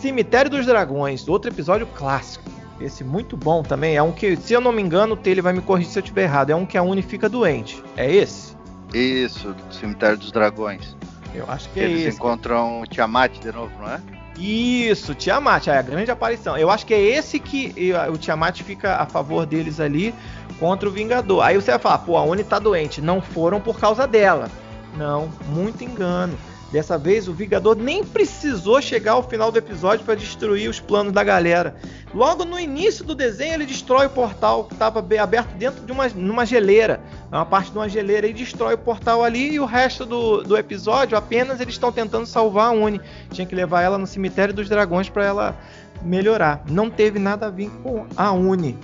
Cemitério 0.00 0.50
dos 0.50 0.66
Dragões, 0.66 1.26
outro 1.26 1.50
episódio 1.50 1.86
clássico. 1.86 2.44
Esse 2.80 3.02
muito 3.02 3.36
bom 3.36 3.62
também. 3.62 3.96
É 3.96 4.02
um 4.02 4.12
que, 4.12 4.36
se 4.36 4.52
eu 4.52 4.60
não 4.60 4.72
me 4.72 4.82
engano, 4.82 5.18
ele 5.24 5.40
vai 5.40 5.52
me 5.52 5.62
corrigir 5.62 5.92
se 5.92 5.98
eu 5.98 6.02
estiver 6.02 6.24
errado. 6.24 6.50
É 6.50 6.54
um 6.54 6.66
que 6.66 6.76
a 6.76 6.82
Uni 6.82 7.02
fica 7.02 7.28
doente. 7.28 7.82
É 7.96 8.12
esse? 8.12 8.54
Isso, 8.92 9.54
Cemitério 9.70 10.18
dos 10.18 10.30
Dragões. 10.30 10.94
Eu 11.34 11.46
acho 11.48 11.68
que 11.70 11.80
Eles 11.80 11.90
é 11.90 11.94
esse. 11.94 12.04
Eles 12.04 12.14
encontram 12.16 12.82
o 12.82 12.86
Tiamat 12.86 13.38
de 13.38 13.50
novo, 13.50 13.72
não 13.78 13.90
é? 13.90 14.00
Isso, 14.38 15.14
Tiamat, 15.14 15.68
é 15.68 15.78
a 15.78 15.82
grande 15.82 16.10
aparição. 16.10 16.56
Eu 16.56 16.68
acho 16.70 16.84
que 16.84 16.92
é 16.92 17.00
esse 17.00 17.38
que 17.38 17.72
o 18.12 18.18
Tiamat 18.18 18.62
fica 18.62 18.96
a 18.96 19.06
favor 19.06 19.46
deles 19.46 19.78
ali 19.78 20.12
contra 20.58 20.88
o 20.88 20.92
Vingador. 20.92 21.42
Aí 21.42 21.56
você 21.56 21.70
vai 21.70 21.80
falar, 21.80 21.98
pô, 21.98 22.16
a 22.16 22.24
Oni 22.24 22.44
tá 22.44 22.58
doente. 22.58 23.00
Não 23.00 23.20
foram 23.20 23.60
por 23.60 23.78
causa 23.78 24.06
dela. 24.06 24.50
Não, 24.96 25.28
muito 25.48 25.82
engano. 25.82 26.36
Dessa 26.74 26.98
vez 26.98 27.28
o 27.28 27.32
Vingador 27.32 27.76
nem 27.76 28.04
precisou 28.04 28.82
chegar 28.82 29.12
ao 29.12 29.22
final 29.22 29.52
do 29.52 29.58
episódio 29.58 30.04
para 30.04 30.16
destruir 30.16 30.68
os 30.68 30.80
planos 30.80 31.12
da 31.12 31.22
galera. 31.22 31.76
Logo 32.12 32.44
no 32.44 32.58
início 32.58 33.04
do 33.04 33.14
desenho 33.14 33.54
ele 33.54 33.64
destrói 33.64 34.06
o 34.06 34.10
portal 34.10 34.64
que 34.64 34.72
estava 34.72 34.98
aberto 34.98 35.54
dentro 35.56 35.84
de 35.84 35.92
uma 35.92 36.08
numa 36.08 36.44
geleira, 36.44 37.00
uma 37.30 37.46
parte 37.46 37.70
de 37.70 37.78
uma 37.78 37.88
geleira 37.88 38.26
e 38.26 38.32
destrói 38.32 38.74
o 38.74 38.78
portal 38.78 39.22
ali 39.22 39.52
e 39.52 39.60
o 39.60 39.64
resto 39.64 40.04
do, 40.04 40.42
do 40.42 40.56
episódio 40.56 41.16
apenas 41.16 41.60
eles 41.60 41.74
estão 41.74 41.92
tentando 41.92 42.26
salvar 42.26 42.70
a 42.70 42.72
Uni. 42.72 43.00
Tinha 43.30 43.46
que 43.46 43.54
levar 43.54 43.82
ela 43.82 43.96
no 43.96 44.06
cemitério 44.06 44.52
dos 44.52 44.68
dragões 44.68 45.08
para 45.08 45.24
ela 45.24 45.56
melhorar. 46.02 46.64
Não 46.68 46.90
teve 46.90 47.20
nada 47.20 47.46
a 47.46 47.50
ver 47.50 47.70
com 47.84 48.04
a 48.16 48.32
Uni. 48.32 48.76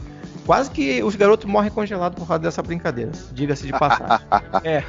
Quase 0.51 0.69
que 0.69 1.01
os 1.05 1.15
garotos 1.15 1.49
morrem 1.49 1.71
congelados 1.71 2.19
por 2.19 2.27
causa 2.27 2.43
dessa 2.43 2.61
brincadeira. 2.61 3.13
Diga-se 3.31 3.69
de 3.69 3.73
passagem. 3.73 4.27
é, 4.65 4.83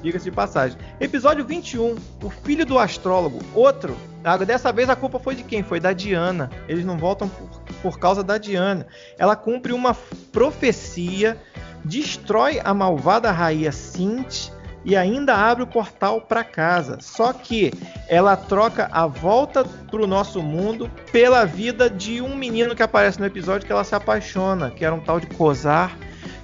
diga-se 0.00 0.26
de 0.26 0.30
passagem. 0.30 0.78
Episódio 1.00 1.44
21, 1.44 1.96
O 2.22 2.30
Filho 2.30 2.64
do 2.64 2.78
Astrólogo. 2.78 3.40
Outro. 3.52 3.96
Ah, 4.22 4.36
dessa 4.36 4.72
vez 4.72 4.88
a 4.88 4.94
culpa 4.94 5.18
foi 5.18 5.34
de 5.34 5.42
quem? 5.42 5.64
Foi 5.64 5.80
da 5.80 5.92
Diana. 5.92 6.48
Eles 6.68 6.84
não 6.84 6.96
voltam 6.96 7.28
por, 7.28 7.48
por 7.82 7.98
causa 7.98 8.22
da 8.22 8.38
Diana. 8.38 8.86
Ela 9.18 9.34
cumpre 9.34 9.72
uma 9.72 9.96
profecia, 10.30 11.36
destrói 11.84 12.60
a 12.62 12.72
malvada 12.72 13.32
rainha 13.32 13.72
Sint 13.72 14.50
e 14.84 14.96
ainda 14.96 15.34
abre 15.34 15.62
o 15.62 15.66
portal 15.66 16.20
para 16.20 16.42
casa. 16.44 16.98
Só 17.00 17.32
que 17.32 17.72
ela 18.08 18.36
troca 18.36 18.88
a 18.92 19.06
volta 19.06 19.64
para 19.64 20.02
o 20.02 20.06
nosso 20.06 20.42
mundo 20.42 20.90
pela 21.12 21.44
vida 21.44 21.88
de 21.88 22.20
um 22.20 22.34
menino 22.34 22.74
que 22.74 22.82
aparece 22.82 23.20
no 23.20 23.26
episódio 23.26 23.66
que 23.66 23.72
ela 23.72 23.84
se 23.84 23.94
apaixona, 23.94 24.70
que 24.70 24.84
era 24.84 24.94
um 24.94 25.00
tal 25.00 25.20
de 25.20 25.26
Kozar, 25.26 25.96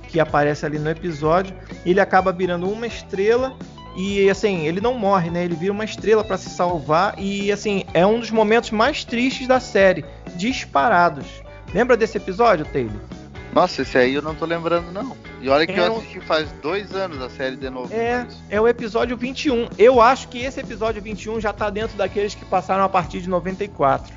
que 0.09 0.21
aparece 0.21 0.67
ali 0.67 0.79
no 0.79 0.91
episódio. 0.91 1.55
Ele 1.85 2.01
acaba 2.01 2.33
virando 2.33 2.69
uma 2.69 2.87
estrela 2.87 3.57
e 3.97 4.29
assim, 4.29 4.67
ele 4.67 4.81
não 4.81 4.95
morre, 4.95 5.31
né? 5.31 5.45
Ele 5.45 5.57
vira 5.57 5.73
uma 5.73 5.85
estrela 5.85 6.23
para 6.23 6.37
se 6.37 6.51
salvar 6.51 7.15
e 7.19 7.51
assim, 7.51 7.85
é 7.95 8.07
um 8.07 8.21
dos 8.21 8.31
momentos 8.31 8.71
mais 8.71 9.05
tristes 9.05 9.49
da 9.49 9.59
série, 9.59 10.05
disparados. 10.37 11.27
Lembra 11.75 11.97
desse 11.97 12.19
episódio, 12.19 12.67
Taylor? 12.67 13.01
Nossa, 13.57 13.81
esse 13.81 13.97
aí 13.97 14.13
eu 14.13 14.21
não 14.21 14.35
tô 14.35 14.45
lembrando, 14.45 14.93
não. 14.93 15.17
E 15.41 15.49
olha 15.49 15.67
que 15.67 15.73
é 15.73 15.89
eu 15.89 15.97
assisti 15.97 16.21
faz 16.21 16.53
dois 16.61 16.95
anos 16.95 17.23
a 17.23 17.31
série 17.31 17.57
de 17.57 17.71
novo. 17.71 17.91
É, 17.91 18.25
mas... 18.25 18.37
é 18.51 18.61
o 18.61 18.69
episódio 18.69 19.17
21. 19.17 19.71
Eu 19.79 19.99
acho 19.99 20.29
que 20.29 20.41
esse 20.41 20.61
episódio 20.61 21.01
21 21.01 21.41
já 21.41 21.55
tá 21.55 21.71
dentro 21.71 21.97
daqueles 21.97 22.35
que 22.35 22.45
passaram 22.45 22.85
a 22.85 22.89
partir 22.91 23.23
de 23.23 23.31
94. 23.31 24.15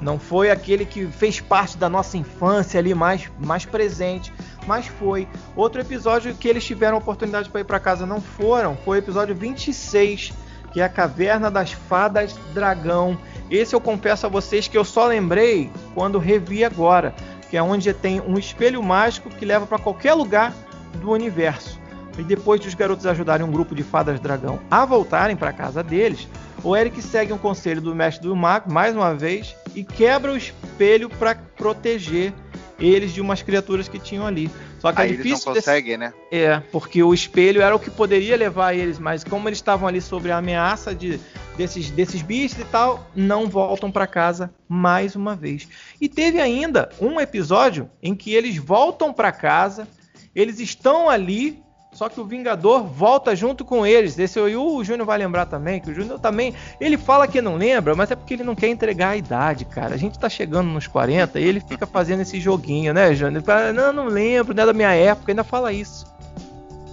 Não 0.00 0.18
foi 0.18 0.50
aquele 0.50 0.84
que 0.84 1.06
fez 1.06 1.38
parte 1.38 1.78
da 1.78 1.88
nossa 1.88 2.18
infância 2.18 2.80
ali 2.80 2.92
mais, 2.94 3.30
mais 3.38 3.64
presente, 3.64 4.32
mas 4.66 4.88
foi. 4.88 5.28
Outro 5.54 5.80
episódio 5.80 6.34
que 6.34 6.48
eles 6.48 6.64
tiveram 6.64 6.98
oportunidade 6.98 7.50
para 7.50 7.60
ir 7.60 7.64
para 7.64 7.78
casa 7.78 8.04
não 8.04 8.20
foram, 8.20 8.76
foi 8.84 8.98
o 8.98 9.00
episódio 9.00 9.36
26, 9.36 10.32
que 10.72 10.80
é 10.80 10.84
a 10.84 10.88
Caverna 10.88 11.48
das 11.48 11.70
Fadas 11.70 12.34
Dragão. 12.52 13.16
Esse 13.48 13.72
eu 13.72 13.80
confesso 13.80 14.26
a 14.26 14.28
vocês 14.28 14.66
que 14.66 14.76
eu 14.76 14.84
só 14.84 15.06
lembrei 15.06 15.70
quando 15.94 16.18
revi 16.18 16.64
agora. 16.64 17.14
Que 17.50 17.56
é 17.56 17.62
onde 17.62 17.92
tem 17.92 18.20
um 18.20 18.38
espelho 18.38 18.82
mágico 18.82 19.30
que 19.30 19.44
leva 19.44 19.66
para 19.66 19.78
qualquer 19.78 20.14
lugar 20.14 20.52
do 21.00 21.10
universo. 21.10 21.78
E 22.18 22.22
depois 22.22 22.60
de 22.60 22.68
os 22.68 22.74
garotos 22.74 23.06
ajudarem 23.06 23.44
um 23.44 23.50
grupo 23.50 23.74
de 23.74 23.82
fadas 23.82 24.20
dragão 24.20 24.60
a 24.70 24.84
voltarem 24.84 25.36
para 25.36 25.52
casa 25.52 25.82
deles, 25.82 26.28
o 26.62 26.76
Eric 26.76 27.02
segue 27.02 27.32
um 27.32 27.38
conselho 27.38 27.80
do 27.80 27.94
mestre 27.94 28.26
do 28.26 28.36
mago 28.36 28.72
mais 28.72 28.94
uma 28.94 29.14
vez 29.14 29.54
e 29.74 29.84
quebra 29.84 30.32
o 30.32 30.36
espelho 30.36 31.10
para 31.10 31.34
proteger 31.34 32.32
eles 32.78 33.12
de 33.12 33.20
umas 33.20 33.42
criaturas 33.42 33.88
que 33.88 33.98
tinham 33.98 34.26
ali. 34.26 34.50
Só 34.84 34.92
que 34.92 35.00
é 35.00 35.04
Aí 35.04 35.08
é 35.08 35.12
eles 35.14 35.24
difícil. 35.24 35.46
não 35.46 35.54
conseguem, 35.54 35.96
né? 35.96 36.12
É, 36.30 36.60
porque 36.70 37.02
o 37.02 37.14
espelho 37.14 37.62
era 37.62 37.74
o 37.74 37.78
que 37.78 37.88
poderia 37.88 38.36
levar 38.36 38.74
eles, 38.74 38.98
mas 38.98 39.24
como 39.24 39.48
eles 39.48 39.56
estavam 39.56 39.88
ali 39.88 39.98
sobre 39.98 40.30
a 40.30 40.36
ameaça 40.36 40.94
de, 40.94 41.18
desses, 41.56 41.88
desses 41.88 42.20
bichos 42.20 42.58
e 42.58 42.64
tal, 42.66 43.10
não 43.16 43.48
voltam 43.48 43.90
para 43.90 44.06
casa 44.06 44.52
mais 44.68 45.16
uma 45.16 45.34
vez. 45.34 45.66
E 45.98 46.06
teve 46.06 46.38
ainda 46.38 46.90
um 47.00 47.18
episódio 47.18 47.90
em 48.02 48.14
que 48.14 48.34
eles 48.34 48.58
voltam 48.58 49.10
para 49.10 49.32
casa, 49.32 49.88
eles 50.36 50.60
estão 50.60 51.08
ali, 51.08 51.62
só 51.94 52.08
que 52.08 52.20
o 52.20 52.24
Vingador 52.24 52.84
volta 52.84 53.34
junto 53.34 53.64
com 53.64 53.86
eles. 53.86 54.18
Esse 54.18 54.38
aí 54.38 54.56
o 54.56 54.82
Júnior 54.82 55.06
vai 55.06 55.16
lembrar 55.16 55.46
também, 55.46 55.80
que 55.80 55.90
o 55.90 55.94
Júnior 55.94 56.18
também, 56.18 56.52
ele 56.80 56.98
fala 56.98 57.28
que 57.28 57.40
não 57.40 57.56
lembra, 57.56 57.94
mas 57.94 58.10
é 58.10 58.16
porque 58.16 58.34
ele 58.34 58.42
não 58.42 58.54
quer 58.54 58.68
entregar 58.68 59.10
a 59.10 59.16
idade, 59.16 59.64
cara. 59.64 59.94
A 59.94 59.96
gente 59.96 60.18
tá 60.18 60.28
chegando 60.28 60.68
nos 60.68 60.88
40 60.88 61.38
e 61.38 61.44
ele 61.44 61.60
fica 61.60 61.86
fazendo 61.86 62.22
esse 62.22 62.40
joguinho, 62.40 62.92
né, 62.92 63.14
Júnior? 63.14 63.42
Não, 63.72 63.92
não 63.92 64.06
lembro, 64.06 64.52
não 64.52 64.64
é 64.64 64.66
da 64.66 64.72
minha 64.72 64.92
época, 64.92 65.30
ainda 65.30 65.44
fala 65.44 65.72
isso. 65.72 66.04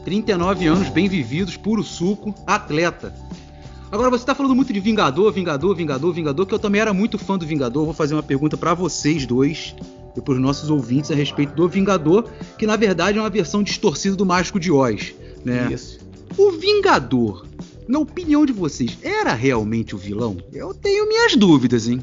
39 0.05 0.67
anos 0.67 0.89
bem 0.89 1.07
vividos, 1.09 1.57
puro 1.57 1.83
suco, 1.83 2.33
atleta. 2.45 3.13
Agora 3.91 4.09
você 4.09 4.25
tá 4.25 4.33
falando 4.33 4.55
muito 4.55 4.71
de 4.71 4.79
Vingador, 4.79 5.31
Vingador, 5.33 5.75
Vingador, 5.75 6.13
Vingador, 6.13 6.45
que 6.45 6.53
eu 6.53 6.59
também 6.59 6.79
era 6.79 6.93
muito 6.93 7.17
fã 7.17 7.37
do 7.37 7.45
Vingador. 7.45 7.85
Vou 7.85 7.93
fazer 7.93 8.13
uma 8.15 8.23
pergunta 8.23 8.55
para 8.55 8.73
vocês 8.73 9.25
dois 9.25 9.75
e 10.15 10.21
para 10.21 10.33
os 10.33 10.39
nossos 10.39 10.69
ouvintes 10.69 11.11
a 11.11 11.15
respeito 11.15 11.53
do 11.53 11.67
Vingador, 11.67 12.29
que 12.57 12.65
na 12.67 12.75
verdade 12.75 13.17
é 13.17 13.21
uma 13.21 13.29
versão 13.29 13.63
distorcida 13.63 14.15
do 14.15 14.25
Mágico 14.25 14.59
de 14.59 14.71
Oz, 14.71 15.13
né? 15.45 15.69
Isso. 15.71 15.99
O 16.37 16.51
Vingador, 16.51 17.45
na 17.87 17.99
opinião 17.99 18.45
de 18.45 18.53
vocês, 18.53 18.97
era 19.01 19.33
realmente 19.33 19.95
o 19.95 19.97
vilão? 19.97 20.37
Eu 20.53 20.73
tenho 20.73 21.07
minhas 21.07 21.35
dúvidas, 21.35 21.87
hein? 21.87 22.01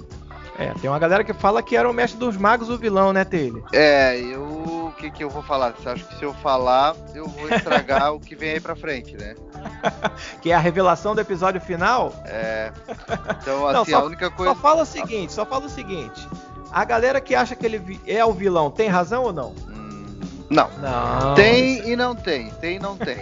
É, 0.58 0.74
tem 0.74 0.90
uma 0.90 0.98
galera 0.98 1.22
que 1.22 1.32
fala 1.32 1.62
que 1.62 1.76
era 1.76 1.88
o 1.88 1.92
mestre 1.92 2.18
dos 2.18 2.36
magos 2.36 2.68
o 2.68 2.76
vilão, 2.76 3.12
né, 3.12 3.24
Taylor? 3.24 3.62
É, 3.72 4.18
eu. 4.20 4.42
O 4.88 4.92
que, 5.00 5.08
que 5.12 5.22
eu 5.22 5.30
vou 5.30 5.42
falar? 5.44 5.70
Você 5.72 5.88
acha 5.88 6.02
que 6.02 6.18
se 6.18 6.24
eu 6.24 6.34
falar, 6.34 6.96
eu 7.14 7.28
vou 7.28 7.48
estragar 7.48 8.12
o 8.14 8.18
que 8.18 8.34
vem 8.34 8.50
aí 8.54 8.60
pra 8.60 8.74
frente, 8.74 9.16
né? 9.16 9.36
Que 10.42 10.50
é 10.50 10.54
a 10.54 10.58
revelação 10.58 11.14
do 11.14 11.20
episódio 11.20 11.60
final? 11.60 12.12
É. 12.26 12.72
Então, 13.40 13.72
Não, 13.72 13.82
assim, 13.82 13.92
só- 13.92 13.98
a 14.00 14.04
única 14.04 14.30
coisa. 14.30 14.52
Só 14.54 14.60
fala 14.60 14.82
o 14.82 14.86
seguinte, 14.86 15.32
só 15.32 15.46
fala 15.46 15.66
o 15.66 15.68
seguinte. 15.68 16.26
A 16.70 16.84
galera 16.84 17.20
que 17.20 17.34
acha 17.34 17.54
que 17.54 17.64
ele 17.64 18.00
é 18.06 18.24
o 18.24 18.32
vilão 18.32 18.70
tem 18.70 18.88
razão 18.88 19.24
ou 19.24 19.32
não? 19.32 19.54
Hum, 19.68 20.06
não. 20.50 20.68
Não. 20.78 21.34
Tem 21.34 21.88
e 21.88 21.96
não 21.96 22.14
tem. 22.14 22.50
Tem 22.60 22.76
e 22.76 22.78
não 22.78 22.96
tem. 22.96 23.16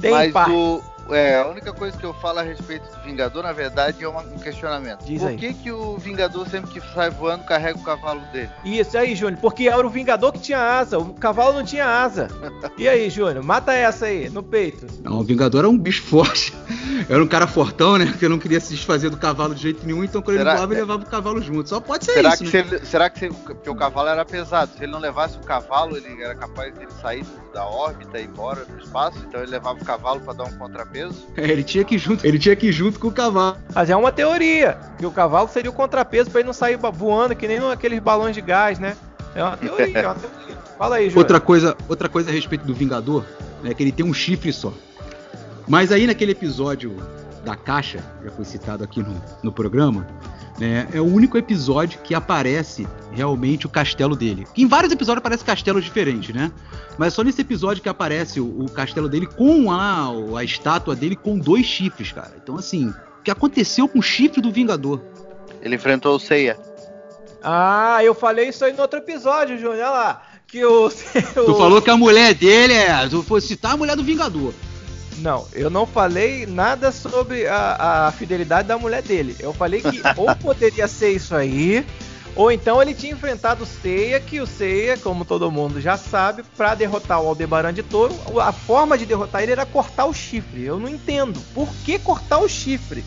Tem 0.00 0.10
Mas 0.10 0.32
parte. 0.32 0.50
o, 0.52 0.82
é, 1.10 1.38
a 1.38 1.46
única 1.46 1.72
coisa 1.72 1.96
que 1.96 2.04
eu 2.04 2.14
falo 2.14 2.38
a 2.38 2.42
respeito 2.42 2.84
do 2.94 3.02
Vingador, 3.02 3.42
na 3.42 3.52
verdade, 3.52 4.02
é 4.04 4.08
um 4.08 4.38
questionamento. 4.38 5.04
Diz 5.04 5.20
Por 5.20 5.28
aí. 5.28 5.36
que, 5.36 5.54
que 5.54 5.72
o 5.72 5.96
Vingador, 5.98 6.48
sempre 6.48 6.70
que 6.70 6.80
sai 6.94 7.10
voando, 7.10 7.44
carrega 7.44 7.78
o 7.78 7.82
cavalo 7.82 8.20
dele? 8.32 8.50
Isso 8.64 8.96
aí, 8.96 9.14
Júnior, 9.14 9.38
porque 9.40 9.68
era 9.68 9.86
o 9.86 9.90
Vingador 9.90 10.32
que 10.32 10.38
tinha 10.40 10.58
asa, 10.58 10.98
o 10.98 11.12
cavalo 11.14 11.54
não 11.54 11.64
tinha 11.64 11.86
asa. 11.86 12.28
E 12.76 12.88
aí, 12.88 13.08
Júnior, 13.10 13.42
mata 13.44 13.72
essa 13.72 14.06
aí, 14.06 14.28
no 14.28 14.42
peito. 14.42 14.86
Não, 15.02 15.18
o 15.18 15.22
Vingador 15.22 15.60
era 15.60 15.68
um 15.68 15.78
bicho 15.78 16.02
forte. 16.04 16.52
Era 17.08 17.22
um 17.22 17.26
cara 17.26 17.46
fortão, 17.46 17.98
né? 17.98 18.12
Que 18.18 18.28
não 18.28 18.38
queria 18.38 18.58
se 18.60 18.74
desfazer 18.74 19.10
do 19.10 19.16
cavalo 19.16 19.54
de 19.54 19.62
jeito 19.62 19.86
nenhum, 19.86 20.02
então 20.02 20.20
quando 20.22 20.38
Será- 20.38 20.50
ele 20.52 20.58
voava, 20.58 20.72
ele 20.72 20.80
levava 20.80 21.02
o 21.02 21.06
cavalo 21.06 21.40
junto. 21.42 21.68
Só 21.68 21.80
pode 21.80 22.04
ser 22.04 22.14
Será 22.14 22.30
isso, 22.30 22.38
que, 22.38 22.44
né? 22.44 22.50
se 22.50 22.56
ele, 22.56 22.86
será 22.86 23.10
que 23.10 23.18
se, 23.18 23.28
porque 23.28 23.68
o 23.70 23.74
cavalo 23.74 24.08
era 24.08 24.24
pesado? 24.24 24.72
Se 24.76 24.82
ele 24.82 24.92
não 24.92 24.98
levasse 24.98 25.36
o 25.36 25.40
cavalo, 25.40 25.96
ele 25.96 26.22
era 26.22 26.34
capaz 26.34 26.74
de 26.76 26.92
sair 27.00 27.24
da 27.54 27.64
órbita 27.64 28.18
e 28.18 28.24
ir 28.24 28.26
embora 28.26 28.64
do 28.64 28.78
espaço? 28.82 29.18
Então 29.26 29.40
ele 29.40 29.52
levava 29.52 29.80
o 29.80 29.84
cavalo 29.84 30.20
para 30.20 30.34
dar 30.34 30.44
um 30.44 30.58
contrapeso? 30.58 31.26
É, 31.36 31.44
ele 31.48 31.62
tinha 31.62 31.84
que 31.84 31.94
ir 31.94 31.98
junto, 31.98 32.26
ele 32.26 32.38
tinha 32.38 32.56
que 32.56 32.66
ir 32.66 32.72
junto 32.72 32.98
com 32.98 33.08
o 33.08 33.12
cavalo. 33.12 33.56
Mas 33.72 33.88
é 33.88 33.96
uma 33.96 34.10
teoria, 34.10 34.76
que 34.98 35.06
o 35.06 35.10
cavalo 35.12 35.48
seria 35.48 35.70
o 35.70 35.74
contrapeso 35.74 36.30
pra 36.30 36.40
ele 36.40 36.48
não 36.48 36.52
sair 36.52 36.76
voando 36.76 37.34
que 37.34 37.46
nem 37.46 37.58
aqueles 37.70 38.00
balões 38.00 38.34
de 38.34 38.40
gás, 38.40 38.78
né? 38.78 38.96
É 39.34 39.42
uma 39.42 39.56
teoria, 39.56 39.98
é 39.98 40.06
uma 40.06 40.14
teoria. 40.16 40.56
Fala 40.76 40.96
aí, 40.96 41.04
Júnior. 41.04 41.18
Outra 41.18 41.40
coisa, 41.40 41.76
outra 41.88 42.08
coisa 42.08 42.30
a 42.30 42.32
respeito 42.32 42.66
do 42.66 42.74
Vingador, 42.74 43.24
né, 43.62 43.72
que 43.72 43.82
ele 43.82 43.92
tem 43.92 44.04
um 44.04 44.12
chifre 44.12 44.52
só. 44.52 44.72
Mas 45.68 45.92
aí 45.92 46.06
naquele 46.06 46.32
episódio 46.32 46.96
da 47.44 47.54
caixa, 47.54 48.02
já 48.24 48.30
foi 48.30 48.44
citado 48.44 48.82
aqui 48.82 49.00
no, 49.00 49.22
no 49.42 49.52
programa, 49.52 50.06
né, 50.58 50.88
é 50.92 51.00
o 51.00 51.04
único 51.04 51.36
episódio 51.36 52.00
que 52.00 52.14
aparece 52.14 52.86
realmente 53.12 53.66
o 53.66 53.68
castelo 53.68 54.14
dele. 54.14 54.46
Em 54.56 54.66
vários 54.66 54.92
episódios 54.92 55.18
aparece 55.18 55.44
castelos 55.44 55.84
diferentes, 55.84 56.34
né? 56.34 56.52
Mas 56.96 57.14
só 57.14 57.22
nesse 57.22 57.40
episódio 57.40 57.82
que 57.82 57.88
aparece 57.88 58.40
o, 58.40 58.64
o 58.64 58.70
castelo 58.70 59.08
dele 59.08 59.26
com 59.26 59.70
a, 59.70 60.08
a 60.38 60.44
estátua 60.44 60.94
dele 60.94 61.16
com 61.16 61.38
dois 61.38 61.66
chifres, 61.66 62.12
cara. 62.12 62.32
Então 62.40 62.56
assim, 62.56 62.88
o 62.88 63.22
que 63.22 63.30
aconteceu 63.30 63.88
com 63.88 63.98
o 63.98 64.02
chifre 64.02 64.40
do 64.40 64.52
Vingador? 64.52 65.00
Ele 65.60 65.74
enfrentou 65.74 66.14
o 66.14 66.20
Seiya. 66.20 66.58
Ah, 67.42 68.02
eu 68.02 68.14
falei 68.14 68.48
isso 68.48 68.64
aí 68.64 68.72
no 68.72 68.82
outro 68.82 68.98
episódio, 68.98 69.58
Júnior. 69.58 69.74
Olha 69.74 69.90
lá. 69.90 70.22
Que 70.46 70.64
o. 70.64 70.88
Tu 71.34 71.54
falou 71.56 71.82
que 71.82 71.90
a 71.90 71.96
mulher 71.96 72.32
dele 72.34 72.72
é. 72.72 73.08
Tu 73.08 73.22
foi 73.22 73.40
citar 73.40 73.72
a 73.72 73.76
mulher 73.76 73.96
do 73.96 74.04
Vingador. 74.04 74.52
Não, 75.18 75.46
eu 75.52 75.70
não 75.70 75.86
falei 75.86 76.46
nada 76.46 76.90
sobre 76.90 77.46
a, 77.46 78.06
a 78.06 78.12
fidelidade 78.12 78.68
da 78.68 78.78
mulher 78.78 79.02
dele. 79.02 79.36
Eu 79.38 79.52
falei 79.52 79.80
que 79.80 80.02
ou 80.16 80.34
poderia 80.36 80.88
ser 80.88 81.10
isso 81.10 81.34
aí, 81.34 81.86
ou 82.36 82.50
então 82.50 82.82
ele 82.82 82.94
tinha 82.94 83.12
enfrentado 83.12 83.62
o 83.62 83.66
Seiya, 83.66 84.18
que 84.18 84.40
o 84.40 84.46
Seiya, 84.46 84.98
como 84.98 85.24
todo 85.24 85.50
mundo 85.50 85.80
já 85.80 85.96
sabe, 85.96 86.42
pra 86.56 86.74
derrotar 86.74 87.20
o 87.20 87.28
Aldebaran 87.28 87.72
de 87.72 87.82
Touro, 87.82 88.14
a 88.40 88.52
forma 88.52 88.98
de 88.98 89.06
derrotar 89.06 89.42
ele 89.42 89.52
era 89.52 89.64
cortar 89.64 90.06
o 90.06 90.12
chifre. 90.12 90.64
Eu 90.64 90.78
não 90.78 90.88
entendo. 90.88 91.40
Por 91.54 91.68
que 91.84 91.98
cortar 91.98 92.38
o 92.38 92.48
chifre? 92.48 93.04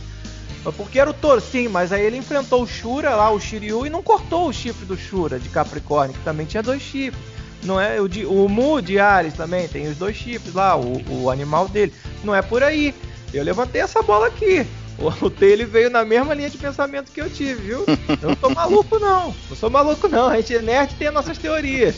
Porque 0.76 1.00
era 1.00 1.10
o 1.10 1.14
touro, 1.14 1.40
sim, 1.40 1.68
mas 1.68 1.94
aí 1.94 2.04
ele 2.04 2.18
enfrentou 2.18 2.62
o 2.62 2.68
Shura 2.68 3.16
lá, 3.16 3.32
o 3.32 3.40
Shiryu, 3.40 3.86
e 3.86 3.90
não 3.90 4.04
cortou 4.04 4.50
o 4.50 4.54
chifre 4.54 4.86
do 4.86 4.98
Shura 4.98 5.40
de 5.40 5.48
Capricórnio, 5.48 6.14
que 6.18 6.24
também 6.24 6.46
tinha 6.46 6.62
dois 6.62 6.82
chifres. 6.82 7.37
Não 7.64 7.80
é 7.82 8.00
o, 8.00 8.08
de, 8.08 8.26
o 8.26 8.48
Mu 8.48 8.82
de 8.82 9.00
Ares 9.00 9.34
também 9.34 9.68
tem 9.68 9.88
os 9.88 9.98
dois 9.98 10.16
chifres 10.16 10.54
lá, 10.54 10.78
o, 10.78 11.02
o 11.24 11.30
animal 11.32 11.68
dele. 11.68 11.94
Não 12.24 12.34
é 12.36 12.42
por 12.42 12.64
aí. 12.64 12.94
Eu 13.34 13.44
levantei 13.44 13.82
essa 13.82 14.02
bola 14.02 14.28
aqui. 14.28 14.66
O, 15.00 15.08
o 15.26 15.30
Taylor 15.30 15.68
veio 15.68 15.90
na 15.90 16.06
mesma 16.06 16.34
linha 16.34 16.50
de 16.50 16.58
pensamento 16.58 17.12
que 17.12 17.22
eu 17.22 17.30
tive, 17.30 17.56
viu? 17.62 17.86
Eu 18.22 18.30
não 18.30 18.36
tô 18.36 18.50
maluco, 18.50 18.98
não. 19.00 19.36
Não 19.50 19.58
sou 19.58 19.70
maluco, 19.70 20.08
não. 20.08 20.28
A 20.28 20.38
gente 20.38 20.56
é 20.56 20.62
nerd 20.62 20.92
e 20.94 20.96
tem 20.96 21.08
as 21.08 21.14
nossas 21.14 21.38
teorias. 21.38 21.96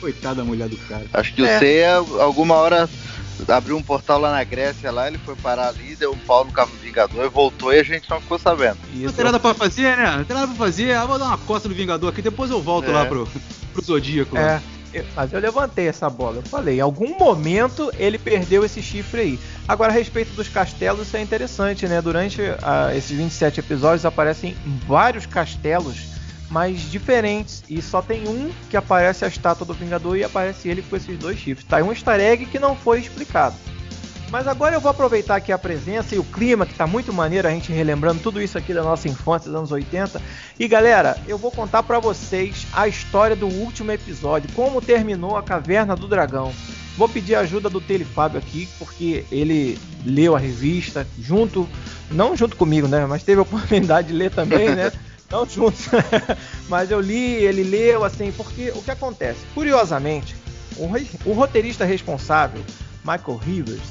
Coitada 0.00 0.36
da 0.36 0.44
mulher 0.44 0.68
do 0.68 0.76
cara. 0.76 1.06
Acho 1.12 1.32
que 1.34 1.42
É. 1.44 1.56
o 1.56 1.58
Seiya, 1.58 1.94
alguma 2.20 2.56
hora, 2.56 2.88
abriu 3.48 3.76
um 3.76 3.82
portal 3.82 4.18
lá 4.18 4.30
na 4.32 4.44
Grécia, 4.44 4.90
lá 4.90 5.08
ele 5.08 5.18
foi 5.18 5.34
parar 5.36 5.68
ali, 5.68 5.96
deu 5.96 6.12
um 6.12 6.18
pau 6.18 6.44
no 6.44 6.52
cabo 6.52 6.70
do 6.72 6.78
Vingador 6.78 7.24
e 7.24 7.28
voltou 7.28 7.72
e 7.72 7.80
a 7.80 7.82
gente 7.82 8.08
não 8.08 8.20
ficou 8.20 8.38
sabendo. 8.38 8.78
Não 8.94 9.04
Isso. 9.06 9.14
tem 9.14 9.24
nada 9.24 9.38
pra 9.40 9.54
fazer, 9.54 9.96
né? 9.96 10.16
Não 10.16 10.24
tem 10.24 10.34
nada 10.34 10.48
pra 10.48 10.56
fazer. 10.56 10.92
Ah, 10.94 11.04
vou 11.04 11.18
dar 11.18 11.26
uma 11.26 11.38
costa 11.38 11.68
no 11.68 11.74
Vingador 11.74 12.10
aqui, 12.10 12.22
depois 12.22 12.50
eu 12.50 12.60
volto 12.62 12.90
É. 12.90 12.92
lá 12.92 13.04
pro, 13.06 13.28
pro 13.72 13.82
Zodíaco. 13.84 14.36
É, 14.38 14.60
eu- 14.92 15.04
mas 15.16 15.32
eu 15.32 15.40
levantei 15.40 15.88
essa 15.88 16.08
bola. 16.08 16.36
Eu 16.36 16.42
falei, 16.42 16.76
em 16.78 16.80
algum 16.80 17.18
momento 17.18 17.90
ele 17.98 18.18
perdeu 18.18 18.64
esse 18.64 18.80
chifre 18.80 19.20
aí. 19.20 19.40
Agora, 19.66 19.90
a 19.90 19.94
respeito 19.94 20.32
dos 20.34 20.48
castelos, 20.48 21.08
isso 21.08 21.16
é 21.16 21.20
interessante, 21.22 21.86
né? 21.88 22.00
Durante 22.00 22.40
ah, 22.62 22.94
esses 22.94 23.10
27 23.16 23.60
episódios 23.60 24.04
aparecem 24.04 24.56
vários 24.86 25.26
castelos, 25.26 25.96
mas 26.54 26.88
diferentes. 26.88 27.64
E 27.68 27.82
só 27.82 28.00
tem 28.00 28.28
um 28.28 28.48
que 28.70 28.76
aparece 28.76 29.24
a 29.24 29.28
estátua 29.28 29.66
do 29.66 29.74
Vingador 29.74 30.16
e 30.16 30.22
aparece 30.22 30.68
ele 30.68 30.82
com 30.82 30.94
esses 30.94 31.18
dois 31.18 31.36
chifres. 31.36 31.66
Tá 31.66 31.78
aí 31.78 31.82
um 31.82 31.90
easter 31.90 32.20
egg 32.20 32.46
que 32.46 32.60
não 32.60 32.76
foi 32.76 33.00
explicado. 33.00 33.56
Mas 34.30 34.46
agora 34.46 34.76
eu 34.76 34.80
vou 34.80 34.90
aproveitar 34.90 35.34
aqui 35.34 35.50
a 35.50 35.58
presença 35.58 36.14
e 36.14 36.18
o 36.18 36.24
clima, 36.24 36.64
que 36.64 36.74
tá 36.74 36.86
muito 36.86 37.12
maneiro, 37.12 37.48
a 37.48 37.50
gente 37.50 37.72
relembrando 37.72 38.20
tudo 38.20 38.40
isso 38.40 38.56
aqui 38.56 38.72
da 38.72 38.84
nossa 38.84 39.08
infância, 39.08 39.50
dos 39.50 39.58
anos 39.58 39.72
80. 39.72 40.22
E 40.58 40.68
galera, 40.68 41.16
eu 41.26 41.36
vou 41.36 41.50
contar 41.50 41.82
pra 41.82 41.98
vocês 41.98 42.68
a 42.72 42.86
história 42.86 43.34
do 43.34 43.48
último 43.48 43.90
episódio, 43.90 44.48
como 44.54 44.80
terminou 44.80 45.36
a 45.36 45.42
Caverna 45.42 45.96
do 45.96 46.06
Dragão. 46.06 46.52
Vou 46.96 47.08
pedir 47.08 47.34
a 47.34 47.40
ajuda 47.40 47.68
do 47.68 47.80
Telefábio 47.80 48.38
aqui, 48.38 48.68
porque 48.78 49.24
ele 49.30 49.76
leu 50.06 50.36
a 50.36 50.38
revista 50.38 51.04
junto, 51.18 51.68
não 52.12 52.36
junto 52.36 52.56
comigo, 52.56 52.86
né? 52.86 53.06
Mas 53.06 53.24
teve 53.24 53.40
a 53.40 53.42
oportunidade 53.42 54.08
de 54.08 54.14
ler 54.14 54.30
também, 54.30 54.70
né? 54.70 54.92
Não 55.34 55.44
junto, 55.44 55.76
mas 56.70 56.92
eu 56.92 57.00
li, 57.00 57.34
ele 57.42 57.64
leu, 57.64 58.04
assim, 58.04 58.30
porque 58.30 58.70
o 58.70 58.80
que 58.80 58.92
acontece? 58.92 59.40
Curiosamente, 59.52 60.36
o, 60.76 60.84
o 61.28 61.32
roteirista 61.32 61.84
responsável, 61.84 62.62
Michael 63.04 63.40
Rivers, 63.44 63.82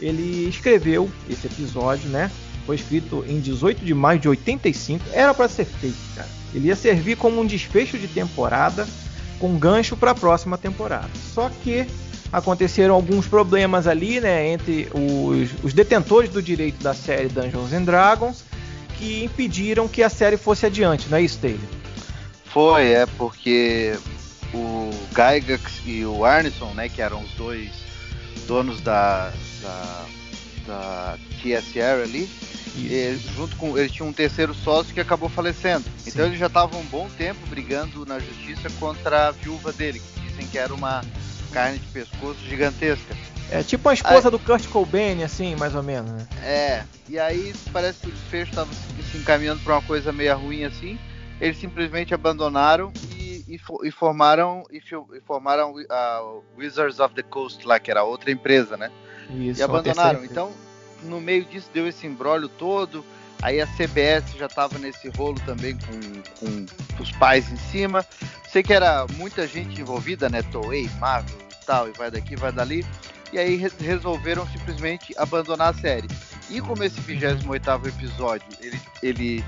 ele 0.00 0.48
escreveu 0.48 1.10
esse 1.28 1.48
episódio, 1.48 2.08
né? 2.08 2.30
Foi 2.64 2.76
escrito 2.76 3.24
em 3.26 3.40
18 3.40 3.84
de 3.84 3.92
maio 3.92 4.20
de 4.20 4.28
85. 4.28 5.04
Era 5.12 5.34
para 5.34 5.48
ser 5.48 5.64
feito, 5.64 5.98
cara. 6.14 6.28
Ele 6.54 6.68
ia 6.68 6.76
servir 6.76 7.16
como 7.16 7.40
um 7.40 7.46
desfecho 7.46 7.98
de 7.98 8.06
temporada 8.06 8.86
com 9.40 9.58
gancho 9.58 9.96
para 9.96 10.12
a 10.12 10.14
próxima 10.14 10.56
temporada. 10.56 11.10
Só 11.34 11.50
que 11.64 11.84
aconteceram 12.32 12.94
alguns 12.94 13.26
problemas 13.26 13.88
ali, 13.88 14.20
né, 14.20 14.46
entre 14.52 14.88
os, 14.94 15.64
os 15.64 15.74
detentores 15.74 16.30
do 16.30 16.40
direito 16.40 16.80
da 16.80 16.94
série 16.94 17.28
Dungeons 17.28 17.72
and 17.72 17.82
Dragons 17.82 18.51
que 19.02 19.24
impediram 19.24 19.88
que 19.88 20.00
a 20.00 20.08
série 20.08 20.36
fosse 20.36 20.64
adiante, 20.64 21.08
não 21.08 21.18
é 21.18 21.22
isso, 21.22 21.36
Taylor? 21.40 21.58
Foi, 22.44 22.92
é 22.92 23.04
porque 23.18 23.98
o 24.54 24.90
Gygax 25.10 25.80
e 25.84 26.04
o 26.04 26.24
Arneson, 26.24 26.72
né, 26.74 26.88
que 26.88 27.02
eram 27.02 27.20
os 27.20 27.30
dois 27.32 27.72
donos 28.46 28.80
da, 28.80 29.32
da, 29.60 30.06
da 30.68 31.18
TSR 31.42 32.04
ali, 32.04 32.30
e, 32.76 33.18
junto 33.34 33.56
com 33.56 33.76
eles 33.76 33.90
tinham 33.90 34.08
um 34.08 34.12
terceiro 34.12 34.54
sócio 34.54 34.94
que 34.94 35.00
acabou 35.00 35.28
falecendo. 35.28 35.84
Sim. 35.98 36.10
Então 36.10 36.26
eles 36.26 36.38
já 36.38 36.46
estavam 36.46 36.80
um 36.80 36.84
bom 36.84 37.08
tempo 37.18 37.40
brigando 37.48 38.06
na 38.06 38.20
justiça 38.20 38.70
contra 38.78 39.28
a 39.28 39.30
viúva 39.32 39.72
dele, 39.72 40.00
que 40.00 40.20
dizem 40.28 40.46
que 40.46 40.58
era 40.58 40.72
uma 40.72 41.02
carne 41.50 41.78
de 41.78 41.86
pescoço 41.88 42.38
gigantesca. 42.48 43.16
É 43.52 43.62
tipo 43.62 43.86
a 43.90 43.92
esposa 43.92 44.28
aí, 44.28 44.30
do 44.30 44.38
Kurt 44.38 44.66
Cobain, 44.68 45.22
assim, 45.22 45.54
mais 45.56 45.74
ou 45.74 45.82
menos, 45.82 46.10
né? 46.10 46.26
É, 46.42 46.84
e 47.06 47.18
aí 47.18 47.52
parece 47.70 48.00
que 48.00 48.08
o 48.08 48.10
desfecho 48.10 48.50
estava 48.50 48.72
se 48.72 49.18
encaminhando 49.18 49.60
para 49.62 49.74
uma 49.74 49.82
coisa 49.82 50.10
meio 50.10 50.34
ruim 50.38 50.64
assim. 50.64 50.98
Eles 51.38 51.58
simplesmente 51.58 52.14
abandonaram 52.14 52.90
e, 53.14 53.44
e, 53.46 53.60
e 53.84 53.90
formaram 53.90 54.64
e, 54.70 54.78
e 54.78 55.20
formaram 55.20 55.74
a 55.90 56.22
Wizards 56.56 56.98
of 56.98 57.14
the 57.14 57.22
Coast 57.22 57.66
lá, 57.66 57.78
que 57.78 57.90
era 57.90 58.02
outra 58.02 58.30
empresa, 58.30 58.78
né? 58.78 58.90
Isso, 59.28 59.60
e 59.60 59.62
abandonaram. 59.62 60.24
Então, 60.24 60.50
no 61.02 61.20
meio 61.20 61.44
disso 61.44 61.68
deu 61.74 61.86
esse 61.86 62.06
embrólio 62.06 62.48
todo. 62.48 63.04
Aí 63.42 63.60
a 63.60 63.66
CBS 63.66 64.34
já 64.38 64.46
estava 64.46 64.78
nesse 64.78 65.08
rolo 65.10 65.38
também 65.44 65.76
com, 65.76 66.46
com, 66.96 67.02
os 67.02 67.10
pais 67.12 67.52
em 67.52 67.56
cima. 67.56 68.06
Sei 68.48 68.62
que 68.62 68.72
era 68.72 69.04
muita 69.16 69.46
gente 69.46 69.78
envolvida, 69.78 70.30
né? 70.30 70.42
Toei, 70.42 70.88
Marvel 70.98 71.36
e 71.50 71.66
tal, 71.66 71.88
e 71.88 71.92
vai 71.92 72.10
daqui, 72.10 72.34
vai 72.34 72.52
dali. 72.52 72.86
E 73.32 73.38
aí 73.38 73.56
re 73.56 73.70
resolveram 73.80 74.46
simplesmente 74.48 75.14
abandonar 75.16 75.70
a 75.70 75.74
série. 75.74 76.08
E 76.50 76.60
como 76.60 76.84
esse 76.84 77.00
28 77.00 77.46
episódio, 77.88 78.46
ele, 78.60 78.80
ele, 79.02 79.44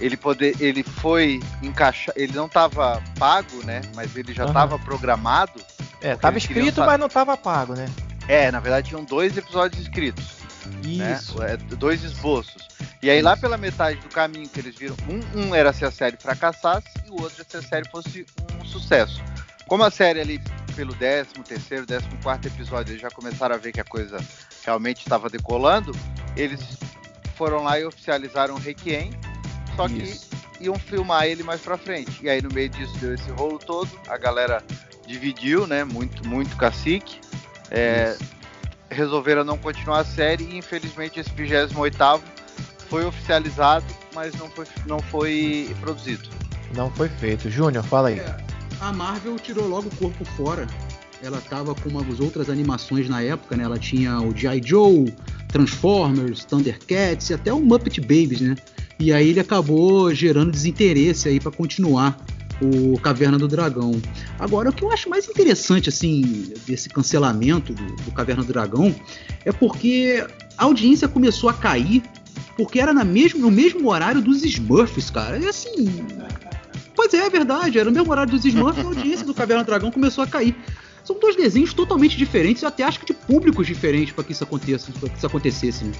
ele, 0.00 0.16
poder, 0.16 0.56
ele 0.60 0.82
foi 0.82 1.40
encaixar, 1.62 2.14
ele 2.16 2.32
não 2.32 2.46
estava 2.46 3.02
pago, 3.18 3.64
né? 3.64 3.80
Mas 3.94 4.16
ele 4.16 4.32
já 4.32 4.46
estava 4.46 4.74
uhum. 4.74 4.82
programado. 4.82 5.60
É, 6.00 6.12
estava 6.12 6.36
escrito, 6.38 6.80
mas 6.80 6.98
não 6.98 7.06
estava 7.06 7.36
pago, 7.36 7.74
né? 7.74 7.86
É, 8.26 8.50
na 8.50 8.60
verdade 8.60 8.88
tinham 8.88 9.04
dois 9.04 9.36
episódios 9.36 9.80
escritos. 9.80 10.38
Né? 10.84 11.14
Isso. 11.14 11.38
Né? 11.38 11.56
Dois 11.56 12.02
esboços. 12.02 12.68
E 13.00 13.08
aí, 13.08 13.18
Isso. 13.18 13.24
lá 13.24 13.36
pela 13.36 13.56
metade 13.56 14.00
do 14.00 14.08
caminho 14.08 14.48
que 14.48 14.58
eles 14.58 14.76
viram, 14.76 14.96
um, 15.08 15.40
um 15.40 15.54
era 15.54 15.72
se 15.72 15.84
a 15.84 15.90
série 15.90 16.16
fracassasse 16.16 16.88
e 17.06 17.10
o 17.10 17.22
outro 17.22 17.44
se 17.48 17.56
a 17.56 17.62
série 17.62 17.88
fosse 17.88 18.26
um 18.60 18.64
sucesso. 18.64 19.22
Como 19.66 19.84
a 19.84 19.90
série 19.90 20.20
ali, 20.20 20.40
pelo 20.78 20.94
13 20.94 21.30
terceiro, 21.42 21.84
14 21.84 22.16
quarto 22.22 22.46
episódio, 22.46 22.92
eles 22.92 23.02
já 23.02 23.10
começaram 23.10 23.56
a 23.56 23.58
ver 23.58 23.72
que 23.72 23.80
a 23.80 23.84
coisa 23.84 24.16
realmente 24.64 24.98
estava 24.98 25.28
decolando, 25.28 25.90
eles 26.36 26.60
foram 27.34 27.64
lá 27.64 27.80
e 27.80 27.84
oficializaram 27.84 28.54
o 28.54 28.58
Requiem, 28.58 29.10
só 29.74 29.86
Isso. 29.88 30.28
que 30.56 30.64
iam 30.64 30.78
filmar 30.78 31.26
ele 31.26 31.42
mais 31.42 31.60
pra 31.60 31.76
frente. 31.76 32.20
E 32.22 32.30
aí, 32.30 32.40
no 32.40 32.48
meio 32.54 32.68
disso, 32.68 32.96
deu 32.98 33.12
esse 33.12 33.28
rolo 33.32 33.58
todo, 33.58 33.90
a 34.06 34.16
galera 34.16 34.62
dividiu, 35.04 35.66
né, 35.66 35.82
muito, 35.82 36.24
muito 36.28 36.56
cacique. 36.56 37.20
É, 37.72 38.16
resolveram 38.88 39.42
não 39.42 39.58
continuar 39.58 39.98
a 39.98 40.04
série 40.04 40.44
e 40.44 40.58
infelizmente 40.58 41.18
esse 41.18 41.30
28 41.30 41.98
foi 42.88 43.04
oficializado, 43.04 43.84
mas 44.14 44.32
não 44.34 44.48
foi, 44.48 44.66
não 44.86 45.00
foi 45.00 45.74
produzido. 45.80 46.28
Não 46.72 46.88
foi 46.92 47.08
feito. 47.08 47.50
Júnior, 47.50 47.82
fala 47.82 48.08
aí. 48.10 48.20
É, 48.20 48.47
a 48.80 48.92
Marvel 48.92 49.36
tirou 49.38 49.66
logo 49.66 49.88
o 49.88 49.96
corpo 49.96 50.24
fora. 50.24 50.66
Ela 51.22 51.40
tava 51.40 51.74
com 51.74 51.88
umas 51.88 52.20
outras 52.20 52.48
animações 52.48 53.08
na 53.08 53.20
época, 53.20 53.56
né? 53.56 53.64
Ela 53.64 53.78
tinha 53.78 54.20
o 54.20 54.36
G.I. 54.36 54.62
Joe, 54.64 55.12
Transformers, 55.48 56.44
Thundercats 56.44 57.30
e 57.30 57.34
até 57.34 57.52
o 57.52 57.60
Muppet 57.60 58.00
Babies, 58.00 58.40
né? 58.40 58.54
E 59.00 59.12
aí 59.12 59.30
ele 59.30 59.40
acabou 59.40 60.14
gerando 60.14 60.50
desinteresse 60.50 61.28
aí 61.28 61.40
para 61.40 61.50
continuar 61.50 62.16
o 62.60 62.98
Caverna 62.98 63.38
do 63.38 63.48
Dragão. 63.48 64.00
Agora, 64.38 64.70
o 64.70 64.72
que 64.72 64.82
eu 64.82 64.92
acho 64.92 65.08
mais 65.08 65.28
interessante, 65.28 65.88
assim, 65.88 66.52
desse 66.66 66.88
cancelamento 66.88 67.72
do, 67.72 67.96
do 67.96 68.10
Caverna 68.12 68.42
do 68.42 68.52
Dragão 68.52 68.94
é 69.44 69.52
porque 69.52 70.24
a 70.56 70.64
audiência 70.64 71.08
começou 71.08 71.48
a 71.48 71.54
cair 71.54 72.02
porque 72.56 72.80
era 72.80 72.92
na 72.92 73.04
mesmo, 73.04 73.40
no 73.40 73.50
mesmo 73.50 73.88
horário 73.88 74.20
dos 74.20 74.44
Smurfs, 74.44 75.10
cara. 75.10 75.38
E 75.38 75.46
assim. 75.46 76.04
Pois 76.98 77.14
é, 77.14 77.18
é 77.18 77.30
verdade, 77.30 77.78
era 77.78 77.88
no 77.88 77.94
mesmo 77.94 78.10
horário 78.10 78.32
dos 78.32 78.44
Smurfs, 78.44 78.84
a 78.84 78.88
audiência 78.88 79.24
do 79.24 79.32
Caverna 79.32 79.62
do 79.62 79.68
Dragão 79.68 79.88
começou 79.88 80.24
a 80.24 80.26
cair. 80.26 80.52
São 81.04 81.16
dois 81.16 81.36
desenhos 81.36 81.72
totalmente 81.72 82.16
diferentes, 82.16 82.64
até 82.64 82.82
acho 82.82 82.98
que 82.98 83.06
de 83.06 83.14
públicos 83.14 83.68
diferentes 83.68 84.12
para 84.12 84.24
que 84.24 84.32
isso 84.32 84.42
aconteça, 84.42 84.90
para 84.98 85.08
que 85.08 85.16
isso 85.16 85.26
acontecesse. 85.28 85.84
Né? 85.84 85.92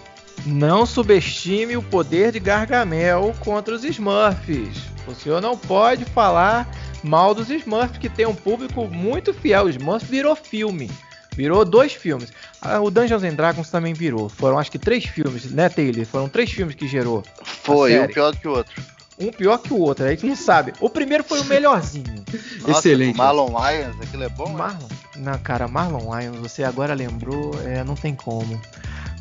Não 0.44 0.84
subestime 0.84 1.76
o 1.76 1.82
poder 1.84 2.32
de 2.32 2.40
Gargamel 2.40 3.32
contra 3.38 3.76
os 3.76 3.84
Smurfs. 3.84 4.76
O 5.06 5.14
senhor 5.14 5.40
não 5.40 5.56
pode 5.56 6.04
falar 6.04 6.68
mal 7.04 7.32
dos 7.32 7.48
Smurfs, 7.48 7.98
que 7.98 8.08
tem 8.08 8.26
um 8.26 8.34
público 8.34 8.88
muito 8.88 9.32
fiel. 9.32 9.66
O 9.66 9.70
Smurfs 9.70 10.10
virou 10.10 10.34
filme. 10.34 10.90
Virou 11.36 11.64
dois 11.64 11.92
filmes. 11.92 12.32
Ah, 12.60 12.80
o 12.80 12.90
Dungeons 12.90 13.22
and 13.22 13.34
Dragons 13.34 13.70
também 13.70 13.94
virou. 13.94 14.28
Foram 14.28 14.58
acho 14.58 14.72
que 14.72 14.80
três 14.80 15.04
filmes, 15.04 15.48
né, 15.52 15.68
Taylor? 15.68 16.04
Foram 16.04 16.28
três 16.28 16.50
filmes 16.50 16.74
que 16.74 16.88
gerou. 16.88 17.22
Foi, 17.44 17.96
um 18.00 18.08
pior 18.08 18.32
do 18.32 18.38
que 18.38 18.48
o 18.48 18.50
outro. 18.50 18.97
Um 19.20 19.30
pior 19.32 19.58
que 19.58 19.72
o 19.72 19.78
outro, 19.78 20.04
aí 20.04 20.16
tu 20.16 20.26
não 20.26 20.36
sabe. 20.36 20.72
O 20.80 20.88
primeiro 20.88 21.24
foi 21.24 21.40
o 21.40 21.44
melhorzinho. 21.44 22.24
Nossa, 22.62 22.78
Excelente. 22.78 23.16
Marlon 23.16 23.50
Wayans, 23.50 23.96
aquilo 24.00 24.24
é 24.24 24.28
bom? 24.28 24.50
Marlon? 24.50 24.88
Não, 25.16 25.38
cara, 25.38 25.66
Marlon 25.66 26.10
Wayans, 26.10 26.36
você 26.36 26.62
agora 26.62 26.94
lembrou, 26.94 27.50
é, 27.64 27.82
não 27.82 27.94
tem 27.94 28.14
como. 28.14 28.60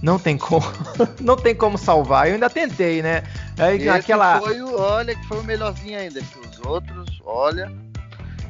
Não 0.01 0.19
tem 0.19 0.37
como. 0.37 0.65
não 1.19 1.35
tem 1.35 1.55
como 1.55 1.77
salvar. 1.77 2.27
Eu 2.27 2.35
ainda 2.35 2.49
tentei, 2.49 3.01
né? 3.01 3.23
Aí, 3.57 3.77
Esse 3.77 3.89
aquela... 3.89 4.39
foi 4.39 4.61
o, 4.61 4.79
olha, 4.79 5.15
que 5.15 5.25
foi 5.27 5.39
o 5.39 5.43
melhorzinho 5.43 5.97
ainda. 5.97 6.21
Que 6.21 6.39
os 6.47 6.65
outros, 6.65 7.19
olha, 7.25 7.71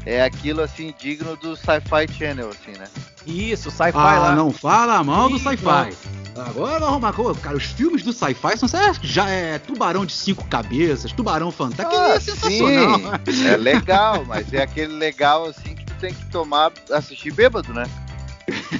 é 0.06 0.22
aquilo 0.24 0.62
assim, 0.62 0.94
digno 1.00 1.38
do 1.38 1.56
Sci-Fi 1.56 2.08
Channel, 2.12 2.50
assim, 2.50 2.78
né? 2.78 2.88
Isso, 3.28 3.70
sci-fi 3.70 3.92
ah, 3.94 4.20
lá. 4.20 4.36
não 4.36 4.52
fala 4.52 5.04
mal 5.04 5.30
do 5.30 5.38
sci-fi. 5.38 5.94
Agora 6.38 6.80
vamos 6.80 6.88
arrumar 6.88 7.14
coisa. 7.14 7.40
Cara, 7.40 7.58
os 7.58 7.66
filmes 7.66 8.04
do 8.04 8.14
sci-fi 8.14 8.58
são 8.58 8.70
já 9.02 9.30
é 9.30 9.58
tubarão 9.58 10.06
de 10.06 10.14
cinco 10.14 10.46
cabeças, 10.46 11.12
tubarão 11.12 11.52
fantástico. 11.52 12.00
Ah, 12.00 12.16
é 12.16 12.20
sensacional. 12.20 13.00
Sim, 13.28 13.48
é 13.48 13.58
legal, 13.58 14.24
mas 14.26 14.52
é 14.54 14.62
aquele 14.62 14.94
legal 14.94 15.46
assim 15.46 15.76
que 15.76 15.86
tu 15.86 15.94
tem 15.96 16.14
que 16.14 16.26
tomar, 16.26 16.72
assistir 16.92 17.32
bêbado, 17.32 17.74
né? 17.74 17.84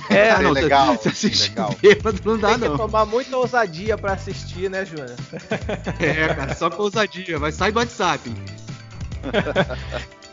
É, 0.10 0.30
é 0.30 0.40
não, 0.40 0.52
legal. 0.52 0.98
Se 0.98 1.10
assistir 1.10 1.50
legal. 1.50 1.76
bêbado 1.82 2.22
não 2.24 2.38
dá, 2.38 2.50
Tem 2.50 2.58
não. 2.58 2.68
Tem 2.68 2.72
que 2.72 2.78
tomar 2.78 3.06
muita 3.06 3.36
ousadia 3.36 3.98
pra 3.98 4.14
assistir, 4.14 4.70
né, 4.70 4.86
Júnior? 4.86 5.16
É, 6.00 6.34
cara, 6.34 6.56
só 6.56 6.70
com 6.70 6.84
ousadia, 6.84 7.40
mas 7.40 7.56
sai 7.56 7.72
do 7.72 7.80
WhatsApp. 7.80 8.32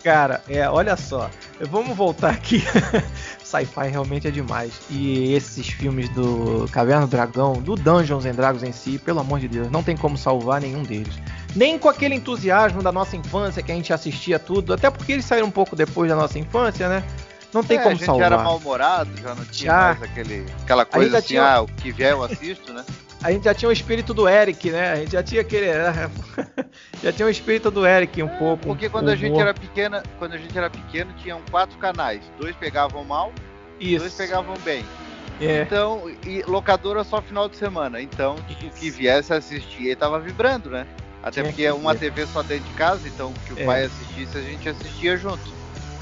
Cara, 0.04 0.42
é, 0.48 0.68
olha 0.68 0.96
só. 0.98 1.30
Vamos 1.70 1.96
voltar 1.96 2.30
aqui. 2.30 2.62
Sci-fi 3.44 3.88
realmente 3.88 4.26
é 4.26 4.30
demais. 4.30 4.72
E 4.90 5.34
esses 5.34 5.68
filmes 5.68 6.08
do 6.08 6.66
Caverna 6.72 7.06
do 7.06 7.10
Dragão, 7.10 7.52
do 7.54 7.76
Dungeons 7.76 8.24
and 8.24 8.32
Dragons 8.32 8.62
em 8.62 8.72
si, 8.72 8.98
pelo 8.98 9.20
amor 9.20 9.38
de 9.38 9.46
Deus, 9.46 9.70
não 9.70 9.82
tem 9.82 9.96
como 9.96 10.16
salvar 10.16 10.62
nenhum 10.62 10.82
deles. 10.82 11.14
Nem 11.54 11.78
com 11.78 11.88
aquele 11.88 12.14
entusiasmo 12.14 12.82
da 12.82 12.90
nossa 12.90 13.16
infância 13.16 13.62
que 13.62 13.70
a 13.70 13.74
gente 13.74 13.92
assistia 13.92 14.38
tudo, 14.38 14.72
até 14.72 14.90
porque 14.90 15.12
eles 15.12 15.26
saíram 15.26 15.46
um 15.46 15.50
pouco 15.50 15.76
depois 15.76 16.08
da 16.08 16.16
nossa 16.16 16.38
infância, 16.38 16.88
né? 16.88 17.04
Não 17.52 17.62
tem 17.62 17.78
é, 17.78 17.82
como 17.82 17.96
salvar. 17.96 17.96
A 17.96 17.96
gente 17.96 18.06
salvar. 18.06 18.32
era 18.32 18.42
mal-humorado, 18.42 19.10
já 19.20 19.34
não 19.34 19.44
tinha 19.44 19.70
já. 19.70 19.80
mais 19.80 20.02
aquele, 20.02 20.46
aquela 20.62 20.84
coisa 20.84 21.18
assim, 21.18 21.28
tinha... 21.28 21.54
ah, 21.54 21.62
o 21.62 21.66
que 21.66 21.92
vier 21.92 22.12
eu 22.12 22.24
assisto, 22.24 22.72
né? 22.72 22.84
A 23.24 23.32
gente 23.32 23.44
já 23.44 23.54
tinha 23.54 23.70
o 23.70 23.72
espírito 23.72 24.12
do 24.12 24.28
Eric, 24.28 24.70
né? 24.70 24.92
A 24.92 24.96
gente 24.96 25.12
já 25.12 25.22
tinha 25.22 25.40
aquele. 25.40 25.68
já 27.02 27.10
tinha 27.10 27.26
o 27.26 27.30
espírito 27.30 27.70
do 27.70 27.86
Eric 27.86 28.22
um 28.22 28.28
é, 28.28 28.36
pouco. 28.36 28.66
Porque 28.66 28.90
quando 28.90 29.08
a 29.08 29.16
gente 29.16 29.40
era 29.40 29.54
pequena, 29.54 30.02
quando 30.18 30.34
a 30.34 30.36
gente 30.36 30.56
era 30.56 30.68
pequeno, 30.68 31.10
tinham 31.22 31.40
quatro 31.50 31.78
canais. 31.78 32.20
Dois 32.38 32.54
pegavam 32.54 33.02
mal, 33.02 33.32
Isso. 33.80 34.00
dois 34.00 34.12
pegavam 34.12 34.54
bem. 34.58 34.84
É. 35.40 35.62
Então, 35.62 36.02
e 36.22 36.42
locadora 36.42 37.02
só 37.02 37.22
final 37.22 37.48
de 37.48 37.56
semana. 37.56 37.98
Então, 37.98 38.36
Isso. 38.46 38.66
o 38.66 38.70
que 38.78 38.90
viesse 38.90 39.32
assistir, 39.32 39.86
ele 39.86 39.96
tava 39.96 40.20
vibrando, 40.20 40.68
né? 40.68 40.86
Até 41.22 41.40
tinha 41.40 41.44
porque 41.46 41.64
é 41.64 41.72
uma 41.72 41.94
TV 41.94 42.26
só 42.26 42.42
dentro 42.42 42.68
de 42.68 42.74
casa, 42.74 43.08
então 43.08 43.32
que 43.46 43.54
o 43.54 43.58
é. 43.58 43.64
pai 43.64 43.84
assistisse, 43.84 44.36
a 44.36 44.42
gente 44.42 44.68
assistia 44.68 45.16
junto. 45.16 45.50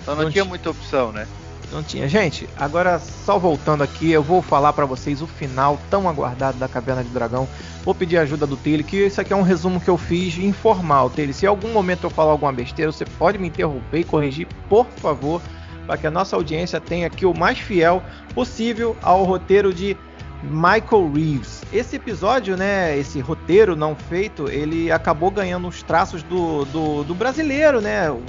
Então 0.01 0.17
não, 0.17 0.25
não 0.25 0.31
tinha 0.33 0.45
muita 0.45 0.71
opção, 0.71 1.13
né? 1.13 1.29
Não 1.73 1.83
tinha. 1.83 2.07
Gente, 2.07 2.47
agora 2.57 2.99
só 2.99 3.39
voltando 3.39 3.83
aqui, 3.83 4.13
eu 4.13 4.23
vou 4.23 4.43
falar 4.43 4.75
para 4.75 4.85
vocês 4.85 5.23
o 5.23 5.27
final 5.27 5.81
tão 5.89 6.07
aguardado 6.07 6.59
da 6.59 6.69
Caverna 6.69 7.03
de 7.03 7.09
Dragão. 7.09 7.49
Vou 7.83 7.95
pedir 7.95 8.19
ajuda 8.19 8.47
do 8.47 8.59
Taylor, 8.59 8.85
que 8.85 9.07
isso 9.07 9.21
aqui 9.21 9.33
é 9.33 9.37
um 9.37 9.43
resumo 9.43 9.81
que 9.81 9.89
eu 9.89 9.97
fiz 9.97 10.37
informal. 10.37 11.09
Taylor, 11.09 11.33
se 11.33 11.47
em 11.47 11.49
algum 11.49 11.73
momento 11.73 12.05
eu 12.05 12.11
falar 12.11 12.33
alguma 12.33 12.53
besteira, 12.53 12.93
você 12.93 13.07
pode 13.07 13.39
me 13.39 13.49
interromper 13.49 14.01
e 14.01 14.05
corrigir, 14.05 14.47
por 14.69 14.87
favor, 14.99 15.41
para 15.87 15.97
que 15.97 16.07
a 16.07 16.11
nossa 16.11 16.37
audiência 16.37 16.79
tenha 16.79 17.07
aqui 17.07 17.25
o 17.25 17.37
mais 17.37 17.59
fiel 17.59 18.03
possível 18.35 18.95
ao 19.03 19.25
roteiro 19.25 19.73
de 19.73 19.97
Michael 20.43 21.13
Reeves. 21.13 21.63
Esse 21.73 21.97
episódio, 21.97 22.57
né, 22.57 22.99
esse 22.99 23.21
roteiro 23.21 23.77
não 23.77 23.95
feito, 23.95 24.49
ele 24.49 24.91
acabou 24.91 25.31
ganhando 25.31 25.69
os 25.69 25.83
traços 25.83 26.23
do, 26.23 26.65
do, 26.67 27.05
do 27.05 27.15
brasileiro, 27.15 27.81
né? 27.81 28.11
O 28.11 28.23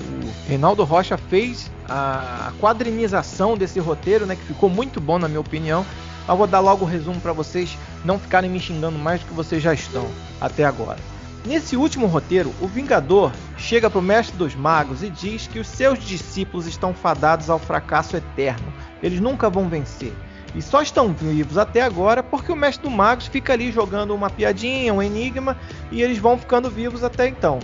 Reinaldo 0.48 0.84
Rocha 0.84 1.18
fez 1.18 1.72
a 1.90 2.52
quadrinização 2.60 3.58
desse 3.58 3.80
roteiro, 3.80 4.26
né, 4.26 4.36
que 4.36 4.44
ficou 4.44 4.70
muito 4.70 5.02
bom 5.02 5.18
na 5.18 5.28
minha 5.28 5.42
opinião. 5.42 5.86
Eu 6.28 6.38
vou 6.38 6.48
dar 6.48 6.60
logo 6.60 6.86
o 6.86 6.88
resumo 6.88 7.20
para 7.20 7.34
vocês 7.34 7.78
não 8.06 8.18
ficarem 8.18 8.50
me 8.50 8.60
xingando 8.60 8.98
mais 8.98 9.20
do 9.22 9.28
que 9.28 9.34
vocês 9.34 9.62
já 9.62 9.74
estão 9.74 10.08
até 10.40 10.64
agora. 10.64 11.00
Nesse 11.46 11.76
último 11.76 12.08
roteiro, 12.08 12.54
o 12.62 12.68
Vingador 12.68 13.34
chega 13.58 13.90
para 13.90 14.00
o 14.00 14.02
Mestre 14.02 14.38
dos 14.38 14.56
Magos 14.56 15.04
e 15.04 15.10
diz 15.10 15.46
que 15.46 15.60
os 15.60 15.68
seus 15.68 16.00
discípulos 16.00 16.66
estão 16.66 16.94
fadados 16.94 17.50
ao 17.50 17.60
fracasso 17.60 18.16
eterno. 18.16 18.72
Eles 19.02 19.20
nunca 19.20 19.50
vão 19.50 19.68
vencer. 19.68 20.14
E 20.56 20.62
só 20.62 20.82
estão 20.82 21.14
vivos 21.14 21.58
até 21.58 21.82
agora 21.82 22.22
porque 22.22 22.52
o 22.52 22.56
Mestre 22.56 22.84
dos 22.88 22.96
Magos 22.96 23.28
fica 23.28 23.54
ali 23.54 23.72
jogando 23.72 24.14
uma 24.14 24.30
piadinha, 24.30 24.94
um 24.94 25.02
enigma, 25.02 25.58
e 25.92 26.02
eles 26.02 26.18
vão 26.18 26.38
ficando 26.38 26.70
vivos 26.70 27.04
até 27.04 27.28
então. 27.28 27.60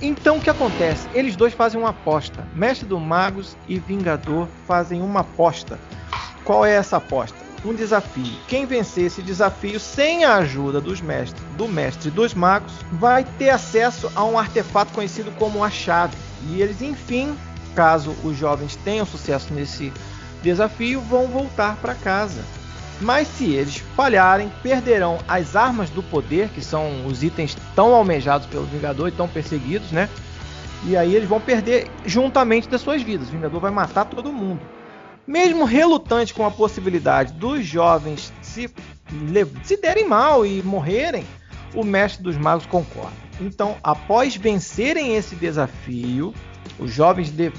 Então 0.00 0.38
o 0.38 0.40
que 0.40 0.48
acontece? 0.48 1.08
Eles 1.12 1.36
dois 1.36 1.52
fazem 1.52 1.80
uma 1.80 1.90
aposta. 1.90 2.46
Mestre 2.54 2.86
dos 2.86 3.00
Magos 3.00 3.56
e 3.68 3.78
Vingador 3.78 4.48
fazem 4.66 5.02
uma 5.02 5.20
aposta. 5.20 5.78
Qual 6.44 6.64
é 6.64 6.72
essa 6.72 6.96
aposta? 6.96 7.50
um 7.64 7.74
desafio. 7.74 8.32
Quem 8.48 8.66
vencer 8.66 9.04
esse 9.04 9.22
desafio 9.22 9.78
sem 9.78 10.24
a 10.24 10.36
ajuda 10.36 10.80
dos 10.80 11.00
mestres, 11.00 11.42
do 11.56 11.68
mestre 11.68 12.10
dos 12.10 12.34
magos, 12.34 12.72
vai 12.92 13.24
ter 13.38 13.50
acesso 13.50 14.10
a 14.14 14.24
um 14.24 14.38
artefato 14.38 14.92
conhecido 14.92 15.30
como 15.32 15.62
a 15.62 15.70
chave. 15.70 16.16
E 16.48 16.62
eles, 16.62 16.80
enfim, 16.80 17.36
caso 17.74 18.14
os 18.24 18.36
jovens 18.36 18.76
tenham 18.76 19.04
sucesso 19.04 19.52
nesse 19.52 19.92
desafio, 20.42 21.00
vão 21.00 21.26
voltar 21.26 21.76
para 21.76 21.94
casa. 21.94 22.42
Mas 23.00 23.28
se 23.28 23.50
eles 23.50 23.78
falharem, 23.96 24.52
perderão 24.62 25.18
as 25.26 25.56
armas 25.56 25.88
do 25.88 26.02
poder, 26.02 26.48
que 26.50 26.62
são 26.62 27.06
os 27.06 27.22
itens 27.22 27.56
tão 27.74 27.94
almejados 27.94 28.46
pelo 28.46 28.66
Vingador 28.66 29.08
e 29.08 29.12
tão 29.12 29.26
perseguidos, 29.26 29.90
né? 29.90 30.08
E 30.84 30.96
aí 30.96 31.14
eles 31.14 31.28
vão 31.28 31.40
perder 31.40 31.90
juntamente 32.04 32.68
das 32.68 32.80
suas 32.80 33.02
vidas. 33.02 33.28
O 33.28 33.32
Vingador 33.32 33.60
vai 33.60 33.70
matar 33.70 34.04
todo 34.04 34.32
mundo. 34.32 34.60
Mesmo 35.26 35.64
relutante 35.64 36.34
com 36.34 36.44
a 36.44 36.50
possibilidade 36.50 37.32
dos 37.32 37.64
jovens 37.64 38.32
se, 38.42 38.70
se 39.62 39.76
derem 39.76 40.06
mal 40.06 40.44
e 40.44 40.62
morrerem, 40.62 41.24
o 41.74 41.84
mestre 41.84 42.22
dos 42.22 42.36
magos 42.36 42.66
concorda. 42.66 43.16
Então, 43.40 43.76
após 43.82 44.36
vencerem 44.36 45.16
esse 45.16 45.34
desafio, 45.34 46.34
os 46.78 46.92
jovens 46.92 47.30
de... 47.30 47.52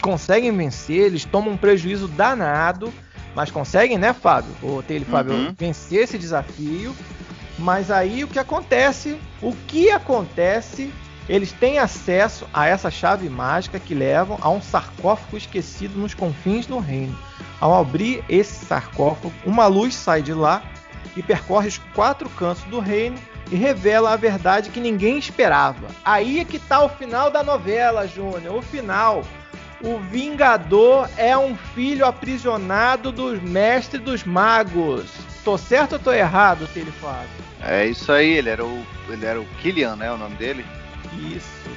conseguem 0.00 0.54
vencer, 0.56 1.06
eles 1.06 1.24
tomam 1.24 1.54
um 1.54 1.56
prejuízo 1.56 2.08
danado, 2.08 2.92
mas 3.34 3.50
conseguem, 3.50 3.98
né, 3.98 4.12
Fábio? 4.12 4.50
O 4.62 4.82
Taylor 4.82 5.08
Fábio 5.08 5.34
uhum. 5.34 5.54
vencer 5.56 6.04
esse 6.04 6.18
desafio. 6.18 6.94
Mas 7.58 7.90
aí 7.90 8.22
o 8.22 8.28
que 8.28 8.38
acontece? 8.38 9.18
O 9.40 9.54
que 9.66 9.90
acontece 9.90 10.92
eles 11.28 11.52
têm 11.52 11.78
acesso 11.78 12.46
a 12.54 12.66
essa 12.66 12.90
chave 12.90 13.28
mágica 13.28 13.80
que 13.80 13.94
levam 13.94 14.38
a 14.40 14.48
um 14.48 14.62
sarcófago 14.62 15.36
esquecido 15.36 15.98
nos 15.98 16.14
confins 16.14 16.66
do 16.66 16.78
reino. 16.78 17.18
Ao 17.60 17.74
abrir 17.74 18.24
esse 18.28 18.64
sarcófago, 18.64 19.32
uma 19.44 19.66
luz 19.66 19.94
sai 19.94 20.22
de 20.22 20.32
lá 20.32 20.62
e 21.16 21.22
percorre 21.22 21.68
os 21.68 21.78
quatro 21.94 22.28
cantos 22.30 22.62
do 22.64 22.78
reino 22.78 23.18
e 23.50 23.56
revela 23.56 24.12
a 24.12 24.16
verdade 24.16 24.70
que 24.70 24.80
ninguém 24.80 25.18
esperava. 25.18 25.86
Aí 26.04 26.40
é 26.40 26.44
que 26.44 26.58
tá 26.58 26.82
o 26.82 26.88
final 26.88 27.30
da 27.30 27.42
novela, 27.42 28.06
Júnior. 28.06 28.56
O 28.56 28.62
final. 28.62 29.24
O 29.82 29.98
Vingador 29.98 31.08
é 31.16 31.36
um 31.36 31.54
filho 31.54 32.06
aprisionado 32.06 33.12
dos 33.12 33.40
mestres 33.42 34.02
dos 34.02 34.24
magos. 34.24 35.04
Tô 35.44 35.56
certo 35.58 35.92
ou 35.92 35.98
tô 35.98 36.12
errado, 36.12 36.66
Telefábio? 36.72 37.28
É 37.62 37.86
isso 37.86 38.10
aí, 38.10 38.32
ele 38.32 38.48
era 38.48 38.64
o 38.64 38.84
ele 39.08 39.24
era 39.24 39.40
o 39.40 39.46
Killian, 39.62 39.96
né, 39.96 40.10
o 40.10 40.16
nome 40.16 40.34
dele? 40.36 40.64
Isso. 41.34 41.70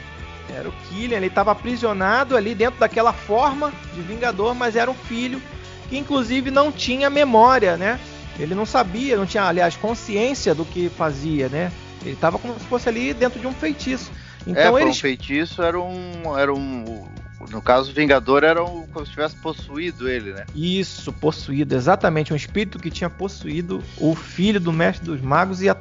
Era 0.56 0.68
o 0.68 0.72
Killian, 0.72 1.18
ele 1.18 1.28
estava 1.28 1.52
aprisionado 1.52 2.36
ali 2.36 2.56
dentro 2.56 2.80
daquela 2.80 3.14
forma 3.14 3.72
de 3.94 4.02
Vingador, 4.02 4.56
mas 4.56 4.76
era 4.76 4.90
um 4.90 4.96
filho 4.96 5.42
que 5.90 5.98
inclusive 5.98 6.50
não 6.50 6.72
tinha 6.72 7.10
memória, 7.10 7.78
né? 7.78 8.00
Ele 8.40 8.56
não 8.56 8.66
sabia, 8.66 9.18
não 9.18 9.26
tinha, 9.26 9.44
aliás, 9.44 9.76
consciência 9.76 10.56
do 10.56 10.64
que 10.66 10.90
fazia, 10.90 11.50
né? 11.50 11.72
Ele 12.02 12.14
estava 12.14 12.40
como 12.40 12.58
se 12.58 12.66
fosse 12.66 12.88
ali 12.88 13.14
dentro 13.14 13.40
de 13.40 13.46
um 13.46 13.52
feitiço. 13.52 14.12
Então 14.48 14.78
é, 14.78 14.82
eles... 14.82 14.98
um 14.98 15.02
feitiço 15.02 15.62
era 15.62 15.80
um, 15.80 16.38
era 16.38 16.54
um, 16.54 17.06
no 17.52 17.62
caso, 17.62 17.92
o 17.92 17.94
Vingador 17.94 18.44
era 18.44 18.64
um, 18.64 18.88
como 18.88 19.06
se 19.06 19.12
tivesse 19.12 19.36
possuído 19.38 20.10
ele, 20.10 20.34
né? 20.34 20.46
Isso, 20.56 21.12
possuído, 21.12 21.76
exatamente, 21.76 22.32
um 22.32 22.36
espírito 22.36 22.80
que 22.80 22.90
tinha 22.90 23.10
possuído 23.10 23.84
o 23.98 24.16
filho 24.16 24.60
do 24.60 24.72
Mestre 24.72 25.06
dos 25.06 25.22
Magos 25.22 25.62
e 25.62 25.70
a 25.70 25.76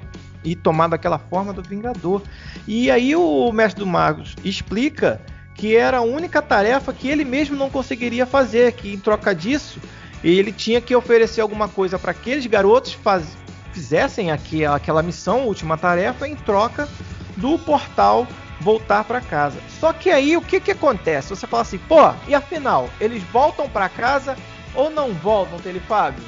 e 0.44 0.54
tomado 0.54 0.94
aquela 0.94 1.18
forma 1.18 1.52
do 1.52 1.62
Vingador. 1.62 2.22
E 2.66 2.90
aí 2.90 3.14
o 3.14 3.50
Mestre 3.52 3.80
dos 3.80 3.90
Magos 3.90 4.36
explica 4.44 5.20
que 5.54 5.74
era 5.74 5.98
a 5.98 6.02
única 6.02 6.40
tarefa 6.40 6.92
que 6.92 7.08
ele 7.08 7.24
mesmo 7.24 7.56
não 7.56 7.68
conseguiria 7.68 8.24
fazer, 8.24 8.72
que 8.72 8.94
em 8.94 8.98
troca 8.98 9.34
disso 9.34 9.80
ele 10.24 10.52
tinha 10.52 10.80
que 10.80 10.94
oferecer 10.94 11.40
alguma 11.40 11.68
coisa 11.68 11.98
para 11.98 12.10
aqueles 12.10 12.46
garotos 12.46 12.92
faz... 12.92 13.36
fizessem 13.72 14.30
aquela, 14.30 14.76
aquela 14.76 15.02
missão, 15.02 15.46
última 15.46 15.76
tarefa, 15.76 16.26
em 16.26 16.34
troca 16.34 16.88
do 17.36 17.58
portal 17.58 18.26
voltar 18.60 19.04
para 19.04 19.20
casa. 19.20 19.58
Só 19.78 19.92
que 19.92 20.10
aí 20.10 20.36
o 20.36 20.42
que, 20.42 20.60
que 20.60 20.72
acontece? 20.72 21.30
Você 21.30 21.46
fala 21.46 21.62
assim, 21.62 21.78
pô, 21.78 22.12
e 22.26 22.34
afinal, 22.34 22.90
eles 23.00 23.22
voltam 23.24 23.68
para 23.68 23.88
casa 23.88 24.36
ou 24.74 24.90
não 24.90 25.12
voltam, 25.14 25.58
Telefábio? 25.58 26.24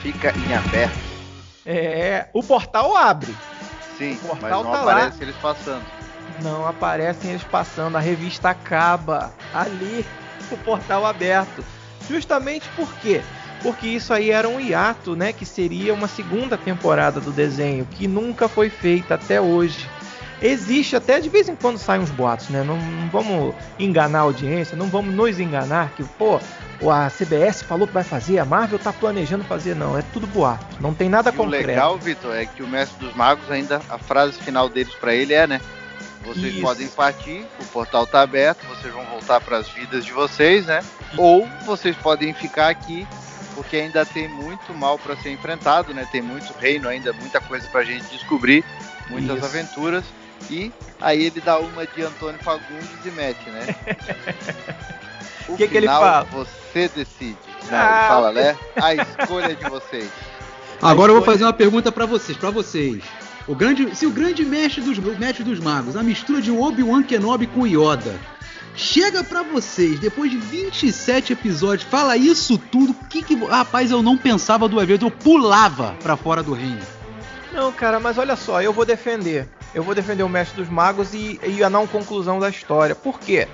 Fica 0.00 0.32
em 0.36 0.54
aberto. 0.54 0.98
É, 1.64 2.26
o 2.32 2.42
portal 2.42 2.96
abre. 2.96 3.34
Sim, 3.96 4.14
o 4.14 4.26
portal 4.26 4.40
mas 4.40 4.50
não 4.50 4.72
tá 4.72 4.82
aparece 4.82 5.18
lá. 5.18 5.22
eles 5.22 5.36
passando. 5.36 5.84
Não 6.42 6.66
aparecem 6.66 7.30
eles 7.30 7.44
passando, 7.44 7.96
a 7.96 8.00
revista 8.00 8.50
acaba 8.50 9.32
ali, 9.54 10.04
o 10.50 10.56
portal 10.56 11.06
aberto. 11.06 11.64
Justamente 12.08 12.68
por 12.76 12.92
quê? 12.96 13.20
Porque 13.62 13.86
isso 13.86 14.12
aí 14.12 14.30
era 14.30 14.48
um 14.48 14.60
hiato, 14.60 15.14
né? 15.14 15.32
Que 15.32 15.46
seria 15.46 15.94
uma 15.94 16.08
segunda 16.08 16.58
temporada 16.58 17.20
do 17.20 17.30
desenho, 17.30 17.86
que 17.92 18.08
nunca 18.08 18.48
foi 18.48 18.68
feita 18.68 19.14
até 19.14 19.40
hoje. 19.40 19.88
Existe 20.40 20.96
até 20.96 21.20
de 21.20 21.28
vez 21.28 21.48
em 21.48 21.54
quando 21.54 21.78
saem 21.78 22.02
uns 22.02 22.10
boatos, 22.10 22.48
né? 22.48 22.64
Não, 22.64 22.76
não, 22.76 23.08
vamos 23.08 23.54
enganar 23.78 24.18
a 24.18 24.22
audiência, 24.22 24.76
não 24.76 24.88
vamos 24.88 25.14
nos 25.14 25.38
enganar 25.38 25.90
que, 25.90 26.02
pô, 26.02 26.40
a 26.90 27.08
CBS 27.08 27.62
falou 27.62 27.86
que 27.86 27.94
vai 27.94 28.02
fazer, 28.02 28.40
a 28.40 28.44
Marvel 28.44 28.80
tá 28.80 28.92
planejando 28.92 29.44
fazer, 29.44 29.76
não. 29.76 29.96
É 29.96 30.02
tudo 30.12 30.26
boato. 30.26 30.66
Não 30.80 30.92
tem 30.92 31.08
nada 31.08 31.30
e 31.30 31.32
concreto. 31.32 31.64
O 31.64 31.66
legal, 31.68 31.96
Vitor, 31.96 32.34
é 32.34 32.44
que 32.44 32.60
o 32.60 32.66
Mestre 32.66 33.06
dos 33.06 33.14
Magos 33.14 33.48
ainda, 33.48 33.80
a 33.88 33.98
frase 33.98 34.40
final 34.40 34.68
deles 34.68 34.92
para 34.94 35.14
ele 35.14 35.32
é, 35.32 35.46
né? 35.46 35.60
Vocês 36.24 36.54
Isso. 36.54 36.62
podem 36.62 36.88
partir, 36.88 37.44
o 37.60 37.64
portal 37.66 38.06
tá 38.06 38.22
aberto, 38.22 38.64
vocês 38.66 38.92
vão 38.92 39.04
voltar 39.06 39.40
para 39.40 39.58
as 39.58 39.68
vidas 39.68 40.04
de 40.04 40.12
vocês, 40.12 40.66
né? 40.66 40.80
Ou 41.16 41.48
vocês 41.66 41.96
podem 41.96 42.32
ficar 42.32 42.68
aqui 42.68 43.06
porque 43.54 43.76
ainda 43.76 44.04
tem 44.06 44.28
muito 44.28 44.72
mal 44.74 44.98
para 44.98 45.16
ser 45.16 45.30
enfrentado, 45.30 45.92
né? 45.92 46.06
Tem 46.10 46.22
muito 46.22 46.52
reino 46.54 46.88
ainda, 46.88 47.12
muita 47.12 47.40
coisa 47.40 47.66
pra 47.68 47.84
gente 47.84 48.06
descobrir, 48.06 48.64
muitas 49.08 49.36
Isso. 49.36 49.46
aventuras. 49.46 50.04
E 50.50 50.72
aí 51.00 51.26
ele 51.26 51.40
dá 51.40 51.58
uma 51.58 51.86
de 51.86 52.02
Antônio 52.02 52.40
Fagundes 52.42 53.04
e 53.04 53.10
mete, 53.10 53.48
né? 53.50 53.66
O 55.48 55.56
que, 55.56 55.66
que 55.66 55.76
ele 55.76 55.86
fala? 55.86 56.24
Você 56.24 56.88
decide. 56.88 57.36
Não, 57.68 57.76
ah, 57.76 57.98
ele 57.98 58.08
fala, 58.08 58.32
né? 58.32 58.56
A 58.76 58.94
escolha 58.94 59.54
de 59.54 59.68
vocês. 59.68 60.08
Agora 60.80 61.10
eu 61.10 61.16
vou 61.16 61.24
fazer 61.24 61.44
uma 61.44 61.52
pergunta 61.52 61.90
para 61.90 62.06
vocês, 62.06 62.38
para 62.38 62.50
vocês. 62.50 63.02
O 63.46 63.54
grande, 63.54 63.94
se 63.96 64.06
o 64.06 64.10
grande 64.10 64.44
mestre 64.44 64.80
dos, 64.80 64.98
mestre 64.98 65.42
dos 65.42 65.58
magos, 65.58 65.96
a 65.96 66.02
mistura 66.02 66.40
de 66.40 66.50
Obi-Wan 66.50 67.02
Kenobi 67.02 67.46
com 67.46 67.66
Yoda, 67.66 68.14
chega 68.76 69.24
para 69.24 69.42
vocês 69.42 69.98
depois 69.98 70.30
de 70.30 70.36
27 70.36 71.32
episódios, 71.32 71.88
fala 71.88 72.16
isso 72.16 72.56
tudo, 72.56 72.94
que 73.08 73.22
que 73.22 73.34
rapaz 73.34 73.90
eu 73.90 74.02
não 74.02 74.16
pensava 74.16 74.68
do 74.68 74.80
evento, 74.80 75.06
eu 75.06 75.10
pulava 75.10 75.96
para 76.02 76.16
fora 76.16 76.42
do 76.42 76.52
reino. 76.52 76.80
Não, 77.52 77.72
cara, 77.72 77.98
mas 77.98 78.16
olha 78.16 78.36
só, 78.36 78.62
eu 78.62 78.72
vou 78.72 78.86
defender 78.86 79.48
eu 79.74 79.82
vou 79.82 79.94
defender 79.94 80.22
o 80.22 80.28
Mestre 80.28 80.56
dos 80.56 80.68
Magos 80.68 81.14
e, 81.14 81.40
e 81.46 81.64
a 81.64 81.70
não 81.70 81.86
conclusão 81.86 82.38
da 82.38 82.48
história. 82.48 82.94
Por 82.94 83.18
quê? 83.18 83.48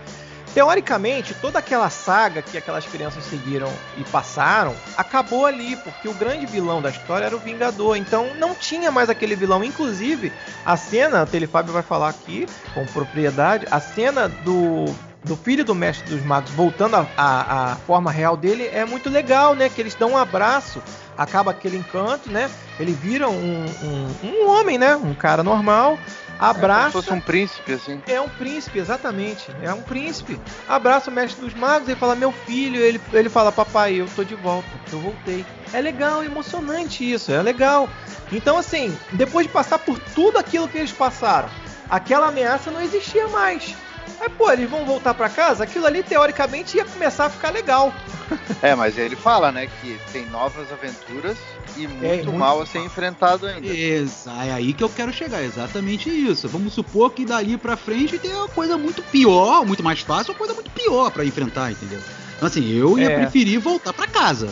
Teoricamente, 0.55 1.35
toda 1.35 1.59
aquela 1.59 1.91
saga 1.91 2.43
que 2.43 2.57
aquelas 2.57 2.87
crianças 2.87 3.25
seguiram 3.25 3.73
e 3.97 4.05
passaram 4.05 4.75
acabou 4.97 5.47
ali, 5.47 5.77
porque 5.77 6.09
o 6.09 6.15
grande 6.15 6.47
vilão 6.47 6.83
da 6.83 6.91
história 6.91 7.27
era 7.27 7.37
o 7.37 7.39
Vingador. 7.39 7.97
Então 7.97 8.35
não 8.35 8.55
tinha 8.55 8.91
mais 8.91 9.09
aquele 9.09 9.37
vilão. 9.37 9.63
Inclusive, 9.63 10.33
a 10.65 10.77
cena, 10.77 11.23
o 11.23 11.27
Telefábio 11.27 11.73
vai 11.73 11.83
falar 11.83 12.09
aqui 12.09 12.47
com 12.75 12.85
propriedade, 12.87 13.67
a 13.71 13.81
cena 13.81 14.29
do, 14.29 14.87
do 15.25 15.37
filho 15.37 15.65
do 15.65 15.75
mestre 15.75 16.09
dos 16.09 16.25
magos 16.25 16.51
voltando 16.51 16.97
à 17.17 17.77
forma 17.87 18.11
real 18.11 18.37
dele 18.37 18.69
é 18.73 18.85
muito 18.85 19.09
legal, 19.09 19.55
né? 19.55 19.69
Que 19.69 19.81
eles 19.81 19.95
dão 19.95 20.13
um 20.13 20.17
abraço, 20.17 20.83
acaba 21.17 21.51
aquele 21.51 21.77
encanto, 21.77 22.31
né? 22.31 22.51
Ele 22.79 22.93
vira 22.93 23.29
um, 23.29 23.67
um, 23.83 24.27
um 24.27 24.49
homem, 24.49 24.79
né? 24.79 24.97
Um 24.97 25.15
cara 25.15 25.43
normal, 25.43 25.99
abraça. 26.39 26.89
É 26.89 26.93
como 26.93 27.03
se 27.03 27.09
fosse 27.09 27.13
um 27.13 27.21
príncipe, 27.21 27.73
assim. 27.73 28.03
É 28.07 28.21
um 28.21 28.29
príncipe, 28.29 28.79
exatamente. 28.79 29.51
É 29.63 29.73
um 29.73 29.83
príncipe. 29.83 30.41
Abraça 30.69 31.11
o 31.11 31.13
mestre 31.13 31.45
dos 31.45 31.55
magos 31.55 31.89
e 31.89 31.95
fala: 31.95 32.15
Meu 32.15 32.33
filho. 32.33 32.81
Ele, 32.81 33.01
ele 33.13 33.29
fala: 33.29 33.51
Papai, 33.51 33.95
eu 33.95 34.07
tô 34.15 34.25
de 34.25 34.35
volta, 34.35 34.69
eu 34.93 35.01
voltei. 35.01 35.45
É 35.73 35.81
legal, 35.81 36.25
emocionante 36.25 37.11
isso, 37.11 37.33
é 37.33 37.43
legal. 37.43 37.89
Então, 38.33 38.59
assim, 38.59 38.97
depois 39.13 39.47
de 39.47 39.53
passar 39.53 39.79
por 39.79 39.99
tudo 39.99 40.39
aquilo 40.39 40.69
que 40.69 40.79
eles 40.79 40.93
passaram, 40.93 41.49
aquela 41.89 42.29
ameaça 42.29 42.71
não 42.71 42.81
existia 42.81 43.27
mais. 43.29 43.75
Aí, 44.21 44.29
pô, 44.31 44.51
eles 44.51 44.69
vão 44.69 44.85
voltar 44.85 45.15
para 45.15 45.29
casa, 45.29 45.63
aquilo 45.65 45.87
ali 45.87 46.03
teoricamente 46.03 46.77
ia 46.77 46.85
começar 46.85 47.27
a 47.27 47.31
ficar 47.31 47.51
legal. 47.51 47.93
É, 48.61 48.75
mas 48.75 48.99
ele 48.99 49.15
fala, 49.17 49.51
né, 49.53 49.69
que 49.81 49.99
tem 50.13 50.27
novas 50.27 50.71
aventuras 50.73 51.39
e 51.77 51.87
muito, 51.87 52.05
É, 52.05 52.17
muito 52.17 52.33
mal 52.33 52.61
a 52.61 52.67
ser 52.67 52.81
enfrentado 52.81 53.47
ainda. 53.47 53.67
Exa- 53.67 54.45
é 54.45 54.53
aí 54.53 54.73
que 54.75 54.83
eu 54.85 54.89
quero 54.89 55.13
chegar, 55.13 55.43
exatamente 55.43 56.11
isso. 56.11 56.47
Vamos 56.49 56.75
supor 56.75 57.13
que 57.13 57.25
dali 57.25 57.57
pra 57.57 57.77
frente 57.77 58.19
tem 58.19 58.35
uma 58.35 58.49
coisa 58.49 58.77
muito 58.77 59.03
pior, 59.03 59.65
muito 59.65 59.83
mais 59.83 60.01
fácil, 60.01 60.33
uma 60.33 60.39
coisa 60.39 60.53
muito 60.55 60.71
pior 60.73 61.11
pra 61.11 61.25
enfrentar, 61.25 61.71
entendeu? 61.71 62.01
Então, 62.37 62.49
assim, 62.49 62.69
eu 62.71 62.99
ia 62.99 63.11
É. 63.11 63.17
preferir 63.21 63.61
voltar 63.61 63.93
pra 63.93 64.07
casa. 64.07 64.49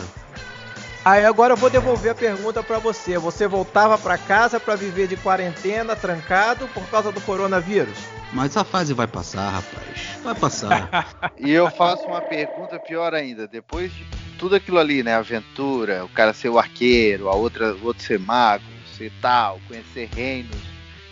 Aí 1.07 1.23
agora 1.23 1.53
eu 1.53 1.57
vou 1.57 1.69
devolver 1.69 2.11
a 2.11 2.15
pergunta 2.15 2.61
pra 2.61 2.79
você. 2.79 3.17
Você 3.17 3.47
voltava 3.47 3.97
pra 3.97 4.17
casa 4.17 4.59
pra 4.59 4.75
viver 4.75 5.07
de 5.07 5.15
quarentena, 5.15 5.95
trancado 5.95 6.67
por 6.73 6.85
causa 6.89 7.13
do 7.13 7.21
coronavírus? 7.21 7.97
Mas 8.33 8.47
essa 8.47 8.65
fase 8.65 8.93
vai 8.93 9.07
passar, 9.07 9.49
rapaz. 9.51 10.17
Vai 10.21 10.35
passar. 10.35 11.15
E 11.39 11.49
eu 11.49 11.71
faço 11.71 12.09
uma 12.09 12.21
pergunta 12.21 12.77
pior 12.77 13.13
ainda. 13.13 13.47
Depois 13.47 13.93
de 13.93 14.05
tudo 14.37 14.55
aquilo 14.55 14.79
ali, 14.79 15.01
né? 15.01 15.15
Aventura, 15.15 16.03
o 16.03 16.09
cara 16.09 16.33
ser 16.33 16.49
o 16.49 16.59
arqueiro, 16.59 17.29
a 17.29 17.35
outra, 17.35 17.73
o 17.73 17.85
outro 17.85 18.03
ser 18.03 18.19
mago, 18.19 18.65
ser 18.97 19.09
tal, 19.21 19.61
conhecer 19.65 20.09
reinos, 20.13 20.59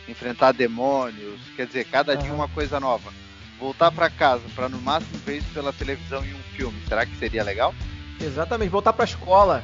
enfrentar 0.10 0.52
demônios, 0.52 1.39
quer 1.56 1.68
dizer, 1.68 1.86
cada 1.86 2.18
dia 2.18 2.34
uma 2.34 2.50
coisa 2.50 2.82
nova. 2.82 3.14
Voltar 3.58 3.91
pra 3.91 4.10
casa 4.10 4.43
pra 4.54 4.68
no 4.68 4.82
máximo 4.82 5.18
ver 5.20 5.38
isso 5.38 5.48
pela 5.54 5.72
televisão 5.72 6.26
em 6.26 6.34
um 6.34 6.43
filme, 6.58 6.82
será 6.86 7.06
que 7.06 7.16
seria 7.16 7.46
legal? 7.46 7.74
Exatamente, 8.20 8.70
voltar 8.70 8.93
pra 8.93 9.06
escola. 9.06 9.64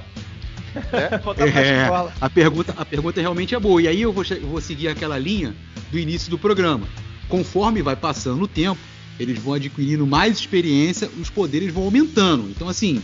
É? 0.94 1.18
pra 1.18 1.46
É, 1.48 1.84
escola. 1.84 2.14
a 2.20 2.30
pergunta, 2.30 2.74
a 2.78 2.86
pergunta 2.86 3.20
realmente 3.22 3.54
é 3.56 3.60
boa. 3.60 3.82
E 3.82 3.88
aí 3.88 4.02
eu 4.02 4.12
vou, 4.14 4.24
vou 4.44 4.62
seguir 4.62 4.88
aquela 4.88 5.18
linha 5.18 5.56
do 5.92 5.98
início 6.00 6.30
do 6.30 6.38
programa. 6.38 6.88
Conforme 7.28 7.82
vai 7.82 7.96
passando 7.96 8.44
o 8.44 8.48
tempo, 8.48 8.80
eles 9.20 9.38
vão 9.40 9.54
adquirindo 9.54 10.06
mais 10.08 10.38
experiência, 10.38 11.10
os 11.20 11.30
poderes 11.30 11.74
vão 11.74 11.84
aumentando. 11.84 12.50
Então, 12.50 12.68
assim, 12.68 13.02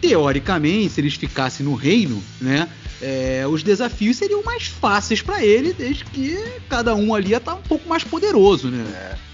teoricamente, 0.00 0.90
se 0.94 1.00
eles 1.00 1.14
ficassem 1.14 1.64
no 1.64 1.74
reino, 1.74 2.22
né, 2.40 2.68
é, 3.02 3.44
os 3.48 3.62
desafios 3.62 4.16
seriam 4.16 4.42
mais 4.42 4.66
fáceis 4.66 5.20
pra 5.22 5.42
ele, 5.44 5.72
desde 5.72 6.04
que 6.04 6.36
cada 6.68 6.94
um 6.94 7.14
ali 7.14 7.30
ia 7.30 7.36
estar 7.38 7.54
um 7.54 7.62
pouco 7.62 7.88
mais 7.88 8.04
poderoso, 8.04 8.68
né? 8.68 8.84
É. 8.94 9.30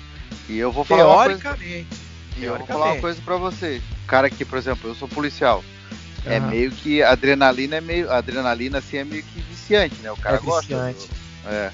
E 0.49 0.59
eu 0.59 0.71
vou 0.71 0.85
falar 0.85 1.07
uma 1.07 1.25
coisa, 1.25 1.41
Teoricamente. 1.41 1.87
e 2.39 2.45
eu 2.45 2.57
vou 2.57 2.67
falar 2.67 2.93
uma 2.93 3.01
coisa 3.01 3.21
pra 3.25 3.37
você. 3.37 3.81
O 4.05 4.07
cara 4.07 4.31
que, 4.31 4.45
por 4.45 4.57
exemplo, 4.59 4.89
eu 4.91 4.95
sou 4.95 5.09
policial. 5.09 5.65
É 6.27 6.41
meio 6.41 6.71
que 6.71 7.03
a 7.03 7.11
adrenalina 7.11 7.77
é 7.77 7.81
meio. 7.81 8.11
A 8.11 8.19
adrenalina 8.19 8.79
assim 8.79 8.97
é 8.99 9.05
meio 9.05 9.23
que 9.23 9.41
viciante, 9.41 9.95
né? 10.03 10.11
O 10.11 10.17
cara 10.17 10.37
É 10.37 10.41
gosta. 10.41 10.61
viciante. 10.63 11.09
do- 11.45 11.51
é. 11.51 11.71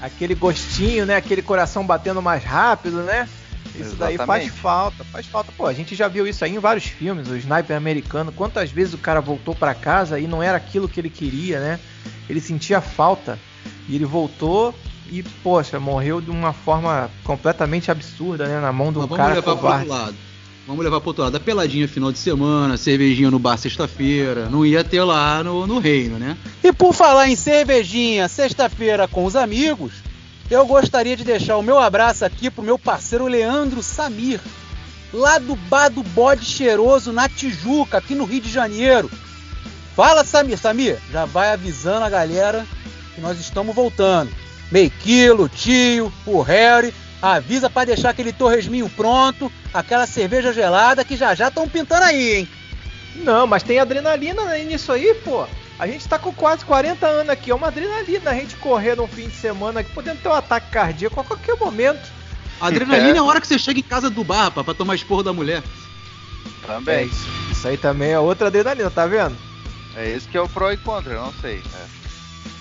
Aquele 0.00 0.34
gostinho, 0.34 1.04
né? 1.04 1.16
Aquele 1.16 1.42
coração 1.42 1.84
batendo 1.84 2.22
mais 2.22 2.42
rápido, 2.42 3.02
né? 3.02 3.28
Isso 3.74 3.94
daí 3.96 4.16
faz 4.16 4.42
Exatamente. 4.44 4.50
falta, 4.50 5.04
faz 5.04 5.26
falta. 5.26 5.52
Pô, 5.52 5.66
a 5.66 5.72
gente 5.72 5.94
já 5.94 6.08
viu 6.08 6.26
isso 6.26 6.44
aí 6.44 6.54
em 6.54 6.58
vários 6.58 6.84
filmes, 6.86 7.28
o 7.28 7.36
sniper 7.36 7.76
americano. 7.76 8.32
Quantas 8.32 8.70
vezes 8.70 8.94
o 8.94 8.98
cara 8.98 9.20
voltou 9.20 9.54
pra 9.54 9.74
casa 9.74 10.18
e 10.18 10.26
não 10.26 10.42
era 10.42 10.56
aquilo 10.56 10.88
que 10.88 10.98
ele 11.00 11.10
queria, 11.10 11.60
né? 11.60 11.78
Ele 12.28 12.40
sentia 12.40 12.80
falta 12.80 13.38
e 13.88 13.94
ele 13.94 14.04
voltou 14.04 14.74
e, 15.10 15.22
poxa, 15.22 15.78
morreu 15.78 16.20
de 16.20 16.30
uma 16.30 16.52
forma 16.52 17.10
completamente 17.24 17.90
absurda, 17.90 18.46
né? 18.46 18.60
Na 18.60 18.72
mão 18.72 18.92
do 18.92 19.00
Mas 19.00 19.08
vamos 19.08 19.16
cara 19.16 19.34
levar 19.34 19.42
pro 19.52 19.56
covarde. 19.56 19.88
outro 19.90 20.04
lado. 20.04 20.16
Vamos 20.66 20.84
levar 20.84 21.00
pro 21.00 21.10
outro 21.10 21.24
lado. 21.24 21.36
A 21.36 21.40
peladinha 21.40 21.88
final 21.88 22.12
de 22.12 22.18
semana, 22.18 22.76
cervejinha 22.76 23.30
no 23.30 23.38
bar 23.38 23.56
sexta-feira. 23.56 24.48
Não 24.48 24.64
ia 24.64 24.84
ter 24.84 25.02
lá 25.02 25.42
no, 25.42 25.66
no 25.66 25.78
reino, 25.78 26.18
né? 26.18 26.36
E 26.62 26.72
por 26.72 26.94
falar 26.94 27.28
em 27.28 27.36
cervejinha, 27.36 28.28
sexta-feira 28.28 29.08
com 29.08 29.24
os 29.24 29.34
amigos, 29.34 29.94
eu 30.50 30.66
gostaria 30.66 31.16
de 31.16 31.24
deixar 31.24 31.56
o 31.56 31.62
meu 31.62 31.78
abraço 31.78 32.24
aqui 32.24 32.50
pro 32.50 32.62
meu 32.62 32.78
parceiro 32.78 33.26
Leandro 33.26 33.82
Samir, 33.82 34.40
lá 35.12 35.38
do 35.38 35.56
Bar 35.56 35.88
do 35.88 36.02
Bode 36.02 36.44
Cheiroso, 36.44 37.12
na 37.12 37.28
Tijuca, 37.28 37.98
aqui 37.98 38.14
no 38.14 38.24
Rio 38.24 38.40
de 38.40 38.50
Janeiro. 38.50 39.10
Fala, 39.96 40.24
Samir. 40.24 40.58
Samir, 40.58 40.98
já 41.10 41.24
vai 41.24 41.52
avisando 41.52 42.04
a 42.04 42.10
galera 42.10 42.66
que 43.14 43.20
nós 43.20 43.38
estamos 43.40 43.74
voltando. 43.74 44.30
Meio 44.70 44.90
quilo, 44.90 45.48
tio, 45.48 46.12
o 46.24 46.42
Harry, 46.42 46.94
avisa 47.22 47.68
pra 47.70 47.84
deixar 47.84 48.10
aquele 48.10 48.32
torresminho 48.32 48.88
pronto, 48.90 49.50
aquela 49.72 50.06
cerveja 50.06 50.52
gelada 50.52 51.04
que 51.04 51.16
já 51.16 51.34
já 51.34 51.48
estão 51.48 51.68
pintando 51.68 52.04
aí, 52.04 52.34
hein? 52.38 52.48
Não, 53.16 53.46
mas 53.46 53.62
tem 53.62 53.78
adrenalina 53.78 54.56
nisso 54.58 54.92
aí, 54.92 55.14
pô. 55.24 55.46
A 55.78 55.86
gente 55.86 56.06
tá 56.06 56.18
com 56.18 56.32
quase 56.32 56.64
40 56.64 57.06
anos 57.06 57.30
aqui, 57.30 57.50
é 57.50 57.54
uma 57.54 57.68
adrenalina 57.68 58.30
a 58.30 58.34
gente 58.34 58.54
correr 58.56 58.94
num 58.96 59.06
fim 59.06 59.28
de 59.28 59.34
semana 59.36 59.80
aqui, 59.80 59.90
podendo 59.92 60.20
ter 60.20 60.28
um 60.28 60.32
ataque 60.34 60.70
cardíaco 60.70 61.18
a 61.20 61.24
qualquer 61.24 61.56
momento. 61.56 62.06
Adrenalina 62.60 63.12
É. 63.12 63.16
é 63.16 63.18
a 63.18 63.22
hora 63.24 63.40
que 63.40 63.46
você 63.46 63.58
chega 63.58 63.80
em 63.80 63.82
casa 63.82 64.10
do 64.10 64.22
bar, 64.22 64.44
rapaz, 64.44 64.64
pra 64.64 64.74
tomar 64.74 64.94
esporro 64.94 65.22
da 65.22 65.32
mulher. 65.32 65.62
É 66.62 66.66
Também. 66.66 67.06
isso. 67.06 67.26
Isso 67.50 67.66
aí 67.68 67.76
também 67.78 68.10
é 68.12 68.18
outra 68.18 68.46
adrenalina, 68.48 68.90
tá 68.90 69.06
vendo? 69.06 69.36
É 69.96 70.08
esse 70.08 70.28
que 70.28 70.36
é 70.36 70.40
o 70.40 70.48
pró 70.48 70.70
e 70.70 70.76
contra, 70.76 71.14
eu 71.14 71.20
não 71.22 71.32
sei. 71.40 71.62
é. 71.74 71.99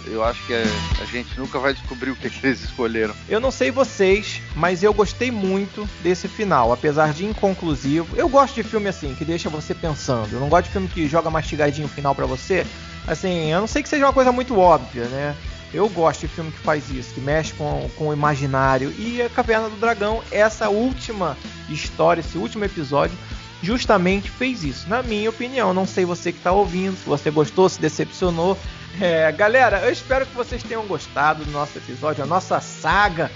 Eu 0.06 0.24
acho 0.24 0.46
que 0.46 0.54
é- 0.54 0.66
a 1.02 1.06
gente 1.06 1.38
nunca 1.38 1.60
vai 1.60 1.74
descobrir 1.74 2.12
o 2.12 2.16
que, 2.16 2.32
eles 2.44 2.64
escolheram. 2.64 3.14
Eu 3.28 3.40
não 3.40 3.52
sei 3.52 3.72
vocês, 3.72 4.42
mas 4.56 4.82
eu 4.84 4.94
gostei 4.94 5.32
muito 5.32 5.88
desse 6.02 6.28
final, 6.28 6.72
apesar 6.72 7.14
de 7.14 7.26
inconclusivo. 7.26 8.08
Eu 8.16 8.30
gosto 8.30 8.56
de 8.56 8.64
filme 8.64 8.90
assim, 8.90 9.14
que 9.16 9.26
deixa 9.26 9.50
você 9.50 9.74
pensando. 9.76 10.34
Eu 10.34 10.40
não 10.40 10.50
gosto 10.50 10.66
de 10.66 10.72
filme 10.72 10.88
que 10.88 11.08
joga 11.08 11.30
mastigadinho 11.30 11.88
o 11.88 11.92
final 11.92 12.16
pra 12.16 12.26
você. 12.26 12.66
Assim, 13.08 13.52
eu 13.52 13.60
não 13.60 13.68
sei 13.68 13.84
que 13.84 13.90
seja 13.90 14.06
uma 14.06 14.14
coisa 14.14 14.32
muito 14.32 14.58
óbvia, 14.58 15.06
né? 15.06 15.36
Eu 15.74 15.88
gosto 15.90 16.22
de 16.22 16.28
filme 16.28 16.52
que 16.52 16.60
faz 16.60 16.90
isso, 16.90 17.14
que 17.14 17.22
mexe 17.22 17.54
com, 17.54 17.90
com 17.96 18.08
o 18.08 18.14
imaginário. 18.14 18.92
E 18.98 19.22
a 19.22 19.30
Caverna 19.30 19.70
do 19.70 19.76
Dragão, 19.76 20.22
essa 20.32 20.70
última 20.70 21.38
história, 21.70 22.22
esse 22.22 22.38
último 22.38 22.66
episódio, 22.66 23.16
justamente 23.62 24.30
fez 24.32 24.64
isso. 24.64 24.90
Na 24.90 25.04
minha 25.04 25.30
opinião, 25.30 25.74
não 25.74 25.86
sei 25.86 26.06
você 26.06 26.32
que 26.32 26.40
está 26.40 26.52
ouvindo, 26.52 26.98
se 26.98 27.06
você 27.06 27.30
gostou, 27.30 27.70
se 27.70 27.80
decepcionou. 27.80 28.58
É, 29.00 29.32
galera, 29.32 29.86
eu 29.86 29.92
espero 29.92 30.26
que 30.26 30.36
vocês 30.36 30.64
tenham 30.64 30.86
gostado 30.86 31.44
do 31.44 31.52
nosso 31.52 31.78
episódio, 31.78 32.24
a 32.24 32.28
nossa 32.28 32.60
saga. 32.60 33.32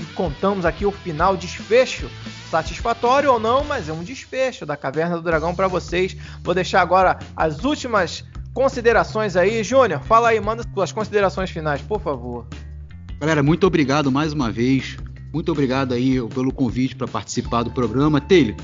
E 0.00 0.04
contamos 0.14 0.64
aqui 0.64 0.84
o 0.84 0.92
final, 0.92 1.36
desfecho. 1.36 2.10
Satisfatório 2.50 3.32
ou 3.32 3.40
não, 3.40 3.64
mas 3.64 3.88
é 3.88 3.92
um 3.92 4.04
desfecho 4.04 4.64
da 4.64 4.76
Caverna 4.76 5.16
do 5.16 5.22
Dragão 5.22 5.54
para 5.54 5.68
vocês. 5.68 6.16
Vou 6.42 6.54
deixar 6.54 6.80
agora 6.80 7.18
as 7.36 7.64
últimas 7.64 8.24
considerações 8.52 9.36
aí. 9.36 9.62
Júnior, 9.64 10.00
fala 10.04 10.28
aí, 10.28 10.40
manda 10.40 10.64
suas 10.72 10.92
considerações 10.92 11.50
finais, 11.50 11.82
por 11.82 12.00
favor. 12.00 12.46
Galera, 13.20 13.42
muito 13.42 13.66
obrigado 13.66 14.10
mais 14.10 14.32
uma 14.32 14.50
vez. 14.50 14.96
Muito 15.32 15.50
obrigado 15.50 15.94
aí 15.94 16.20
pelo 16.28 16.52
convite 16.52 16.94
para 16.94 17.08
participar 17.08 17.64
do 17.64 17.70
programa. 17.70 18.20
Taylor, 18.20 18.54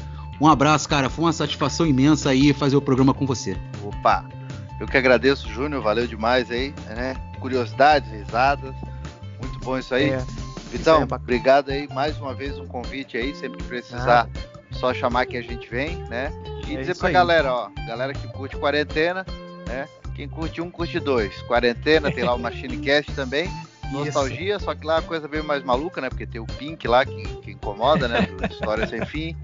um 0.40 0.46
abraço, 0.46 0.88
cara. 0.88 1.10
Foi 1.10 1.24
uma 1.24 1.32
satisfação 1.32 1.84
imensa 1.86 2.30
aí 2.30 2.52
fazer 2.52 2.76
o 2.76 2.80
programa 2.80 3.12
com 3.12 3.26
você. 3.26 3.56
Opa! 3.82 4.39
Eu 4.80 4.86
que 4.86 4.96
agradeço, 4.96 5.46
Júnior, 5.48 5.82
valeu 5.82 6.06
demais 6.06 6.50
aí, 6.50 6.74
né? 6.88 7.14
Curiosidades, 7.38 8.10
risadas. 8.10 8.74
Muito 9.40 9.58
bom 9.60 9.78
isso 9.78 9.94
aí. 9.94 10.10
É, 10.10 10.16
isso 10.16 10.68
Vitão, 10.70 11.06
é 11.08 11.14
obrigado 11.14 11.70
aí, 11.70 11.86
mais 11.92 12.16
uma 12.18 12.34
vez 12.34 12.58
um 12.58 12.66
convite 12.66 13.16
aí, 13.16 13.34
sempre 13.34 13.58
que 13.58 13.64
precisar, 13.64 14.26
só 14.70 14.94
chamar 14.94 15.26
que 15.26 15.36
a 15.36 15.42
gente 15.42 15.68
vem, 15.68 15.96
né? 16.04 16.32
E 16.66 16.74
É 16.74 16.78
dizer 16.78 16.92
isso 16.92 17.00
pra 17.00 17.08
aí. 17.08 17.14
galera, 17.14 17.52
ó, 17.52 17.68
galera 17.86 18.14
que 18.14 18.26
curte 18.28 18.56
quarentena, 18.56 19.26
né? 19.66 19.86
Quem 20.14 20.28
curte 20.28 20.60
um, 20.60 20.70
curte 20.70 20.98
dois. 20.98 21.40
Quarentena, 21.42 22.10
tem 22.10 22.24
lá 22.24 22.34
o 22.34 22.38
Machinecast 22.40 23.12
também. 23.12 23.50
Nostalgia, 23.92 24.58
só 24.58 24.74
que 24.74 24.86
lá 24.86 24.98
a 24.98 25.02
coisa 25.02 25.26
bem 25.26 25.42
mais 25.42 25.64
maluca, 25.64 26.00
né? 26.00 26.08
Porque 26.08 26.26
tem 26.26 26.40
o 26.40 26.46
Pink 26.46 26.86
lá 26.86 27.04
que, 27.04 27.22
que 27.38 27.50
incomoda, 27.50 28.06
né? 28.06 28.28
História 28.50 28.86
Sem 28.86 29.04
Fim. 29.04 29.36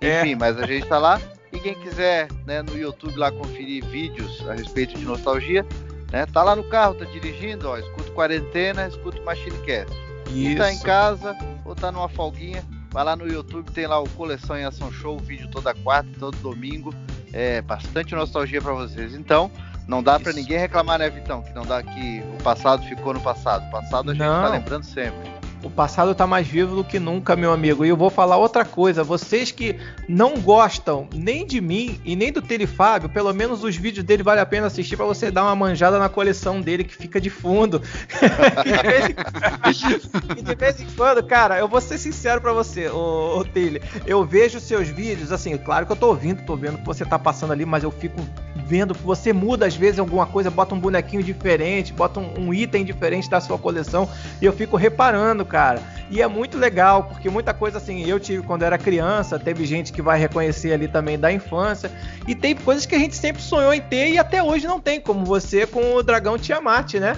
É. 0.00 0.20
Enfim, 0.20 0.34
mas 0.34 0.58
a 0.58 0.66
gente 0.66 0.86
tá 0.86 0.98
lá. 0.98 1.20
Quem 1.62 1.74
quiser, 1.74 2.28
né, 2.44 2.60
no 2.62 2.76
YouTube 2.76 3.16
lá 3.16 3.30
conferir 3.30 3.84
vídeos 3.86 4.42
a 4.48 4.52
respeito 4.54 4.98
de 4.98 5.04
nostalgia, 5.04 5.64
né? 6.10 6.26
Tá 6.26 6.42
lá 6.42 6.56
no 6.56 6.64
carro, 6.64 6.94
tá 6.94 7.04
dirigindo, 7.04 7.68
ó, 7.68 7.78
escuta 7.78 8.10
quarentena, 8.10 8.88
escuta 8.88 9.20
o 9.20 9.24
Machinecast. 9.24 9.92
E 10.34 10.56
tá 10.56 10.70
em 10.72 10.74
Isso. 10.74 10.84
casa 10.84 11.36
ou 11.64 11.74
tá 11.74 11.92
numa 11.92 12.08
folguinha, 12.08 12.64
vai 12.90 13.04
lá 13.04 13.14
no 13.14 13.28
YouTube, 13.28 13.70
tem 13.70 13.86
lá 13.86 14.00
o 14.00 14.08
Coleção 14.10 14.56
em 14.58 14.64
Ação 14.64 14.90
Show, 14.92 15.18
vídeo 15.18 15.48
toda 15.50 15.72
quarta 15.74 16.10
todo 16.18 16.36
domingo. 16.38 16.92
É 17.32 17.62
bastante 17.62 18.14
nostalgia 18.14 18.60
pra 18.60 18.72
vocês. 18.72 19.14
Então, 19.14 19.50
não 19.86 20.02
dá 20.02 20.18
pra 20.18 20.30
Isso. 20.30 20.38
ninguém 20.40 20.58
reclamar, 20.58 20.98
né, 20.98 21.08
Vitão? 21.08 21.42
Que 21.42 21.52
não 21.54 21.64
dá 21.64 21.82
que 21.82 22.22
o 22.38 22.42
passado 22.42 22.82
ficou 22.86 23.14
no 23.14 23.20
passado. 23.20 23.66
O 23.68 23.70
passado 23.70 24.10
a 24.10 24.14
gente 24.14 24.22
tá 24.22 24.42
Não. 24.42 24.52
lembrando 24.52 24.84
sempre. 24.84 25.30
O 25.62 25.70
passado 25.70 26.14
tá 26.14 26.26
mais 26.26 26.46
vivo 26.46 26.74
do 26.74 26.84
que 26.84 26.98
nunca, 26.98 27.36
meu 27.36 27.52
amigo. 27.52 27.84
E 27.84 27.88
eu 27.88 27.96
vou 27.96 28.10
falar 28.10 28.36
outra 28.36 28.64
coisa. 28.64 29.04
Vocês 29.04 29.52
que 29.52 29.76
não 30.08 30.40
gostam 30.40 31.08
nem 31.14 31.46
de 31.46 31.60
mim 31.60 32.00
e 32.04 32.16
nem 32.16 32.32
do 32.32 32.42
Telefábio, 32.42 33.08
pelo 33.08 33.32
menos 33.32 33.62
os 33.62 33.76
vídeos 33.76 34.04
dele 34.04 34.24
vale 34.24 34.40
a 34.40 34.46
pena 34.46 34.66
assistir 34.66 34.96
pra 34.96 35.06
você 35.06 35.30
dar 35.30 35.44
uma 35.44 35.54
manjada 35.54 35.98
na 35.98 36.08
coleção 36.08 36.60
dele 36.60 36.82
que 36.82 36.96
fica 36.96 37.20
de 37.20 37.30
fundo. 37.30 37.80
e, 40.36 40.42
de 40.42 40.54
vez 40.56 40.80
em... 40.80 40.86
quando, 40.96 41.22
cara, 41.22 41.58
eu 41.58 41.68
vou 41.68 41.80
ser 41.80 41.98
sincero 41.98 42.40
pra 42.40 42.52
você, 42.52 42.88
ô, 42.88 43.38
ô 43.38 43.44
Taylor. 43.44 43.80
Eu 44.04 44.24
vejo 44.24 44.58
seus 44.58 44.88
vídeos, 44.88 45.30
assim, 45.30 45.56
claro 45.56 45.86
que 45.86 45.92
eu 45.92 45.96
tô 45.96 46.08
ouvindo, 46.08 46.44
tô 46.44 46.56
vendo 46.56 46.74
o 46.74 46.78
que 46.78 46.86
você 46.86 47.04
tá 47.04 47.18
passando 47.18 47.52
ali, 47.52 47.64
mas 47.64 47.84
eu 47.84 47.90
fico 47.90 48.20
vendo, 48.66 48.94
você 48.94 49.32
muda 49.32 49.66
às 49.66 49.76
vezes 49.76 49.98
alguma 49.98 50.26
coisa, 50.26 50.50
bota 50.50 50.74
um 50.74 50.80
bonequinho 50.80 51.22
diferente, 51.22 51.92
bota 51.92 52.20
um, 52.20 52.48
um 52.48 52.54
item 52.54 52.84
diferente 52.84 53.28
da 53.28 53.40
sua 53.40 53.58
coleção, 53.58 54.08
e 54.40 54.44
eu 54.44 54.52
fico 54.52 54.76
reparando, 54.76 55.44
cara. 55.52 55.82
E 56.10 56.22
é 56.22 56.26
muito 56.26 56.56
legal, 56.56 57.04
porque 57.04 57.28
muita 57.28 57.52
coisa 57.52 57.76
assim, 57.76 58.04
eu 58.06 58.18
tive 58.18 58.42
quando 58.42 58.62
era 58.62 58.78
criança, 58.78 59.38
teve 59.38 59.66
gente 59.66 59.92
que 59.92 60.00
vai 60.00 60.18
reconhecer 60.18 60.72
ali 60.72 60.88
também 60.88 61.18
da 61.18 61.30
infância, 61.30 61.90
e 62.26 62.34
tem 62.34 62.54
coisas 62.54 62.86
que 62.86 62.94
a 62.94 62.98
gente 62.98 63.14
sempre 63.14 63.42
sonhou 63.42 63.72
em 63.72 63.80
ter 63.80 64.10
e 64.10 64.18
até 64.18 64.42
hoje 64.42 64.66
não 64.66 64.80
tem, 64.80 65.00
como 65.00 65.24
você 65.24 65.66
com 65.66 65.94
o 65.94 66.02
dragão 66.02 66.38
Tiamat, 66.38 66.94
né? 66.94 67.16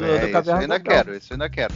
Do, 0.00 0.06
é, 0.06 0.18
do 0.18 0.32
Caverna 0.32 0.40
isso 0.40 0.50
eu 0.50 0.56
ainda 0.56 0.80
quero, 0.80 1.14
isso 1.14 1.32
ainda 1.32 1.50
quero. 1.50 1.74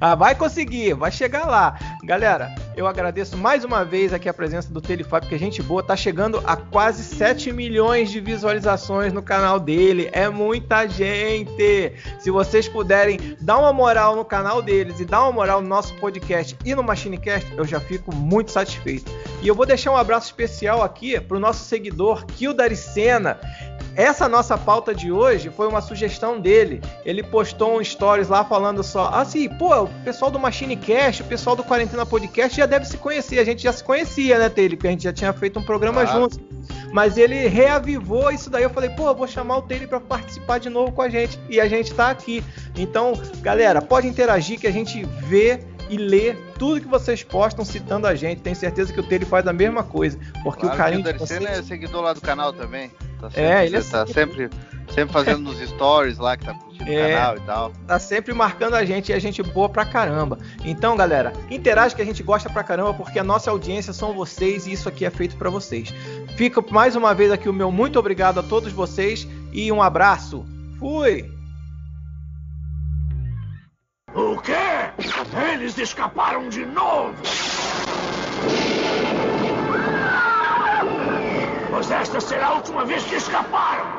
ah, 0.00 0.14
vai 0.14 0.34
conseguir, 0.34 0.94
vai 0.94 1.10
chegar 1.10 1.46
lá. 1.46 1.78
Galera, 2.04 2.54
eu 2.76 2.86
agradeço 2.86 3.36
mais 3.36 3.64
uma 3.64 3.84
vez 3.84 4.12
aqui 4.12 4.28
a 4.28 4.34
presença 4.34 4.72
do 4.72 4.80
Telefab, 4.80 5.22
porque 5.22 5.34
a 5.34 5.38
gente 5.38 5.62
boa 5.62 5.82
tá 5.82 5.96
chegando 5.96 6.42
a 6.44 6.56
quase 6.56 7.02
7 7.02 7.52
milhões 7.52 8.10
de 8.10 8.20
visualizações 8.20 9.12
no 9.12 9.22
canal 9.22 9.58
dele. 9.58 10.08
É 10.12 10.28
muita 10.28 10.86
gente. 10.86 11.92
Se 12.18 12.30
vocês 12.30 12.68
puderem 12.68 13.18
dar 13.40 13.58
uma 13.58 13.72
moral 13.72 14.14
no 14.14 14.24
canal 14.24 14.60
deles 14.60 15.00
e 15.00 15.04
dar 15.04 15.22
uma 15.22 15.32
moral 15.32 15.62
no 15.62 15.68
nosso 15.68 15.94
podcast 15.94 16.56
e 16.64 16.74
no 16.74 16.82
Machinecast, 16.82 17.50
eu 17.56 17.64
já 17.64 17.80
fico 17.80 18.14
muito 18.14 18.50
satisfeito. 18.50 19.10
E 19.42 19.48
eu 19.48 19.54
vou 19.54 19.64
deixar 19.64 19.92
um 19.92 19.96
abraço 19.96 20.26
especial 20.26 20.82
aqui 20.82 21.18
pro 21.20 21.40
nosso 21.40 21.64
seguidor 21.64 22.26
Kil 22.26 22.52
Daricena. 22.52 23.38
Essa 23.98 24.28
nossa 24.28 24.56
pauta 24.56 24.94
de 24.94 25.10
hoje 25.10 25.50
foi 25.50 25.66
uma 25.66 25.80
sugestão 25.80 26.40
dele. 26.40 26.80
Ele 27.04 27.20
postou 27.20 27.80
um 27.80 27.82
stories 27.82 28.28
lá 28.28 28.44
falando 28.44 28.80
só 28.84 29.08
assim, 29.08 29.48
pô, 29.48 29.74
o 29.74 29.88
pessoal 30.04 30.30
do 30.30 30.38
Machine 30.38 30.76
Cast, 30.76 31.22
o 31.22 31.24
pessoal 31.24 31.56
do 31.56 31.64
Quarentena 31.64 32.06
Podcast 32.06 32.56
já 32.56 32.64
deve 32.64 32.84
se 32.84 32.96
conhecer. 32.96 33.40
A 33.40 33.44
gente 33.44 33.60
já 33.60 33.72
se 33.72 33.82
conhecia, 33.82 34.38
né, 34.38 34.48
Taylor? 34.48 34.76
Porque 34.76 34.86
a 34.86 34.92
gente 34.92 35.02
já 35.02 35.12
tinha 35.12 35.32
feito 35.32 35.58
um 35.58 35.64
programa 35.64 36.02
ah. 36.02 36.06
juntos. 36.06 36.38
Mas 36.92 37.16
ele 37.16 37.48
reavivou 37.48 38.30
isso 38.30 38.48
daí. 38.48 38.62
Eu 38.62 38.70
falei, 38.70 38.90
pô, 38.90 39.08
eu 39.08 39.16
vou 39.16 39.26
chamar 39.26 39.56
o 39.56 39.62
Taylor 39.62 39.88
para 39.88 39.98
participar 39.98 40.58
de 40.58 40.70
novo 40.70 40.92
com 40.92 41.02
a 41.02 41.08
gente. 41.08 41.36
E 41.50 41.60
a 41.60 41.66
gente 41.66 41.92
tá 41.92 42.08
aqui. 42.08 42.44
Então, 42.76 43.14
galera, 43.40 43.82
pode 43.82 44.06
interagir 44.06 44.60
que 44.60 44.68
a 44.68 44.72
gente 44.72 45.04
vê 45.26 45.58
e 45.88 45.96
lê 45.96 46.34
tudo 46.58 46.80
que 46.80 46.88
vocês 46.88 47.22
postam 47.22 47.64
citando 47.64 48.06
a 48.06 48.14
gente. 48.14 48.40
Tenho 48.40 48.56
certeza 48.56 48.92
que 48.92 49.00
o 49.00 49.02
Taylor 49.02 49.28
faz 49.28 49.46
a 49.46 49.52
mesma 49.52 49.82
coisa. 49.82 50.18
Porque 50.42 50.62
claro, 50.62 50.74
o 50.74 50.78
carinho. 50.78 51.16
O 51.16 51.18
vocês... 51.18 51.44
é 51.44 51.62
seguidor 51.62 52.02
lá 52.02 52.12
do 52.12 52.20
canal 52.20 52.52
também. 52.52 52.90
Tá 53.20 53.30
sempre, 53.30 53.42
é, 53.42 53.66
ele 53.66 53.76
é 53.76 53.80
tá 53.80 54.06
sempre, 54.06 54.48
sempre 54.94 55.12
fazendo 55.12 55.40
nos 55.40 55.58
stories 55.58 56.18
lá 56.18 56.36
que 56.36 56.44
tá 56.44 56.54
curtindo 56.54 56.90
é, 56.90 57.06
o 57.06 57.18
canal 57.18 57.36
e 57.36 57.40
tal. 57.40 57.72
Tá 57.86 57.98
sempre 57.98 58.32
marcando 58.32 58.74
a 58.74 58.84
gente 58.84 59.10
e 59.10 59.12
a 59.12 59.18
gente 59.18 59.42
boa 59.42 59.68
pra 59.68 59.84
caramba. 59.84 60.38
Então, 60.64 60.96
galera, 60.96 61.32
interage 61.50 61.96
que 61.96 62.02
a 62.02 62.04
gente 62.04 62.22
gosta 62.22 62.48
pra 62.48 62.62
caramba 62.62 62.94
porque 62.94 63.18
a 63.18 63.24
nossa 63.24 63.50
audiência 63.50 63.92
são 63.92 64.12
vocês 64.12 64.66
e 64.66 64.72
isso 64.72 64.88
aqui 64.88 65.04
é 65.04 65.10
feito 65.10 65.36
para 65.36 65.50
vocês. 65.50 65.92
Fica 66.36 66.62
mais 66.70 66.94
uma 66.94 67.12
vez 67.12 67.32
aqui 67.32 67.48
o 67.48 67.52
meu 67.52 67.72
muito 67.72 67.98
obrigado 67.98 68.38
a 68.38 68.42
todos 68.42 68.72
vocês 68.72 69.26
e 69.52 69.72
um 69.72 69.82
abraço. 69.82 70.46
Fui! 70.78 71.37
O 74.14 74.36
quê? 74.38 74.52
Eles 75.52 75.76
escaparam 75.78 76.48
de 76.48 76.64
novo! 76.64 77.14
Mas 81.70 81.90
esta 81.90 82.20
será 82.20 82.48
a 82.48 82.54
última 82.54 82.84
vez 82.84 83.04
que 83.04 83.14
escaparam! 83.14 83.86